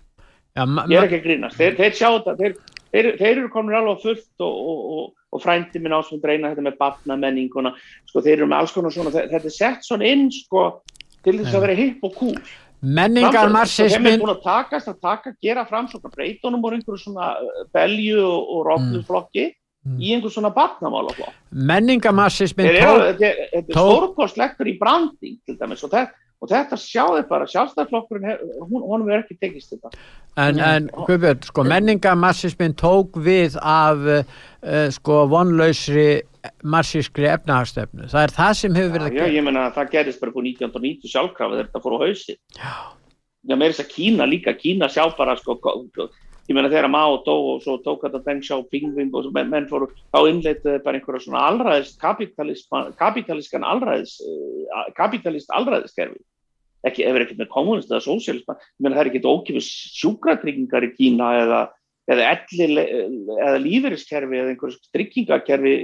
Já, 0.57 0.65
ég 0.91 0.97
er 0.99 1.07
ekki 1.07 1.21
að 1.21 1.27
grínast, 1.27 1.59
þeir, 1.59 1.75
þeir 1.79 1.97
sjá 1.99 2.07
þetta 2.09 2.35
þeir, 2.39 2.55
þeir, 2.93 3.09
þeir 3.21 3.33
eru 3.33 3.51
komin 3.53 3.77
alveg 3.79 4.01
fullt 4.03 4.45
og, 4.47 4.55
og, 4.73 4.79
og, 4.99 5.11
og 5.37 5.43
frændi 5.45 5.83
minn 5.83 5.95
ásvönd 5.95 6.25
reyna 6.27 6.55
þetta 6.55 6.65
með 6.67 6.79
batna 6.81 7.19
menninguna 7.21 7.75
sko, 8.09 8.23
þeir 8.23 8.39
eru 8.39 8.49
með 8.51 8.63
alls 8.63 8.75
konar 8.75 8.95
svona, 8.95 9.13
þetta 9.15 9.39
er 9.39 9.55
sett 9.55 9.87
svona 9.87 10.09
inn 10.09 10.27
sko, 10.35 10.65
til 11.27 11.37
þess 11.39 11.55
að 11.55 11.67
vera 11.67 11.79
hipp 11.79 12.09
og 12.09 12.17
kúl. 12.17 12.35
Menningar 12.79 13.51
marxismin 13.51 14.05
þeim 14.05 14.11
er 14.13 14.21
búin 14.23 14.35
að 14.37 14.45
takast 14.45 14.91
að 14.91 14.99
taka, 15.03 15.33
gera 15.43 15.65
fram 15.67 15.89
svona 15.91 16.13
breytunum 16.15 16.63
og 16.63 16.77
einhverju 16.77 17.03
svona 17.03 17.33
uh, 17.43 17.65
belju 17.75 18.23
og 18.23 18.61
rofnuflokki 18.69 19.49
mm. 19.49 19.97
í 19.99 20.13
einhverju 20.15 20.37
svona 20.37 20.53
batnamálaflokk 20.55 21.35
menningar 21.51 22.15
marxismin 22.15 22.71
þetta 22.71 23.33
er 23.33 23.67
stórkostlektur 23.67 24.71
í 24.71 24.77
branding 24.79 25.41
til 25.43 25.59
dæmis 25.59 25.83
og 25.83 25.91
þetta 25.95 26.28
og 26.39 26.51
þetta 26.53 26.79
sjáðu 26.79 27.23
bara, 27.29 27.47
sjálfstæðarflokkurinn 27.51 28.43
honum 28.71 29.09
er 29.11 29.25
ekki 29.25 29.39
tekist 29.41 29.75
þetta 29.75 29.91
En, 30.39 30.61
en 30.63 30.87
Guðbjörn, 30.95 31.41
sko 31.49 31.65
menningamassismin 31.67 32.77
tók 32.79 33.17
við 33.25 33.57
af 33.59 34.05
uh, 34.07 34.21
sko 34.95 35.25
vonlausri 35.33 36.21
marxískri 36.63 37.27
efnahagsstefnu, 37.29 38.07
það 38.13 38.23
er 38.23 38.35
það 38.37 38.53
sem 38.61 38.79
hefur 38.79 38.95
verið 38.95 39.09
að 39.09 39.17
gera. 39.17 39.27
Já, 39.27 39.35
ég 39.35 39.45
menna 39.49 39.65
að 39.67 39.75
það 39.81 39.91
gerist 39.97 40.23
bara 40.23 40.35
på 40.37 40.45
1990 40.47 41.13
sjálfkrafa 41.13 41.57
þegar 41.57 41.69
þetta 41.69 41.83
fór 41.85 41.97
á 41.99 42.03
hausi 42.05 42.37
Já. 42.39 42.73
Já, 43.49 43.55
með 43.55 43.67
þess 43.73 43.83
að 43.83 43.91
Kína 43.97 44.29
líka, 44.31 44.55
Kína 44.59 44.89
sjá 44.93 45.05
bara 45.19 45.35
sko, 45.41 45.59
ég 46.49 46.57
menna 46.57 46.71
þegar 46.73 46.89
Mao 46.93 47.19
dó 47.27 47.35
og 47.55 47.61
svo 47.65 47.77
tók 47.85 48.07
þetta 48.07 48.23
Deng 48.25 48.41
Xiaoping 48.45 48.97
og 49.13 49.29
menn, 49.37 49.51
menn 49.53 49.69
fóru, 49.69 49.91
þá 50.15 50.19
innleitið 50.31 50.81
bara 50.85 50.97
einhverja 50.99 51.27
svona 51.27 51.45
allræðist 51.51 52.01
kapitalískan 52.01 53.67
allræðis 53.69 54.17
uh, 54.25 54.89
kapitalist 54.97 55.53
allræðiskerfi 55.53 56.23
ekki, 56.87 57.05
ef 57.05 57.17
er 57.17 57.25
ekkert 57.25 57.43
með 57.43 57.51
kommunist 57.53 57.93
eða 57.93 58.05
sósjálism 58.07 58.55
það 58.55 59.01
er 59.03 59.11
ekkert 59.11 59.29
ókipis 59.29 59.69
sjúkratryggingar 59.99 60.87
í 60.87 60.93
Kína 60.95 61.31
eða, 61.43 61.61
eða, 62.11 62.35
eða 63.37 63.63
lífeyriskerfi 63.63 64.39
eða 64.39 64.53
einhverjum 64.55 64.93
tryggingakerfi. 64.97 65.77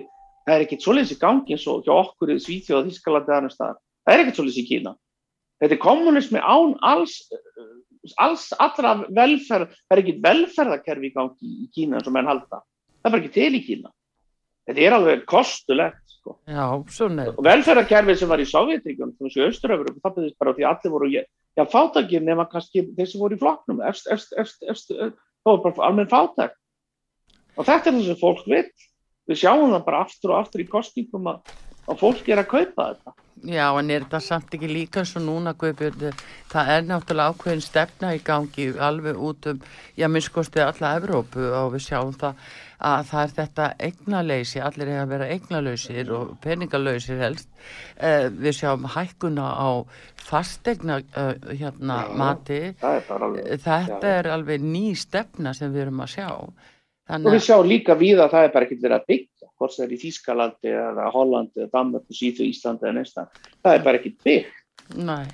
Það 0.44 0.54
er 0.54 0.66
ekkert 0.66 0.84
svoleiðis 0.84 1.14
í 1.14 1.20
gangi 1.22 1.56
eins 1.56 1.64
og 1.72 1.86
hjá 1.86 1.94
okkur 1.94 2.34
í 2.34 2.40
Svíþjóð 2.44 2.80
og 2.82 2.90
Þískalandi 2.90 3.32
eða 3.32 3.54
það 3.56 4.14
er 4.14 4.22
ekkert 4.22 4.40
svoleiðis 4.40 4.60
í 4.60 4.68
Kína. 4.68 4.94
Þetta 5.62 5.76
er 5.76 5.80
kommunismi 5.80 6.42
án 6.42 6.74
alls, 6.84 7.14
alls 8.20 8.46
allra 8.60 8.94
velferð 9.08 9.74
það 9.74 9.96
er 9.96 10.02
ekkert 10.02 10.24
velferðakerfi 10.28 11.10
í 11.10 11.14
gangi 11.14 11.52
í 11.64 11.68
Kína 11.74 11.98
eins 11.98 12.08
og 12.10 12.16
menn 12.16 12.30
halda. 12.30 12.62
Það 13.00 13.08
er 13.08 13.14
bara 13.14 13.22
ekki 13.22 13.34
til 13.36 13.58
í 13.58 13.62
Kína. 13.64 13.94
Þetta 14.64 14.84
er 14.84 14.96
alveg 14.96 15.24
kostulegt 15.28 16.02
sko. 16.18 16.36
Já, 16.48 16.64
og 16.72 17.44
velferðarkerfið 17.44 18.20
sem 18.20 18.30
var 18.32 18.40
í 18.40 18.48
Sovjetríkjum 18.48 19.16
þessu 19.18 19.48
austuröfur, 19.48 19.96
það 20.00 20.18
byrðist 20.18 20.38
bara 20.40 20.54
því 20.56 20.68
allir 20.70 20.94
voru 20.94 21.10
já, 21.54 21.64
fátakir 21.70 22.24
nema 22.24 22.46
kannski 22.50 22.86
þeir 22.96 23.10
sem 23.10 23.22
voru 23.22 23.36
í 23.36 23.40
flokknum 23.40 23.82
efst, 23.88 24.08
efst, 24.10 24.34
efst, 24.40 24.64
efst 24.68 24.92
þá 24.94 25.50
er 25.52 25.62
bara 25.66 25.88
almenn 25.88 26.10
fátak 26.10 26.56
og 27.54 27.66
þetta 27.66 27.90
er 27.90 27.98
það 27.98 28.08
sem 28.08 28.20
fólk 28.20 28.42
vil 28.50 28.64
við 29.28 29.40
sjáum 29.40 29.72
það 29.72 29.86
bara 29.86 30.02
aftur 30.04 30.34
og 30.34 30.40
aftur 30.40 30.64
í 30.64 30.68
kostningum 30.68 31.30
að, 31.30 31.54
að 31.88 32.00
fólk 32.00 32.28
er 32.28 32.42
að 32.42 32.50
kaupa 32.56 32.90
þetta 32.92 33.20
Já, 33.44 33.66
en 33.76 33.90
er 33.92 34.04
þetta 34.06 34.20
samt 34.24 34.54
ekki 34.56 34.68
líka 34.70 35.02
svo 35.04 35.20
núna, 35.20 35.52
Guðbjörn, 35.60 36.14
það 36.48 36.70
er 36.72 36.84
náttúrulega 36.88 37.34
ákveðin 37.34 37.64
stefna 37.64 38.12
í 38.16 38.20
gangi 38.24 38.70
alveg 38.80 39.18
út 39.20 39.48
um, 39.50 39.58
já, 40.00 40.06
minnskosti 40.08 40.62
alla 40.64 40.94
Evrópu 40.96 41.44
og 41.50 41.74
við 41.74 41.84
sjáum 41.90 42.14
það 42.16 42.38
að 42.84 43.06
það 43.10 43.22
er 43.24 43.34
þetta 43.38 43.66
eignaleysi, 43.86 44.60
allir 44.64 44.90
er 44.92 45.02
að 45.02 45.12
vera 45.14 45.28
eignalöysir 45.34 46.12
og 46.14 46.34
peningalöysir 46.44 47.20
helst. 47.22 47.48
Eh, 47.96 48.28
við 48.28 48.58
sjáum 48.58 48.88
hækkuna 48.94 49.46
á 49.56 49.70
fastegna 50.24 51.00
eh, 51.00 51.32
hérna, 51.52 52.00
já, 52.04 52.16
mati. 52.20 52.60
Er 52.80 53.12
alveg, 53.18 53.50
þetta 53.64 54.00
já. 54.00 54.14
er 54.18 54.30
alveg 54.34 54.64
ný 54.64 54.86
stefna 54.98 55.54
sem 55.56 55.72
við 55.72 55.86
erum 55.86 56.04
að 56.04 56.14
sjá. 56.16 56.28
Þannig... 57.08 57.28
Og 57.28 57.36
við 57.36 57.46
sjáum 57.46 57.68
líka 57.68 57.96
við 58.00 58.24
að 58.24 58.36
það 58.36 58.48
er 58.48 58.54
bara 58.56 58.68
ekki 58.68 58.80
verið 58.80 58.98
að 58.98 59.08
byggja. 59.12 59.33
Hvort 59.58 59.76
það 59.76 59.86
er 59.86 59.94
í 59.94 60.00
Þískalandi 60.02 60.74
eða 60.74 61.08
Hollandi 61.14 61.62
eða 61.64 61.72
Danmark 61.78 62.04
og 62.08 62.18
Svíþjóð 62.18 62.50
Íslandi 62.50 62.88
eða 62.88 62.98
neistan, 62.98 63.32
það 63.62 63.78
er 63.78 63.84
bara 63.88 64.00
ekki 64.00 64.14
byggt 64.26 64.96
Nei. 65.00 65.26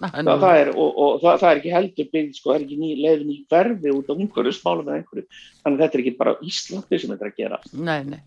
það, 0.00 0.30
það 0.44 0.60
er, 0.60 0.70
og, 0.74 1.02
og 1.06 1.18
það, 1.24 1.36
það 1.42 1.50
er 1.50 1.60
ekki 1.60 1.74
heldur 1.74 2.08
byggt 2.14 2.40
sko, 2.40 2.52
það 2.52 2.56
er 2.58 2.64
ekki 2.66 2.80
ný, 2.80 2.94
leiðin 3.04 3.34
í 3.34 3.36
verfi 3.52 3.92
út 3.96 4.08
á 4.10 4.14
umhverjusmálum 4.16 4.88
eða 4.90 5.02
einhverju, 5.02 5.26
þannig 5.62 5.76
að 5.76 5.84
þetta 5.84 5.98
er 6.00 6.04
ekki 6.04 6.16
bara 6.22 6.38
Íslandi 6.52 7.02
sem 7.02 7.14
þetta 7.14 7.28
er 7.28 7.34
að 7.34 7.44
gera 7.44 7.60
Nei, 7.76 8.00
nei. 8.14 8.24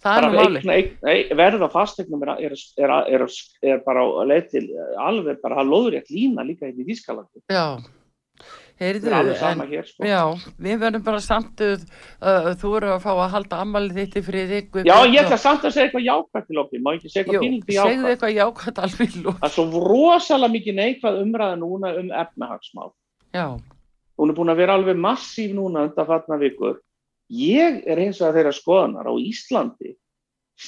Það 0.00 0.16
er 0.16 0.24
nú 0.24 0.36
bara 0.36 0.48
máli. 0.48 0.60
eigna, 0.64 0.74
eigna, 1.12 1.36
verð 1.36 1.64
á 1.64 1.68
fastegnum 1.72 2.22
er, 2.24 2.30
er, 2.48 2.54
er, 2.80 2.92
er, 3.16 3.24
er 3.68 3.80
bara 3.84 4.02
á 4.04 4.24
leið 4.28 4.46
til 4.54 4.62
alveg 5.00 5.40
bara 5.44 5.60
að 5.60 5.72
loðrétt 5.74 6.12
lína 6.12 6.44
líka 6.48 6.66
hérna 6.68 6.84
í 6.84 6.88
Þískalandi 6.88 7.42
Já. 7.52 7.64
Heyrðu, 8.80 9.10
en, 9.12 9.64
hér 9.68 9.84
sko. 9.84 10.04
já, 10.08 10.22
við 10.56 10.78
verðum 10.80 11.02
bara 11.04 11.18
samtuð, 11.20 11.82
uh, 12.24 12.52
þú 12.60 12.70
eru 12.78 12.92
að 12.94 13.02
fá 13.04 13.10
að 13.12 13.34
halda 13.34 13.58
ammalið 13.64 13.98
þitt 13.98 14.16
í 14.16 14.22
friði. 14.24 14.60
Já, 14.88 14.94
ég 15.04 15.18
ætla 15.20 15.40
samt 15.40 15.66
að 15.68 15.74
segja 15.74 15.88
eitthvað 15.90 16.06
jákvæmt 16.06 16.48
til 16.48 16.62
okkur, 16.62 16.80
má 16.86 16.94
ekki 16.94 17.10
segja 17.10 17.26
eitthvað 17.26 17.44
pínlítið 17.44 17.76
segðu 17.76 17.90
jákvæmt. 17.90 18.14
eitthvað 18.14 18.32
jákvæmt 18.38 18.80
alveg. 18.86 19.18
Það 19.26 19.44
er 19.50 19.54
svo 19.58 19.84
rosalega 19.84 20.54
mikið 20.56 20.80
neikvæð 20.80 21.20
umræða 21.26 21.60
núna 21.60 21.92
um 22.00 22.08
efnahagsmál. 22.22 22.90
Já, 23.36 23.46
Hún 24.20 24.28
er 24.28 24.36
búin 24.36 24.52
að 24.52 24.58
vera 24.60 24.74
alveg 24.76 24.98
massíf 25.00 25.52
núna 25.56 25.86
undan 25.86 26.04
fatna 26.08 26.36
vikur. 26.36 26.74
Ég 27.32 27.78
er 27.88 28.00
eins 28.02 28.18
og 28.20 28.28
að 28.28 28.36
þeirra 28.36 28.52
skoðanar 28.52 29.08
á 29.08 29.14
Íslandi 29.16 29.94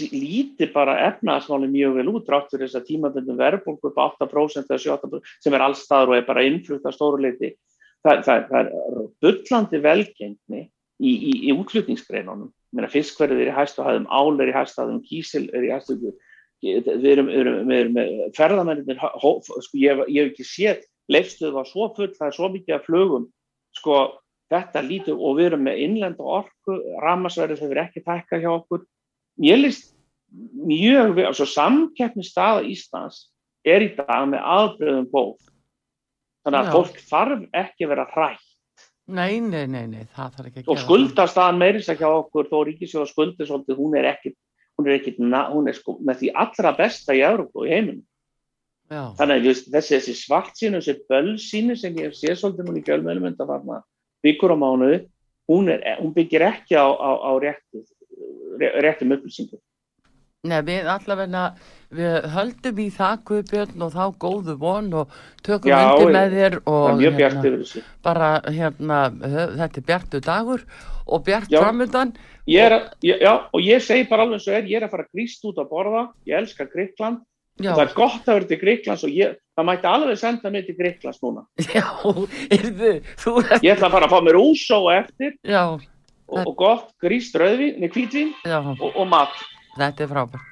líti 0.09 0.71
bara 0.73 0.95
efnahagsmáli 1.11 1.69
mjög 1.69 1.99
vel 1.99 2.07
út 2.15 2.31
rátt 2.33 2.49
fyrir 2.49 2.65
þess 2.65 2.79
að 2.79 2.87
tímabundum 2.87 3.37
verðbólku 3.37 3.91
upp 3.91 3.99
á 4.01 4.09
8% 4.25 4.73
eða 4.73 4.81
7% 4.97 5.35
sem 5.45 5.53
er 5.53 5.65
allstaður 5.67 6.15
og 6.15 6.17
er 6.17 6.25
bara 6.25 6.47
innflutt 6.49 6.87
að 6.89 6.97
stóru 6.97 7.21
leiti. 7.21 7.51
Það, 8.03 8.23
það, 8.27 8.45
það 8.51 8.71
er 8.73 9.03
bullandi 9.23 9.81
velgengni 9.83 10.63
í, 10.63 11.13
í, 11.13 11.33
í 11.49 11.55
útflutningsgreinunum. 11.55 12.51
Fiskverðið 12.91 13.45
er 13.45 13.51
í 13.53 13.57
hæstu 13.57 13.85
hæðum, 13.85 14.09
ál 14.11 14.41
er 14.41 14.51
í 14.51 14.57
hæstu 14.57 14.83
hæðum, 14.83 15.03
kísil 15.07 15.45
er 15.53 15.67
í 15.69 15.71
hæstu 15.75 15.99
hæðum. 15.99 16.17
Við 16.63 17.07
erum, 17.11 17.29
erum, 17.35 17.71
erum 17.75 17.97
ferðamennir, 18.37 18.99
sko, 19.19 19.79
ég, 19.79 20.03
ég 20.15 20.29
hef 20.29 20.33
ekki 20.33 20.47
séð, 20.47 20.85
leifstuð 21.11 21.57
var 21.57 21.67
svo 21.67 21.89
full, 21.97 22.13
það 22.15 22.29
er 22.29 22.37
svo 22.37 22.51
mikið 22.53 22.77
af 22.77 22.85
flugum, 22.87 23.25
sko, 23.75 23.97
þetta 24.53 24.85
lítur 24.87 25.19
og 25.19 25.41
við 25.41 25.51
erum 25.51 25.65
með 25.67 25.83
innlenda 25.87 26.29
orku, 26.39 26.77
ramasverðið 27.03 27.65
hefur 27.65 27.83
ekki 27.83 28.05
tækkað 28.07 28.45
hjá 28.45 28.53
okkur. 28.53 28.85
Ég 29.43 29.59
list 29.59 29.91
mjög 30.55 31.19
samkeppni 31.51 32.25
staða 32.25 32.63
Íslands 32.69 33.29
er 33.65 33.85
í 33.85 33.91
dag 33.97 34.29
með 34.31 34.47
aðbröðum 34.55 35.09
góð. 35.13 35.52
Þannig 36.43 36.59
að 36.61 36.73
fólk 36.75 37.03
þarf 37.07 37.45
ekki 37.63 37.87
að 37.87 37.93
vera 37.95 38.07
hrætt 38.13 38.49
nei, 39.13 39.41
nei, 39.43 39.67
nei, 39.67 39.85
nei, 39.91 40.07
það 40.15 40.39
þarf 40.39 40.49
ekki 40.49 40.63
að 40.63 40.73
og 40.73 40.81
skuldastaðan 40.83 41.61
meirins 41.61 41.91
að 41.91 42.03
hjá 42.03 42.09
okkur 42.11 42.49
þó 42.51 42.57
ríkisjóða 42.69 43.11
skuldi 43.11 43.47
svolítið, 43.47 43.79
hún 43.79 43.97
er 43.99 44.09
ekki 44.13 44.33
hún 44.79 44.89
er 44.89 44.99
ekki, 44.99 45.15
hún 45.19 45.69
er 45.69 45.77
sko 45.77 45.97
með 46.01 46.23
því 46.23 46.33
allra 46.45 46.75
besta 46.77 47.17
í 47.17 47.23
Európa 47.25 47.63
og 47.63 47.69
í 47.69 47.73
heiminum. 47.73 48.05
Já, 48.93 49.03
Þannig 49.17 49.39
að 49.39 49.49
just, 49.49 49.69
þessi, 49.73 49.95
þessi 49.97 50.15
svart 50.19 50.59
sínu, 50.59 50.81
þessi 50.83 51.09
böll 51.09 51.35
sínu 51.41 51.77
sem 51.81 51.97
ég 52.01 52.15
sé 52.17 52.35
svolítið 52.37 52.69
núna 52.69 52.81
í 52.81 52.87
fjölmjölum 52.87 53.29
undan 53.31 53.49
farna 53.49 53.81
vikur 54.23 54.53
á 54.53 54.57
mánuði, 54.59 54.99
hún, 55.51 55.71
er, 55.73 55.85
hún 56.01 56.13
byggir 56.15 56.45
ekki 56.47 56.77
á, 56.77 56.87
á, 56.93 57.11
á 57.25 57.31
réttu, 57.41 57.83
réttum 58.61 59.15
upplýsingum. 59.17 59.61
Nei, 60.43 60.59
við 60.67 60.89
allavegna, 60.91 61.41
við 61.95 62.25
höldum 62.33 62.79
í 62.83 62.89
það 62.91 63.21
Guðbjörn 63.29 63.83
og 63.87 63.93
þá 63.95 64.07
góðu 64.25 64.55
von 64.59 64.89
og 64.99 65.13
tökum 65.47 65.71
Já, 65.71 65.77
undir 65.95 66.09
ég- 66.09 66.17
með 66.17 66.33
þér 66.35 66.57
og 66.67 67.03
þessu. 67.61 67.83
bara 68.03 68.31
hérna, 68.49 68.97
þetta 69.23 69.79
er 69.79 69.87
bjartu 69.87 70.21
dagur 70.21 70.65
og 71.07 71.23
bjart 71.25 71.47
framöndan. 71.47 72.11
Er, 72.49 72.91
já, 73.05 73.47
og 73.55 73.61
ég 73.63 73.79
segi 73.87 74.09
bara 74.11 74.23
alveg 74.27 74.41
eins 74.41 74.49
og 74.49 74.55
er, 74.55 74.67
ég 74.67 74.81
er 74.83 74.89
að 74.89 74.91
fara 74.97 75.07
gríst 75.15 75.45
út 75.47 75.63
að 75.63 75.71
borða, 75.71 76.03
ég 76.27 76.35
elska 76.41 76.67
Gríkland, 76.75 77.23
Já, 77.63 77.77
það 77.77 77.85
er 77.87 77.95
gott 77.95 78.27
að 78.27 78.35
vera 78.35 78.49
til 78.51 78.59
Gríklands 78.59 79.05
og 79.05 79.11
ég, 79.15 79.39
það 79.55 79.67
mætti 79.71 79.87
alveg 79.87 80.19
senda 80.19 80.51
mig 80.51 80.67
til 80.67 80.75
Gríklands 80.75 81.23
núna. 81.23 81.47
já, 81.71 81.87
erðu, 82.51 82.93
þú 83.15 83.39
ert, 83.45 83.63
Ég 83.63 83.77
ætla 83.77 83.87
að 83.87 83.95
fara 83.95 84.11
að 84.11 84.11
fá 84.11 84.21
mér 84.27 84.43
úsó 84.43 84.83
eftir 84.91 85.39
já, 85.47 85.79
og, 86.27 86.47
og 86.47 86.57
gott 86.57 86.91
gríst 86.99 87.39
hvítvín 87.39 88.35
já, 88.43 88.59
og, 88.59 88.91
og 88.97 89.07
mat. 89.07 89.31
Þetta 89.79 90.05
er 90.05 90.11
frábært. 90.11 90.49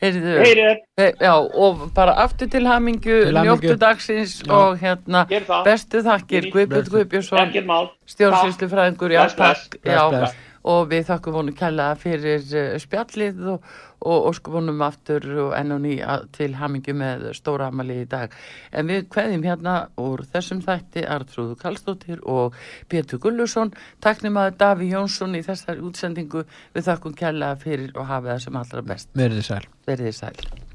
Eh, 0.00 1.12
Já, 1.20 1.34
og 1.38 1.90
bara 1.94 2.14
aftur 2.24 2.48
til 2.50 2.66
hamingju. 2.66 3.30
njóttu 3.30 3.76
dagsins 3.78 4.42
Já. 4.42 4.50
og 4.52 4.78
hérna, 4.80 5.26
bestu 5.64 6.02
þakkir, 6.02 6.50
Guðbjörn. 6.50 6.88
Guðbjörnsson, 6.90 7.38
ekkert 7.44 7.66
mál. 7.66 7.90
stjórnsýslufræðingur, 8.10 9.10
já, 9.14 9.26
takk, 9.36 9.76
já, 9.84 10.32
og 10.64 10.88
við 10.90 11.06
þakkum 11.08 11.32
honum 11.38 11.54
kella 11.56 11.94
fyrir 11.96 12.42
uh, 12.52 12.74
spjallið 12.82 13.46
og, 13.54 13.62
og, 14.00 14.40
honum 14.52 14.82
aftur 14.84 15.26
og 15.46 15.52
enn 15.58 15.74
og 15.74 15.82
ný 15.84 15.96
til 16.36 16.56
hamingju 16.58 16.94
með 16.96 17.26
stóra 17.36 17.68
amali 17.70 18.00
í 18.04 18.08
dag. 18.10 18.32
En 18.72 18.88
við 18.90 19.08
kveðjum 19.12 19.44
hérna 19.44 19.76
úr 20.00 20.24
þessum 20.32 20.62
þætti 20.64 21.04
Artrúðu 21.04 21.58
Kallstóttir 21.60 22.24
og 22.24 22.56
Pétur 22.88 23.20
Gullusson, 23.20 23.74
taknum 24.00 24.40
að 24.40 24.56
Daví 24.62 24.90
Jónsson 24.94 25.36
í 25.36 25.44
þessari 25.46 25.84
útsendingu, 25.84 26.46
við 26.74 26.90
þakkum 26.90 27.16
kella 27.18 27.54
fyrir 27.60 27.94
og 27.96 28.08
hafa 28.10 28.34
það 28.34 28.44
sem 28.46 28.60
allra 28.64 28.84
best. 28.92 29.14
Verðið 29.14 29.48
sæl. 29.52 29.64
Verðið 29.86 30.20
sæl. 30.22 30.69